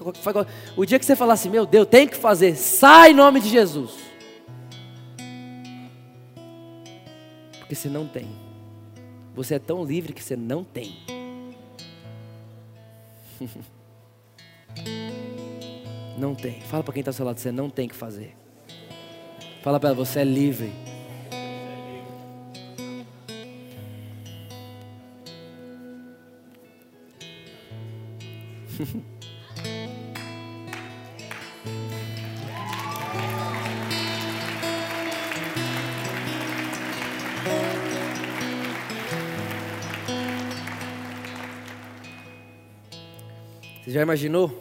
o 0.78 0.86
dia 0.86 0.98
que 0.98 1.06
você 1.06 1.18
falar 1.18 1.34
assim, 1.34 1.50
meu 1.50 1.66
Deus, 1.66 1.86
tem 1.86 2.08
que 2.08 2.16
fazer, 2.16 2.56
sai 2.56 3.12
em 3.12 3.14
nome 3.14 3.42
de 3.42 3.50
Jesus. 3.50 4.07
Porque 7.68 7.76
você 7.76 7.90
não 7.90 8.08
tem. 8.08 8.30
Você 9.36 9.56
é 9.56 9.60
tão 9.60 9.84
livre 9.84 10.14
que 10.14 10.24
você 10.24 10.38
não 10.38 10.64
tem. 10.64 10.96
Não 16.18 16.34
tem. 16.34 16.62
Fala 16.62 16.84
para 16.84 16.94
quem 16.94 17.02
está 17.02 17.12
ao 17.12 17.14
seu 17.14 17.24
lado, 17.24 17.40
você 17.40 17.52
não 17.52 17.70
tem 17.70 17.88
que 17.88 17.94
fazer. 17.94 18.36
Fala 19.62 19.80
para 19.80 19.90
ela, 19.90 19.96
você 19.96 20.22
é 20.22 20.24
livre. 20.24 20.74
Você 43.88 43.94
já 43.94 44.02
imaginou? 44.02 44.60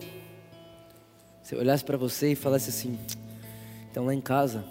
Se 1.43 1.53
eu 1.53 1.59
olhasse 1.59 1.85
para 1.85 1.97
você 1.97 2.31
e 2.31 2.37
falasse 2.37 2.71
assim, 2.71 2.97
então 3.91 4.07
lá 4.07 4.15
em 4.15 4.21
casa, 4.21 4.65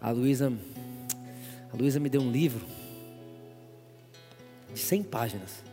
a 0.00 0.12
Luísa, 0.12 0.52
a 1.72 1.76
Luísa 1.76 1.98
me 1.98 2.08
deu 2.08 2.20
um 2.20 2.30
livro 2.30 2.64
de 4.72 4.78
100 4.78 5.02
páginas, 5.02 5.64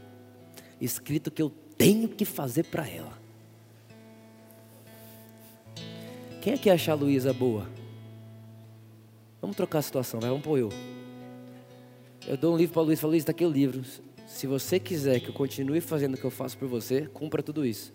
escrito 0.81 1.29
que 1.29 1.39
eu 1.39 1.51
tenho 1.77 2.09
que 2.09 2.25
fazer 2.25 2.63
para 2.63 2.89
ela. 2.89 3.13
Quem 6.41 6.53
é 6.53 6.57
que 6.57 6.71
acha 6.71 6.91
a 6.91 6.95
Luísa 6.95 7.31
boa? 7.33 7.69
Vamos 9.39 9.55
trocar 9.55 9.77
a 9.77 9.83
situação, 9.83 10.19
vai, 10.19 10.31
vamos 10.31 10.43
pôr 10.43 10.57
eu. 10.57 10.69
Eu 12.25 12.35
dou 12.35 12.55
um 12.55 12.57
livro 12.57 12.73
para 12.73 12.81
a 12.81 12.85
Luísa 12.85 12.99
e 12.99 13.01
falo, 13.01 13.11
Luísa, 13.11 13.25
está 13.25 13.31
aqui 13.31 13.45
o 13.45 13.51
livro. 13.51 13.83
Se 14.25 14.47
você 14.47 14.79
quiser 14.79 15.19
que 15.19 15.29
eu 15.29 15.33
continue 15.33 15.79
fazendo 15.79 16.15
o 16.15 16.17
que 16.17 16.25
eu 16.25 16.31
faço 16.31 16.57
por 16.57 16.67
você, 16.67 17.07
cumpra 17.13 17.43
tudo 17.43 17.65
isso. 17.65 17.93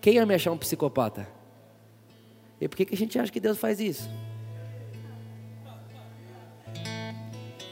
Quem 0.00 0.14
ia 0.14 0.26
me 0.26 0.34
achar 0.34 0.50
um 0.50 0.58
psicopata? 0.58 1.28
E 2.60 2.68
por 2.68 2.76
que, 2.76 2.84
que 2.84 2.94
a 2.94 2.98
gente 2.98 3.18
acha 3.18 3.30
que 3.30 3.40
Deus 3.40 3.58
faz 3.58 3.80
isso? 3.80 4.08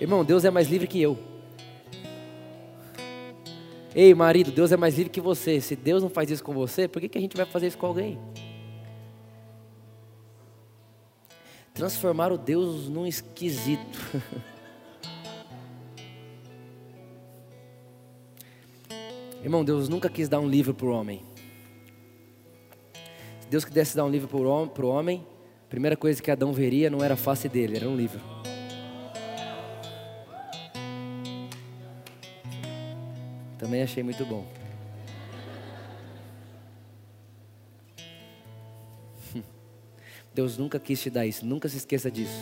Irmão, 0.00 0.24
Deus 0.24 0.44
é 0.44 0.50
mais 0.50 0.68
livre 0.68 0.86
que 0.86 1.00
eu. 1.00 1.18
Ei, 3.94 4.14
marido, 4.14 4.52
Deus 4.52 4.70
é 4.70 4.76
mais 4.76 4.96
livre 4.96 5.10
que 5.10 5.20
você. 5.20 5.60
Se 5.60 5.74
Deus 5.74 6.02
não 6.02 6.08
faz 6.08 6.30
isso 6.30 6.44
com 6.44 6.54
você, 6.54 6.86
por 6.86 7.00
que, 7.00 7.08
que 7.08 7.18
a 7.18 7.20
gente 7.20 7.36
vai 7.36 7.44
fazer 7.44 7.66
isso 7.66 7.76
com 7.76 7.86
alguém? 7.86 8.18
Transformar 11.74 12.32
o 12.32 12.38
Deus 12.38 12.88
num 12.88 13.06
esquisito. 13.06 13.98
Irmão, 19.42 19.64
Deus 19.64 19.88
nunca 19.88 20.10
quis 20.10 20.28
dar 20.28 20.38
um 20.38 20.48
livro 20.48 20.74
para 20.74 20.86
o 20.86 20.90
homem. 20.90 21.22
Se 23.40 23.48
Deus 23.48 23.64
quisesse 23.64 23.96
dar 23.96 24.04
um 24.04 24.10
livro 24.10 24.28
para 24.28 24.84
o 24.84 24.88
homem, 24.88 25.26
a 25.64 25.68
primeira 25.70 25.96
coisa 25.96 26.22
que 26.22 26.30
Adão 26.30 26.52
veria 26.52 26.90
não 26.90 27.02
era 27.02 27.14
a 27.14 27.16
face 27.16 27.48
dele, 27.48 27.76
era 27.76 27.88
um 27.88 27.96
livro. 27.96 28.20
Também 33.58 33.82
achei 33.82 34.02
muito 34.02 34.26
bom. 34.26 34.46
Deus 40.34 40.58
nunca 40.58 40.78
quis 40.78 41.00
te 41.00 41.08
dar 41.08 41.24
isso, 41.26 41.46
nunca 41.46 41.66
se 41.66 41.78
esqueça 41.78 42.10
disso. 42.10 42.40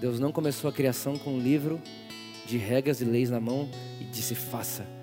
Deus 0.00 0.18
não 0.18 0.32
começou 0.32 0.70
a 0.70 0.72
criação 0.72 1.18
com 1.18 1.34
um 1.34 1.38
livro 1.38 1.78
de 2.46 2.56
regras 2.56 3.02
e 3.02 3.04
leis 3.04 3.28
na 3.28 3.40
mão 3.40 3.68
e 4.00 4.04
disse: 4.04 4.34
faça. 4.34 4.99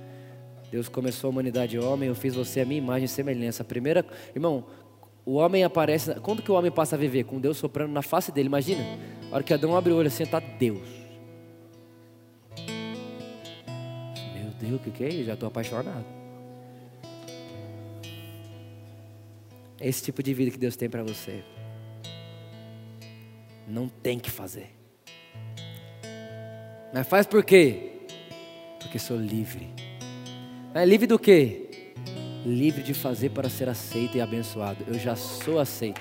Deus 0.71 0.89
começou 0.89 1.29
a 1.29 1.31
humanidade 1.31 1.79
homem, 1.79 2.09
eu 2.09 2.15
fiz 2.15 2.35
você 2.35 2.61
a 2.61 2.65
minha 2.65 2.77
imagem 2.77 3.05
e 3.05 3.07
semelhança. 3.07 3.63
Primeira, 3.63 4.05
irmão, 4.35 4.65
o 5.25 5.35
homem 5.35 5.63
aparece, 5.63 6.15
quando 6.21 6.41
que 6.41 6.51
o 6.51 6.55
homem 6.55 6.71
passa 6.71 6.95
a 6.95 6.99
viver? 6.99 7.23
Com 7.23 7.39
Deus 7.39 7.57
soprando 7.57 7.91
na 7.91 8.01
face 8.01 8.31
dele, 8.31 8.47
imagina. 8.47 8.83
A 9.31 9.35
hora 9.35 9.43
que 9.43 9.53
Adão 9.53 9.75
abre 9.75 9.91
o 9.91 9.97
olho 9.97 10.07
assim, 10.07 10.23
está 10.23 10.39
Deus. 10.39 10.87
Meu 14.33 14.51
Deus, 14.59 14.75
o 14.75 14.79
que, 14.79 14.91
que 14.91 15.03
é 15.03 15.09
isso? 15.09 15.25
Já 15.25 15.33
estou 15.33 15.47
apaixonado. 15.47 16.05
É 19.79 19.87
esse 19.87 20.03
tipo 20.03 20.23
de 20.23 20.33
vida 20.33 20.51
que 20.51 20.57
Deus 20.57 20.75
tem 20.75 20.89
para 20.89 21.03
você. 21.03 21.43
Não 23.67 23.87
tem 23.87 24.19
que 24.19 24.31
fazer. 24.31 24.69
Mas 26.93 27.07
faz 27.07 27.25
por 27.25 27.43
quê? 27.43 27.91
Porque 28.79 28.97
sou 28.97 29.17
livre. 29.17 29.86
É 30.77 30.85
livre 30.85 31.07
do 31.07 31.17
quê? 31.17 31.63
Livre 32.45 32.83
de 32.83 32.93
fazer 32.93 33.29
para 33.29 33.49
ser 33.49 33.67
aceito 33.67 34.15
e 34.15 34.21
abençoado. 34.21 34.77
Eu 34.87 34.93
já 34.93 35.15
sou 35.15 35.59
aceito, 35.59 35.99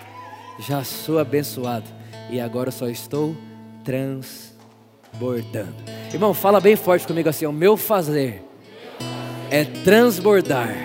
já 0.59 0.85
sou 0.85 1.19
abençoado 1.19 1.87
e 2.29 2.39
agora 2.39 2.71
só 2.71 2.87
estou 2.87 3.35
transbordando. 3.83 5.75
Irmão, 6.13 6.35
fala 6.35 6.61
bem 6.61 6.77
forte 6.77 7.07
comigo 7.07 7.27
assim: 7.27 7.47
o 7.47 7.53
meu 7.53 7.75
fazer 7.79 8.43
é 9.51 9.65
transbordar. 9.65 10.77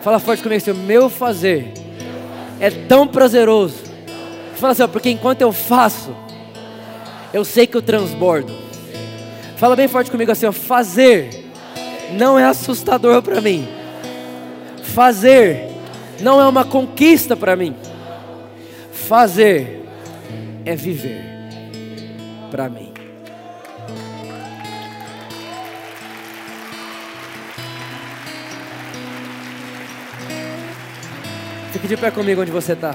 Fala 0.00 0.18
forte 0.18 0.42
comigo 0.42 0.62
assim, 0.62 0.72
meu 0.72 1.10
fazer 1.10 1.74
é 2.58 2.70
tão 2.70 3.06
prazeroso. 3.06 3.84
Fala 4.56 4.72
assim, 4.72 4.82
ó, 4.82 4.88
porque 4.88 5.10
enquanto 5.10 5.42
eu 5.42 5.52
faço, 5.52 6.16
eu 7.34 7.44
sei 7.44 7.66
que 7.66 7.76
eu 7.76 7.82
transbordo. 7.82 8.50
Fala 9.58 9.76
bem 9.76 9.88
forte 9.88 10.10
comigo 10.10 10.32
assim, 10.32 10.46
ó, 10.46 10.52
fazer 10.52 11.43
não 12.12 12.38
é 12.38 12.44
assustador 12.44 13.22
para 13.22 13.40
mim. 13.40 13.66
Fazer 14.82 15.70
não 16.20 16.40
é 16.40 16.46
uma 16.46 16.64
conquista 16.64 17.36
para 17.36 17.56
mim. 17.56 17.74
Fazer 18.92 19.84
é 20.64 20.74
viver 20.74 21.22
para 22.50 22.68
mim. 22.68 22.92
Fique 31.72 31.88
de 31.88 31.96
pé 31.96 32.10
comigo 32.12 32.40
onde 32.40 32.52
você 32.52 32.72
está. 32.72 32.94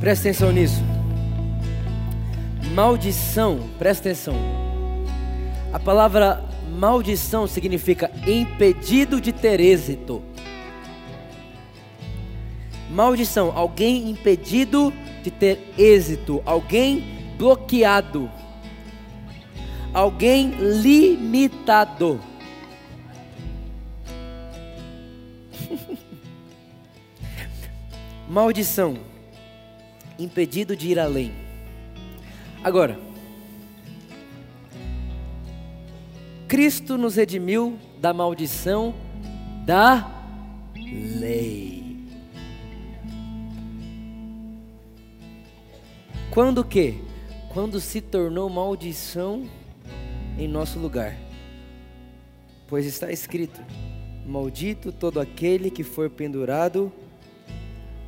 Presta 0.00 0.28
atenção 0.28 0.52
nisso. 0.52 0.82
Maldição, 2.74 3.70
presta 3.78 4.08
atenção. 4.08 4.57
A 5.72 5.78
palavra 5.78 6.42
maldição 6.70 7.46
significa 7.46 8.10
impedido 8.26 9.20
de 9.20 9.32
ter 9.32 9.60
êxito. 9.60 10.22
Maldição, 12.90 13.52
alguém 13.54 14.08
impedido 14.08 14.90
de 15.22 15.30
ter 15.30 15.74
êxito, 15.76 16.42
alguém 16.46 17.34
bloqueado, 17.36 18.30
alguém 19.92 20.52
limitado. 20.52 22.18
Maldição, 28.26 28.96
impedido 30.18 30.74
de 30.74 30.88
ir 30.88 30.98
além. 30.98 31.30
Agora, 32.64 33.07
Cristo 36.48 36.96
nos 36.96 37.16
redimiu 37.16 37.78
da 38.00 38.14
maldição 38.14 38.94
da 39.66 40.10
lei. 41.20 42.08
Quando 46.30 46.64
que? 46.64 47.02
Quando 47.52 47.78
se 47.78 48.00
tornou 48.00 48.48
maldição 48.48 49.46
em 50.38 50.48
nosso 50.48 50.78
lugar. 50.78 51.14
Pois 52.66 52.86
está 52.86 53.12
escrito: 53.12 53.60
Maldito 54.26 54.90
todo 54.90 55.20
aquele 55.20 55.70
que 55.70 55.84
for 55.84 56.08
pendurado 56.08 56.90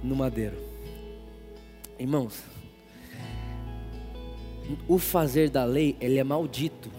no 0.03 0.16
madeiro. 0.16 0.57
Irmãos, 1.99 2.43
o 4.88 4.99
fazer 4.99 5.51
da 5.51 5.64
lei, 5.64 5.95
ele 6.01 6.18
é 6.18 6.24
maldito. 6.24 6.89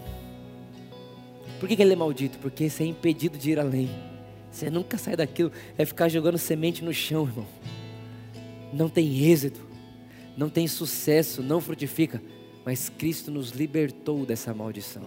Por 1.62 1.70
que, 1.70 1.76
que 1.76 1.84
ele 1.84 1.94
é 1.94 1.96
maldito? 1.96 2.40
Porque 2.40 2.68
você 2.68 2.82
é 2.82 2.88
impedido 2.88 3.38
de 3.38 3.52
ir 3.52 3.60
além. 3.60 3.88
Você 4.52 4.68
nunca 4.72 4.98
sai 4.98 5.16
daquilo, 5.16 5.52
é 5.78 5.86
ficar 5.86 6.10
jogando 6.10 6.40
semente 6.40 6.84
no 6.84 6.92
chão, 6.92 7.24
irmão. 7.24 7.46
Não 8.74 8.90
tem 8.90 9.26
êxito, 9.26 9.62
não 10.36 10.50
tem 10.50 10.68
sucesso, 10.68 11.44
não 11.44 11.62
frutifica. 11.62 12.20
Mas 12.66 12.90
Cristo 12.90 13.30
nos 13.30 13.52
libertou 13.52 14.26
dessa 14.26 14.56
maldição. 14.56 15.04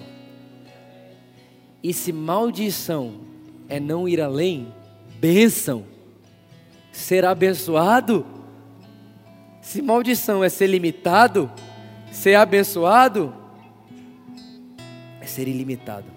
E 1.82 1.92
se 1.92 2.12
maldição 2.12 3.22
é 3.68 3.80
não 3.80 4.08
ir 4.08 4.20
além, 4.20 4.72
bênção, 5.18 5.84
ser 6.92 7.24
abençoado. 7.24 8.24
Se 9.60 9.82
maldição 9.82 10.44
é 10.44 10.48
ser 10.48 10.68
limitado, 10.68 11.50
ser 12.12 12.36
abençoado, 12.36 13.34
é 15.20 15.26
ser 15.26 15.48
ilimitado. 15.48 16.14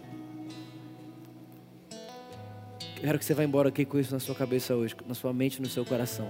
Quero 2.99 3.19
que 3.19 3.25
você 3.25 3.33
vá 3.33 3.43
embora 3.43 3.69
aqui 3.69 3.85
com 3.85 3.99
isso 3.99 4.11
na 4.11 4.19
sua 4.19 4.33
cabeça 4.33 4.75
hoje, 4.75 4.95
na 5.07 5.13
sua 5.13 5.31
mente, 5.31 5.61
no 5.61 5.69
seu 5.69 5.85
coração. 5.85 6.27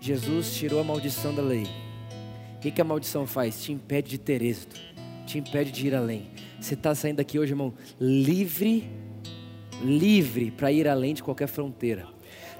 Jesus 0.00 0.54
tirou 0.54 0.80
a 0.80 0.84
maldição 0.84 1.34
da 1.34 1.42
lei. 1.42 1.64
O 2.56 2.60
que, 2.60 2.70
que 2.70 2.80
a 2.80 2.84
maldição 2.84 3.26
faz? 3.26 3.62
Te 3.62 3.72
impede 3.72 4.10
de 4.10 4.18
ter 4.18 4.40
êxito, 4.40 4.80
te 5.26 5.38
impede 5.38 5.72
de 5.72 5.86
ir 5.86 5.94
além. 5.94 6.30
Você 6.60 6.74
está 6.74 6.94
saindo 6.94 7.16
daqui 7.16 7.38
hoje, 7.38 7.52
irmão, 7.52 7.74
livre, 8.00 8.88
livre 9.82 10.50
para 10.50 10.70
ir 10.70 10.86
além 10.86 11.12
de 11.12 11.22
qualquer 11.22 11.48
fronteira. 11.48 12.06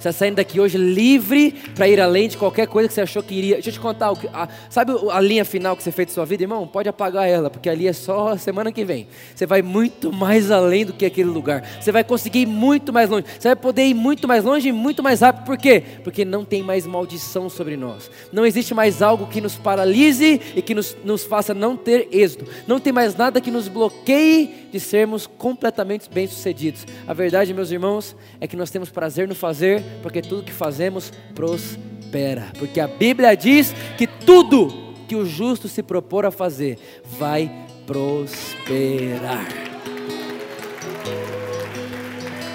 Você 0.01 0.09
está 0.09 0.13
saindo 0.13 0.37
daqui 0.37 0.59
hoje 0.59 0.79
livre 0.79 1.53
para 1.75 1.87
ir 1.87 2.01
além 2.01 2.27
de 2.27 2.39
qualquer 2.39 2.67
coisa 2.67 2.89
que 2.89 2.95
você 2.95 3.03
achou 3.03 3.23
que 3.23 3.35
iria. 3.35 3.55
Deixa 3.57 3.69
eu 3.69 3.75
te 3.75 3.81
contar, 3.81 4.11
a, 4.33 4.49
sabe 4.71 4.93
a 5.11 5.21
linha 5.21 5.45
final 5.45 5.77
que 5.77 5.83
você 5.83 5.93
fez 5.93 6.09
de 6.09 6.15
sua 6.15 6.25
vida, 6.25 6.43
irmão? 6.43 6.67
Pode 6.67 6.89
apagar 6.89 7.29
ela, 7.29 7.51
porque 7.51 7.69
ali 7.69 7.87
é 7.87 7.93
só 7.93 8.35
semana 8.39 8.73
que 8.73 8.83
vem. 8.83 9.07
Você 9.35 9.45
vai 9.45 9.61
muito 9.61 10.11
mais 10.11 10.51
além 10.51 10.87
do 10.87 10.95
que 10.95 11.05
aquele 11.05 11.29
lugar. 11.29 11.63
Você 11.79 11.93
vai 11.93 12.03
conseguir 12.03 12.41
ir 12.41 12.47
muito 12.47 12.95
mais 12.95 13.11
longe. 13.11 13.27
Você 13.39 13.49
vai 13.49 13.57
poder 13.57 13.89
ir 13.89 13.93
muito 13.93 14.27
mais 14.27 14.43
longe 14.43 14.71
e 14.71 14.73
muito 14.73 15.03
mais 15.03 15.21
rápido. 15.21 15.45
Por 15.45 15.59
quê? 15.59 15.83
Porque 16.03 16.25
não 16.25 16.47
tem 16.47 16.63
mais 16.63 16.87
maldição 16.87 17.51
sobre 17.51 17.77
nós. 17.77 18.11
Não 18.33 18.47
existe 18.47 18.73
mais 18.73 19.03
algo 19.03 19.27
que 19.27 19.39
nos 19.39 19.57
paralise 19.57 20.41
e 20.57 20.63
que 20.63 20.75
nos, 20.75 20.97
nos 21.05 21.25
faça 21.25 21.53
não 21.53 21.77
ter 21.77 22.09
êxito. 22.11 22.47
Não 22.67 22.81
tem 22.81 22.91
mais 22.91 23.15
nada 23.15 23.39
que 23.39 23.51
nos 23.51 23.69
bloqueie 23.69 24.69
de 24.73 24.81
sermos 24.81 25.27
completamente 25.27 26.09
bem-sucedidos. 26.09 26.87
A 27.07 27.13
verdade, 27.13 27.53
meus 27.53 27.71
irmãos, 27.71 28.17
é 28.41 28.47
que 28.47 28.57
nós 28.57 28.71
temos 28.71 28.89
prazer 28.89 29.29
no 29.29 29.35
fazer 29.35 29.90
porque 30.03 30.23
tudo 30.23 30.43
que 30.43 30.53
fazemos 30.53 31.13
prospera. 31.35 32.49
Porque 32.59 32.81
a 32.81 32.87
Bíblia 32.87 33.37
diz 33.37 33.75
que 33.97 34.07
tudo 34.07 34.95
que 35.09 35.17
o 35.17 35.27
justo 35.27 35.69
se 35.69 35.83
propor 35.83 36.25
a 36.25 36.31
fazer 36.31 36.79
vai 37.19 37.51
prosperar. 37.87 39.47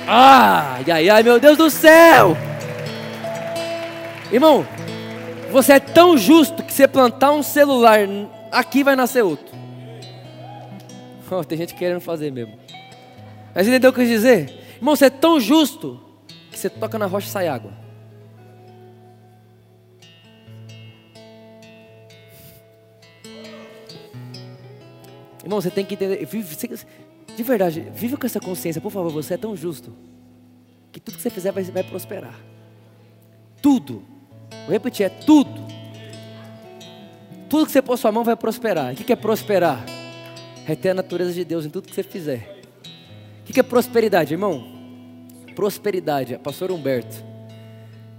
Ai, 0.07 0.85
ai, 0.91 1.09
ai, 1.09 1.23
meu 1.23 1.39
Deus 1.39 1.57
do 1.57 1.69
céu! 1.69 2.37
Irmão, 4.31 4.65
você 5.51 5.73
é 5.73 5.79
tão 5.79 6.17
justo 6.17 6.63
que 6.63 6.71
você 6.71 6.87
plantar 6.87 7.31
um 7.31 7.43
celular 7.43 7.99
aqui 8.51 8.83
vai 8.83 8.95
nascer 8.95 9.23
outro. 9.23 9.55
Oh, 11.29 11.43
tem 11.45 11.57
gente 11.57 11.73
querendo 11.73 12.01
fazer 12.01 12.31
mesmo. 12.31 12.53
Mas 13.53 13.67
entendeu 13.67 13.89
o 13.89 13.93
que 13.93 13.99
eu 13.99 14.03
quis 14.03 14.13
dizer? 14.13 14.53
Irmão, 14.75 14.95
você 14.95 15.05
é 15.05 15.09
tão 15.09 15.39
justo 15.39 15.99
que 16.55 16.59
você 16.59 16.69
toca 16.69 16.97
na 16.97 17.05
rocha 17.05 17.27
e 17.27 17.29
sai 17.29 17.49
água. 17.49 17.73
Irmão, 25.43 25.59
você 25.59 25.69
tem 25.69 25.85
que 25.85 25.95
entender. 25.95 26.25
de 27.35 27.43
verdade, 27.43 27.81
vive 27.93 28.15
com 28.15 28.25
essa 28.25 28.39
consciência, 28.39 28.81
por 28.81 28.89
favor. 28.89 29.11
Você 29.11 29.33
é 29.33 29.37
tão 29.37 29.55
justo 29.55 29.93
que 30.93 30.99
tudo 30.99 31.17
que 31.17 31.21
você 31.21 31.29
fizer 31.29 31.51
vai, 31.51 31.63
vai 31.63 31.83
prosperar. 31.83 32.39
Tudo. 33.61 34.01
Vou 34.63 34.71
repetir: 34.71 35.05
é 35.05 35.09
tudo. 35.09 35.65
Tudo 37.49 37.65
que 37.65 37.71
você 37.73 37.81
pôr 37.81 37.97
sua 37.97 38.13
mão 38.13 38.23
vai 38.23 38.37
prosperar. 38.37 38.93
O 38.93 38.95
que 38.95 39.11
é 39.11 39.15
prosperar? 39.15 39.85
É 40.67 40.73
ter 40.73 40.91
a 40.91 40.93
natureza 40.93 41.33
de 41.33 41.43
Deus 41.43 41.65
em 41.65 41.69
tudo 41.69 41.89
que 41.89 41.93
você 41.93 42.01
fizer. 42.01 42.61
O 43.41 43.53
que 43.53 43.59
é 43.59 43.63
prosperidade, 43.63 44.33
irmão? 44.33 44.74
Prosperidade, 45.55 46.37
pastor 46.37 46.69
Humberto. 46.69 47.23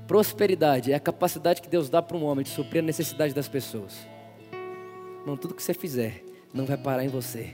Prosperidade 0.08 0.92
é 0.92 0.94
a 0.94 1.00
capacidade 1.00 1.60
que 1.60 1.68
Deus 1.68 1.90
dá 1.90 2.00
para 2.00 2.16
um 2.16 2.24
homem 2.24 2.42
de 2.42 2.50
suprir 2.50 2.82
a 2.82 2.86
necessidade 2.86 3.34
das 3.34 3.46
pessoas. 3.46 3.94
Não, 5.26 5.36
tudo 5.36 5.54
que 5.54 5.62
você 5.62 5.74
fizer 5.74 6.24
não 6.54 6.64
vai 6.64 6.76
parar 6.76 7.04
em 7.04 7.08
você. 7.08 7.50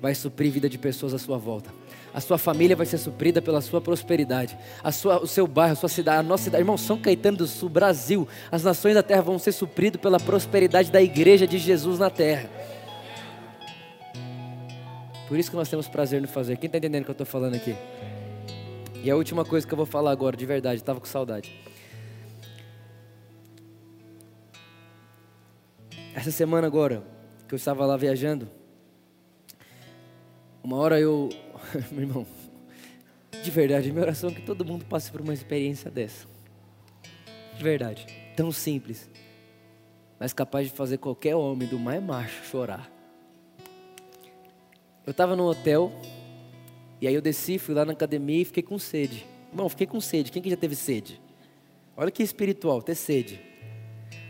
Vai 0.00 0.14
suprir 0.14 0.50
vida 0.50 0.68
de 0.68 0.76
pessoas 0.76 1.14
à 1.14 1.18
sua 1.18 1.38
volta. 1.38 1.70
A 2.12 2.20
sua 2.20 2.36
família 2.36 2.76
vai 2.76 2.84
ser 2.84 2.98
suprida 2.98 3.40
pela 3.40 3.60
sua 3.62 3.80
prosperidade. 3.80 4.58
A 4.82 4.92
sua, 4.92 5.22
o 5.22 5.26
seu 5.26 5.46
bairro, 5.46 5.72
a 5.72 5.76
sua 5.76 5.88
cidade, 5.88 6.18
a 6.18 6.22
nossa 6.22 6.44
cidade. 6.44 6.60
Irmão, 6.60 6.76
São 6.76 6.98
Caetano 6.98 7.38
do 7.38 7.46
Sul, 7.46 7.68
Brasil. 7.68 8.28
As 8.50 8.64
nações 8.64 8.94
da 8.94 9.02
terra 9.02 9.22
vão 9.22 9.38
ser 9.38 9.52
supridas 9.52 10.00
pela 10.00 10.20
prosperidade 10.20 10.90
da 10.90 11.00
igreja 11.00 11.46
de 11.46 11.56
Jesus 11.56 11.98
na 11.98 12.10
terra. 12.10 12.50
Por 15.28 15.38
isso 15.38 15.50
que 15.50 15.56
nós 15.56 15.68
temos 15.68 15.88
prazer 15.88 16.20
no 16.20 16.28
fazer. 16.28 16.58
Quem 16.58 16.66
está 16.66 16.76
entendendo 16.76 17.02
o 17.02 17.04
que 17.06 17.10
eu 17.10 17.14
estou 17.14 17.26
falando 17.26 17.54
aqui? 17.54 17.74
E 19.02 19.10
a 19.10 19.16
última 19.16 19.44
coisa 19.44 19.66
que 19.66 19.74
eu 19.74 19.76
vou 19.76 19.84
falar 19.84 20.12
agora, 20.12 20.36
de 20.36 20.46
verdade, 20.46 20.76
estava 20.76 21.00
com 21.00 21.06
saudade. 21.06 21.52
Essa 26.14 26.30
semana 26.30 26.68
agora, 26.68 27.02
que 27.48 27.52
eu 27.52 27.56
estava 27.56 27.84
lá 27.84 27.96
viajando, 27.96 28.48
uma 30.62 30.76
hora 30.76 31.00
eu, 31.00 31.30
meu 31.90 32.02
irmão, 32.02 32.26
de 33.42 33.50
verdade, 33.50 33.90
minha 33.90 34.04
oração 34.04 34.30
é 34.30 34.34
que 34.34 34.42
todo 34.42 34.64
mundo 34.64 34.84
passe 34.84 35.10
por 35.10 35.20
uma 35.20 35.34
experiência 35.34 35.90
dessa. 35.90 36.28
De 37.56 37.64
verdade, 37.64 38.06
tão 38.36 38.52
simples, 38.52 39.10
mas 40.16 40.32
capaz 40.32 40.68
de 40.68 40.72
fazer 40.72 40.98
qualquer 40.98 41.34
homem 41.34 41.66
do 41.66 41.76
mais 41.76 42.00
macho 42.00 42.44
chorar. 42.44 42.88
Eu 45.04 45.10
estava 45.10 45.34
no 45.34 45.44
hotel 45.44 45.90
E 47.02 47.08
aí 47.08 47.14
eu 47.16 47.20
desci, 47.20 47.58
fui 47.58 47.74
lá 47.74 47.84
na 47.84 47.94
academia 47.94 48.42
e 48.42 48.44
fiquei 48.44 48.62
com 48.62 48.78
sede. 48.78 49.26
Irmão, 49.50 49.68
fiquei 49.68 49.88
com 49.88 50.00
sede. 50.00 50.30
Quem 50.30 50.40
que 50.40 50.48
já 50.48 50.56
teve 50.56 50.76
sede? 50.76 51.20
Olha 51.96 52.12
que 52.12 52.22
espiritual, 52.22 52.80
ter 52.80 52.94
sede. 52.94 53.40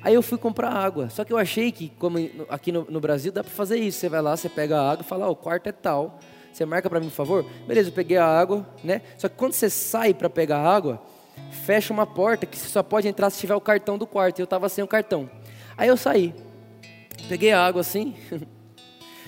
Aí 0.01 0.15
eu 0.15 0.23
fui 0.23 0.39
comprar 0.39 0.71
água. 0.71 1.11
Só 1.11 1.23
que 1.23 1.31
eu 1.31 1.37
achei 1.37 1.71
que, 1.71 1.91
como 1.99 2.17
aqui 2.49 2.73
no, 2.73 2.87
no 2.89 2.99
Brasil, 2.99 3.31
dá 3.31 3.45
para 3.45 3.53
fazer 3.53 3.77
isso. 3.77 3.99
Você 3.99 4.09
vai 4.09 4.23
lá, 4.23 4.35
você 4.35 4.49
pega 4.49 4.81
a 4.81 4.91
água 4.91 5.05
fala, 5.05 5.29
oh, 5.29 5.33
o 5.33 5.37
quarto 5.37 5.67
é 5.67 5.73
tal. 5.73 6.19
Você 6.51 6.65
marca 6.65 6.89
para 6.89 6.99
mim, 6.99 7.11
por 7.11 7.15
favor? 7.15 7.45
Beleza, 7.67 7.91
eu 7.91 7.93
peguei 7.93 8.17
a 8.17 8.25
água, 8.25 8.67
né? 8.83 9.03
Só 9.19 9.29
que 9.29 9.37
quando 9.37 9.53
você 9.53 9.69
sai 9.69 10.15
para 10.15 10.31
pegar 10.31 10.57
a 10.57 10.75
água, 10.75 11.03
fecha 11.51 11.93
uma 11.93 12.07
porta 12.07 12.47
que 12.47 12.57
você 12.57 12.71
só 12.71 12.83
pode 12.83 13.07
entrar 13.07 13.29
se 13.29 13.39
tiver 13.39 13.55
o 13.55 13.61
cartão 13.61 13.99
do 13.99 14.07
quarto. 14.07 14.39
E 14.39 14.41
eu 14.41 14.45
estava 14.45 14.71
sem 14.71 14.83
o 14.83 14.89
cartão. 14.89 15.29
Aí 15.77 15.89
eu 15.89 15.97
saí. 15.99 16.35
Peguei 17.29 17.53
a 17.53 17.63
água 17.63 17.83
assim. 17.83 18.17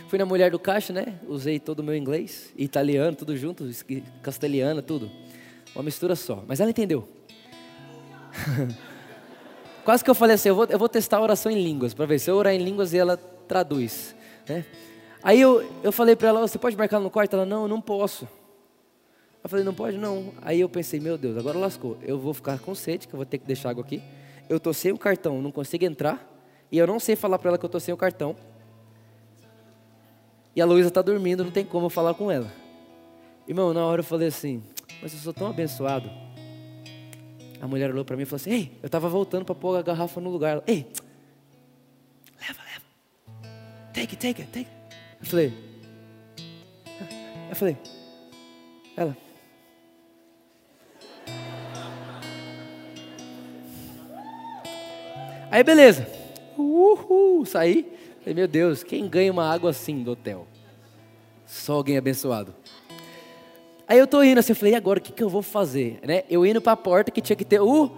Fui 0.09 0.19
na 0.19 0.27
mulher 0.27 0.51
do 0.51 0.59
caixa, 0.59 0.93
né? 0.93 1.19
Usei 1.27 1.59
todo 1.59 1.81
o 1.81 1.83
meu 1.83 1.97
inglês, 1.97 2.53
italiano, 2.57 3.17
tudo 3.17 3.37
junto, 3.37 3.69
castelhano, 4.23 4.83
tudo. 4.83 5.11
Uma 5.75 5.83
mistura 5.83 6.15
só. 6.15 6.45
Mas 6.47 6.61
ela 6.61 6.71
entendeu. 6.71 7.09
Quase 9.85 10.05
que 10.05 10.11
eu 10.11 10.15
falei 10.15 10.35
assim: 10.35 10.49
eu 10.49 10.55
vou, 10.55 10.67
eu 10.67 10.79
vou 10.79 10.89
testar 10.89 11.19
a 11.19 11.23
oração 11.23 11.51
em 11.51 11.63
línguas, 11.63 11.95
para 11.95 12.07
ver 12.07 12.19
se 12.19 12.31
eu 12.31 12.37
orar 12.37 12.55
em 12.55 12.59
línguas 12.59 12.93
e 12.93 12.99
ela 12.99 13.17
traduz. 13.17 14.15
Né? 14.49 14.65
Aí 15.23 15.41
eu, 15.41 15.69
eu 15.83 15.93
falei 15.93 16.15
para 16.17 16.29
ela: 16.29 16.41
Você 16.41 16.59
pode 16.59 16.77
marcar 16.77 17.01
no 17.01 17.11
quarto? 17.11 17.35
Ela: 17.35 17.47
Não, 17.47 17.67
não 17.67 17.81
posso. 17.81 18.29
Eu 19.43 19.51
falei: 19.51 19.65
Não 19.65 19.75
pode? 19.75 19.99
Não. 19.99 20.33
Aí 20.43 20.61
eu 20.61 20.69
pensei: 20.69 21.01
Meu 21.01 21.19
Deus, 21.19 21.37
agora 21.37 21.59
lascou. 21.59 21.99
Eu 22.03 22.19
vou 22.19 22.33
ficar 22.33 22.59
com 22.59 22.75
sede, 22.75 23.09
que 23.09 23.15
eu 23.15 23.19
vou 23.19 23.27
ter 23.27 23.39
que 23.39 23.47
deixar 23.47 23.71
água 23.71 23.85
aqui. 23.85 24.03
Eu 24.49 24.61
tô 24.61 24.73
sem 24.73 24.93
o 24.93 24.99
cartão, 24.99 25.41
não 25.43 25.51
consigo 25.51 25.85
entrar. 25.85 26.31
E 26.71 26.79
eu 26.79 26.87
não 26.87 26.99
sei 26.99 27.17
falar 27.17 27.39
para 27.39 27.51
ela 27.51 27.59
que 27.59 27.65
eu 27.65 27.71
tô 27.71 27.81
sem 27.81 27.93
o 27.93 27.97
cartão. 27.97 28.37
E 30.55 30.61
a 30.61 30.65
Luísa 30.65 30.89
está 30.89 31.03
dormindo, 31.03 31.45
não 31.45 31.51
tem 31.51 31.65
como 31.65 31.87
eu 31.87 31.91
falar 31.91 32.15
com 32.15 32.31
ela. 32.31 32.51
Irmão, 33.47 33.75
na 33.75 33.85
hora 33.85 34.01
eu 34.01 34.05
falei 34.05 34.29
assim, 34.29 34.63
mas 35.03 35.13
eu 35.13 35.19
sou 35.19 35.33
tão 35.33 35.49
abençoado. 35.49 36.11
A 37.61 37.67
mulher 37.67 37.91
olhou 37.91 38.05
para 38.05 38.17
mim 38.17 38.25
e 38.25 38.27
falou 38.27 38.37
assim: 38.37 38.51
Ei, 38.51 38.73
eu 38.83 38.87
estava 38.87 39.09
voltando 39.09 39.45
para 39.45 39.55
pôr 39.55 39.77
a 39.77 39.83
garrafa 39.83 40.21
no 40.21 40.29
lugar. 40.29 40.63
Ei, 40.67 40.87
leva, 42.39 42.61
leva. 42.63 42.85
Take 43.95 44.15
it, 44.15 44.17
take 44.17 44.43
it, 44.43 44.53
take 44.53 44.69
it. 44.69 44.71
Eu 45.21 45.27
falei, 45.27 45.53
eu 47.49 47.57
falei, 47.57 47.77
ela. 48.97 49.17
Aí 55.51 55.63
beleza. 55.63 56.07
Uhul, 56.59 57.47
saí. 57.47 57.91
Falei, 58.25 58.35
meu 58.35 58.49
Deus, 58.49 58.83
quem 58.83 59.07
ganha 59.07 59.31
uma 59.31 59.47
água 59.53 59.69
assim 59.69 60.03
do 60.03 60.13
hotel? 60.13 60.47
Só 61.45 61.75
alguém 61.75 61.99
abençoado. 61.99 62.55
Aí 63.87 63.99
eu 63.99 64.07
tô 64.07 64.23
indo 64.23 64.39
assim, 64.39 64.53
eu 64.53 64.57
falei, 64.57 64.73
e 64.73 64.77
agora 64.77 64.99
o 64.99 65.03
que, 65.03 65.13
que 65.13 65.23
eu 65.23 65.29
vou 65.29 65.43
fazer? 65.43 66.01
Né? 66.03 66.25
Eu 66.31 66.47
indo 66.47 66.59
para 66.59 66.73
a 66.73 66.77
porta 66.77 67.11
que 67.11 67.21
tinha 67.21 67.37
que 67.37 67.45
ter. 67.45 67.61
Uh! 67.61 67.93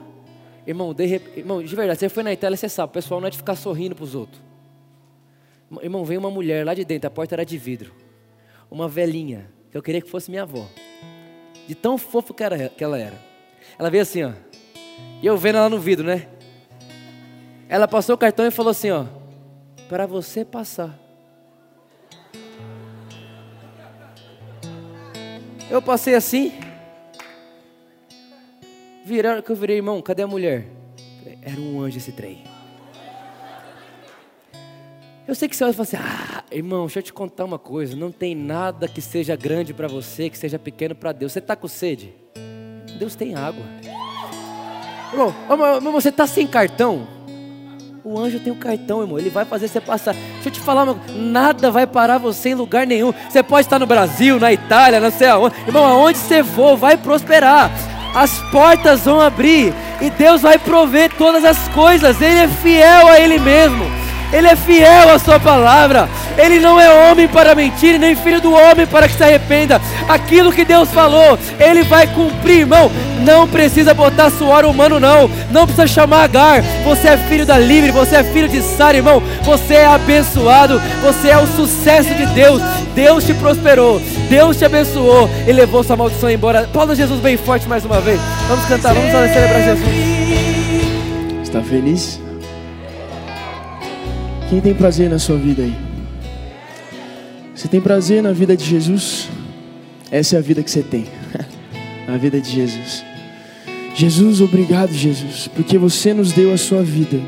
Irmão, 0.67 0.93
de, 0.93 1.05
irmão, 1.37 1.63
de 1.63 1.77
verdade, 1.77 2.01
você 2.01 2.09
foi 2.09 2.25
na 2.25 2.33
Itália, 2.33 2.57
você 2.57 2.69
sabe, 2.69 2.91
o 2.91 2.93
pessoal 2.93 3.21
não 3.21 3.29
é 3.29 3.31
de 3.31 3.37
ficar 3.37 3.55
sorrindo 3.55 3.95
para 3.95 4.03
os 4.03 4.17
outros. 4.17 4.43
Irmão, 5.81 6.05
veio 6.05 6.19
uma 6.19 6.31
mulher 6.31 6.67
lá 6.67 6.75
de 6.75 6.85
dentro, 6.85 7.07
a 7.07 7.11
porta 7.11 7.37
era 7.37 7.47
de 7.47 7.57
vidro. 7.57 7.93
Uma 8.69 8.89
velhinha, 8.89 9.49
que 9.71 9.79
eu 9.79 9.83
queria 9.83 10.03
que 10.03 10.11
fosse 10.11 10.29
minha 10.29 10.43
avó. 10.43 10.67
De 11.69 11.75
tão 11.77 11.97
fofo 11.97 12.35
que, 12.35 12.43
era, 12.43 12.69
que 12.69 12.83
ela 12.83 12.99
era. 12.99 13.23
Ela 13.79 13.91
veio 13.91 14.03
assim, 14.03 14.25
ó. 14.25 14.33
E 15.23 15.27
eu 15.27 15.37
vendo 15.37 15.59
ela 15.59 15.69
no 15.69 15.79
vidro, 15.79 16.05
né? 16.05 16.27
Ela 17.69 17.87
passou 17.87 18.17
o 18.17 18.19
cartão 18.19 18.45
e 18.45 18.51
falou 18.51 18.73
assim, 18.73 18.91
ó 18.91 19.07
para 19.89 20.07
você 20.07 20.45
passar. 20.45 20.99
Eu 25.71 25.83
passei 25.83 26.15
assim. 26.15 26.53
Viraram 29.05 29.43
que 29.43 29.51
eu 29.51 29.57
virei, 29.57 29.77
irmão, 29.77 30.03
cadê 30.03 30.23
a 30.23 30.27
mulher? 30.27 30.69
Era 31.43 31.61
um 31.61 31.81
anjo 31.81 31.99
esse 31.99 32.13
trem. 32.13 32.45
Eu 35.27 35.35
sei 35.35 35.49
que 35.49 35.57
você 35.57 35.65
vai 35.65 35.73
falar 35.73 35.83
assim, 35.83 35.97
ah, 35.97 36.45
irmão, 36.53 36.87
deixa 36.87 37.01
eu 37.01 37.03
te 37.03 37.13
contar 37.13 37.45
uma 37.45 37.59
coisa. 37.59 37.97
Não 37.97 38.13
tem 38.13 38.35
nada 38.35 38.87
que 38.87 39.01
seja 39.01 39.35
grande 39.35 39.75
para 39.75 39.89
você, 39.89 40.31
que 40.31 40.39
seja 40.39 40.59
pequeno 40.59 40.95
para 40.95 41.11
Deus. 41.11 41.33
Você 41.33 41.41
está 41.41 41.57
com 41.57 41.67
sede? 41.67 42.15
Deus 42.99 43.17
tem 43.17 43.35
água. 43.35 43.65
Irmão, 45.13 45.93
você 45.93 46.11
está 46.11 46.27
sem 46.27 46.47
cartão? 46.47 47.09
O 48.09 48.21
anjo 48.21 48.39
tem 48.39 48.53
o 48.53 48.55
um 48.55 48.59
cartão, 48.59 49.01
irmão. 49.01 49.19
Ele 49.19 49.31
vai 49.31 49.45
fazer 49.45 49.67
você 49.67 49.81
passar. 49.81 50.15
Deixa 50.15 50.49
eu 50.49 50.53
te 50.53 50.61
falar, 50.61 50.83
irmão, 50.83 51.01
nada 51.17 51.73
vai 51.73 51.89
parar 51.89 52.19
você 52.19 52.51
em 52.51 52.55
lugar 52.55 52.87
nenhum. 52.87 53.13
Você 53.29 53.43
pode 53.43 53.67
estar 53.67 53.81
no 53.81 53.87
Brasil, 53.87 54.39
na 54.39 54.53
Itália, 54.53 55.01
não 55.01 55.11
sei 55.11 55.27
aonde. 55.27 55.57
Irmão, 55.67 55.85
aonde 55.85 56.17
você 56.17 56.45
for, 56.45 56.77
vai 56.77 56.97
prosperar. 56.97 57.69
As 58.15 58.39
portas 58.53 59.01
vão 59.01 59.21
abrir 59.21 59.75
e 60.01 60.09
Deus 60.09 60.43
vai 60.43 60.57
prover 60.57 61.13
todas 61.19 61.45
as 61.45 61.59
coisas. 61.71 62.23
Ele 62.23 62.39
é 62.39 62.47
fiel 62.47 63.09
a 63.09 63.19
Ele 63.19 63.41
mesmo. 63.41 63.85
Ele 64.33 64.49
é 64.49 64.57
fiel 64.57 65.11
à 65.11 65.19
sua 65.19 65.39
palavra. 65.39 66.09
Ele 66.37 66.59
não 66.59 66.79
é 66.79 67.11
homem 67.11 67.29
para 67.29 67.55
mentir, 67.55 67.99
nem 67.99 68.15
filho 68.15 68.41
do 68.41 68.53
homem 68.53 68.87
para 68.87 69.09
que 69.09 69.15
se 69.15 69.23
arrependa. 69.23 69.81
Aquilo 70.09 70.53
que 70.53 70.65
Deus 70.65 70.91
falou, 70.91 71.39
Ele 71.59 71.83
vai 71.83 72.07
cumprir, 72.07 72.61
irmão. 72.61 72.91
Não 73.21 73.49
precisa 73.49 73.95
botar 73.95 74.31
suor 74.31 74.65
humano, 74.65 75.01
não. 75.01 75.31
Não 75.51 75.65
precisa 75.67 75.87
chamar 75.87 76.25
Agar. 76.25 76.63
Você 76.85 77.09
é 77.09 77.17
filho 77.17 77.47
da 77.47 77.59
livre, 77.59 77.91
você 77.91 78.17
é 78.17 78.25
filho 78.25 78.49
de 78.49 78.61
Sara, 78.63 78.97
irmão. 78.97 79.23
Você 79.43 79.75
é 79.75 79.87
abençoado. 79.87 80.81
Você 81.03 81.29
é 81.29 81.39
o 81.39 81.47
sucesso 81.47 82.15
de 82.15 82.27
Deus. 82.27 82.61
Deus 82.95 83.25
te 83.25 83.35
prosperou. 83.35 84.01
Deus 84.29 84.57
te 84.57 84.65
abençoou 84.65 85.31
e 85.47 85.53
levou 85.53 85.83
sua 85.85 85.97
maldição 85.97 86.31
embora. 86.31 86.69
Paulo 86.73 86.95
Jesus 86.95 87.21
bem 87.21 87.37
forte 87.37 87.69
mais 87.69 87.85
uma 87.85 88.01
vez. 88.01 88.21
Vamos 88.49 88.65
cantar, 88.67 88.95
vamos 88.95 89.11
celebrar 89.11 89.63
Jesus. 89.63 89.89
Está 91.43 91.63
feliz? 91.63 92.26
Quem 94.49 94.61
tem 94.61 94.75
prazer 94.75 95.11
na 95.11 95.19
sua 95.19 95.37
vida 95.37 95.63
aí? 95.63 95.75
Você 97.53 97.67
tem 97.67 97.81
prazer 97.81 98.23
na 98.23 98.33
vida 98.33 98.57
de 98.57 98.65
Jesus? 98.65 99.29
Essa 100.09 100.37
é 100.37 100.39
a 100.39 100.43
vida 100.43 100.63
que 100.63 100.71
você 100.71 100.85
tem. 100.85 101.05
a 102.07 102.17
vida 102.17 102.41
de 102.41 102.49
Jesus. 102.49 103.05
Jesus, 103.93 104.41
obrigado, 104.41 104.93
Jesus, 104.93 105.49
porque 105.49 105.77
você 105.77 106.15
nos 106.15 106.31
deu 106.31 106.53
a 106.53 106.57
sua 106.57 106.83
vida 106.85 107.21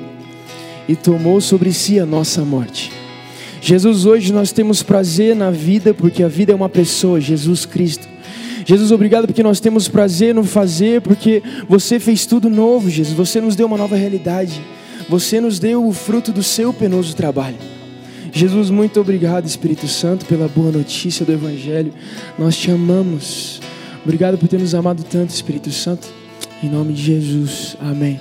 e 0.86 0.94
tomou 0.94 1.40
sobre 1.40 1.72
si 1.72 1.98
a 1.98 2.06
nossa 2.06 2.44
morte. 2.44 2.92
Jesus, 3.60 4.06
hoje 4.06 4.32
nós 4.32 4.52
temos 4.52 4.84
prazer 4.84 5.34
na 5.34 5.50
vida, 5.50 5.92
porque 5.92 6.22
a 6.22 6.28
vida 6.28 6.52
é 6.52 6.54
uma 6.54 6.68
pessoa, 6.68 7.20
Jesus 7.20 7.66
Cristo. 7.66 8.06
Jesus, 8.64 8.92
obrigado 8.92 9.26
porque 9.26 9.42
nós 9.42 9.58
temos 9.58 9.88
prazer 9.88 10.32
no 10.32 10.44
fazer, 10.44 11.00
porque 11.00 11.42
você 11.68 11.98
fez 11.98 12.26
tudo 12.26 12.48
novo, 12.48 12.88
Jesus. 12.88 13.16
Você 13.16 13.40
nos 13.40 13.56
deu 13.56 13.66
uma 13.66 13.76
nova 13.76 13.96
realidade. 13.96 14.60
Você 15.08 15.40
nos 15.40 15.58
deu 15.58 15.86
o 15.86 15.92
fruto 15.92 16.32
do 16.32 16.42
seu 16.42 16.72
penoso 16.72 17.16
trabalho. 17.16 17.56
Jesus, 18.32 18.70
muito 18.70 19.00
obrigado, 19.00 19.46
Espírito 19.46 19.88
Santo, 19.88 20.26
pela 20.26 20.48
boa 20.48 20.70
notícia 20.70 21.24
do 21.24 21.32
Evangelho. 21.32 21.92
Nós 22.38 22.56
te 22.56 22.70
amamos. 22.70 23.60
Obrigado 24.04 24.36
por 24.36 24.48
ter 24.48 24.58
nos 24.58 24.74
amado 24.74 25.02
tanto, 25.02 25.30
Espírito 25.30 25.70
Santo. 25.70 26.08
Em 26.62 26.68
nome 26.68 26.92
de 26.92 27.02
Jesus. 27.02 27.76
Amém. 27.80 28.20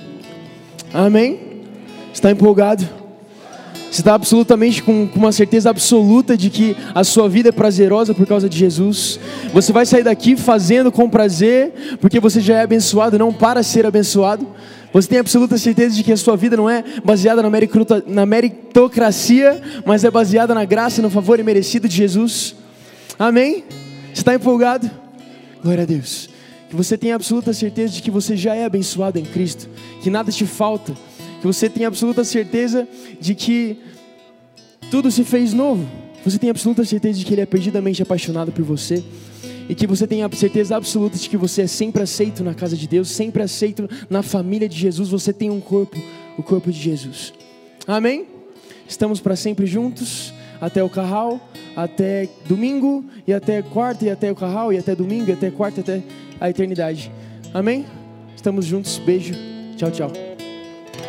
Amém. 0.92 1.38
Está 2.12 2.30
empolgado? 2.30 2.97
Você 3.90 4.02
está 4.02 4.14
absolutamente 4.14 4.82
com, 4.82 5.08
com, 5.08 5.18
uma 5.18 5.32
certeza 5.32 5.70
absoluta 5.70 6.36
de 6.36 6.50
que 6.50 6.76
a 6.94 7.02
sua 7.02 7.28
vida 7.28 7.48
é 7.48 7.52
prazerosa 7.52 8.12
por 8.12 8.26
causa 8.26 8.48
de 8.48 8.58
Jesus. 8.58 9.18
Você 9.52 9.72
vai 9.72 9.86
sair 9.86 10.02
daqui 10.02 10.36
fazendo 10.36 10.92
com 10.92 11.08
prazer, 11.08 11.72
porque 12.00 12.20
você 12.20 12.40
já 12.40 12.58
é 12.58 12.62
abençoado, 12.62 13.18
não 13.18 13.32
para 13.32 13.62
ser 13.62 13.86
abençoado. 13.86 14.46
Você 14.92 15.08
tem 15.08 15.18
absoluta 15.18 15.56
certeza 15.56 15.94
de 15.94 16.02
que 16.02 16.12
a 16.12 16.16
sua 16.16 16.36
vida 16.36 16.56
não 16.56 16.68
é 16.68 16.84
baseada 17.04 17.42
na 18.06 18.26
meritocracia, 18.26 19.60
mas 19.84 20.04
é 20.04 20.10
baseada 20.10 20.54
na 20.54 20.64
graça 20.64 21.00
no 21.00 21.10
favor 21.10 21.40
imerecido 21.40 21.88
de 21.88 21.96
Jesus? 21.96 22.54
Amém? 23.18 23.64
Você 24.12 24.20
está 24.20 24.34
empolgado? 24.34 24.90
Glória 25.62 25.82
a 25.82 25.86
Deus. 25.86 26.28
Que 26.68 26.76
você 26.76 26.98
tenha 26.98 27.14
absoluta 27.14 27.52
certeza 27.52 27.94
de 27.94 28.02
que 28.02 28.10
você 28.10 28.36
já 28.36 28.54
é 28.54 28.64
abençoado 28.64 29.18
em 29.18 29.24
Cristo, 29.24 29.68
que 30.02 30.10
nada 30.10 30.30
te 30.30 30.44
falta, 30.44 30.92
que 31.40 31.46
você 31.46 31.68
tenha 31.68 31.88
absoluta 31.88 32.24
certeza 32.24 32.86
de 33.20 33.34
que 33.34 33.78
tudo 34.90 35.10
se 35.10 35.24
fez 35.24 35.52
novo. 35.52 35.86
Você 36.24 36.38
tem 36.38 36.50
absoluta 36.50 36.84
certeza 36.84 37.18
de 37.18 37.24
que 37.24 37.34
Ele 37.34 37.40
é 37.40 37.46
perdidamente 37.46 38.02
apaixonado 38.02 38.52
por 38.52 38.64
você 38.64 39.02
e 39.68 39.74
que 39.74 39.86
você 39.86 40.06
tenha 40.06 40.28
certeza 40.32 40.76
absoluta 40.76 41.16
de 41.16 41.28
que 41.28 41.36
você 41.36 41.62
é 41.62 41.66
sempre 41.66 42.02
aceito 42.02 42.42
na 42.42 42.54
casa 42.54 42.76
de 42.76 42.88
Deus, 42.88 43.10
sempre 43.10 43.42
aceito 43.42 43.88
na 44.08 44.22
família 44.22 44.68
de 44.68 44.76
Jesus. 44.76 45.10
Você 45.10 45.32
tem 45.32 45.50
um 45.50 45.60
corpo, 45.60 45.96
o 46.36 46.42
corpo 46.42 46.72
de 46.72 46.80
Jesus. 46.80 47.32
Amém? 47.86 48.26
Estamos 48.88 49.20
para 49.20 49.36
sempre 49.36 49.66
juntos, 49.66 50.32
até 50.60 50.82
o 50.82 50.88
carral, 50.88 51.38
até 51.76 52.28
domingo, 52.46 53.04
e 53.26 53.32
até 53.32 53.62
quarta, 53.62 54.06
e 54.06 54.10
até 54.10 54.32
o 54.32 54.34
carral, 54.34 54.72
e 54.72 54.78
até 54.78 54.94
domingo, 54.94 55.30
e 55.30 55.32
até 55.32 55.50
quarta, 55.50 55.82
até 55.82 56.02
a 56.40 56.48
eternidade. 56.48 57.12
Amém? 57.52 57.84
Estamos 58.34 58.64
juntos. 58.64 58.98
Beijo. 58.98 59.34
Tchau, 59.76 59.90
tchau. 59.90 60.27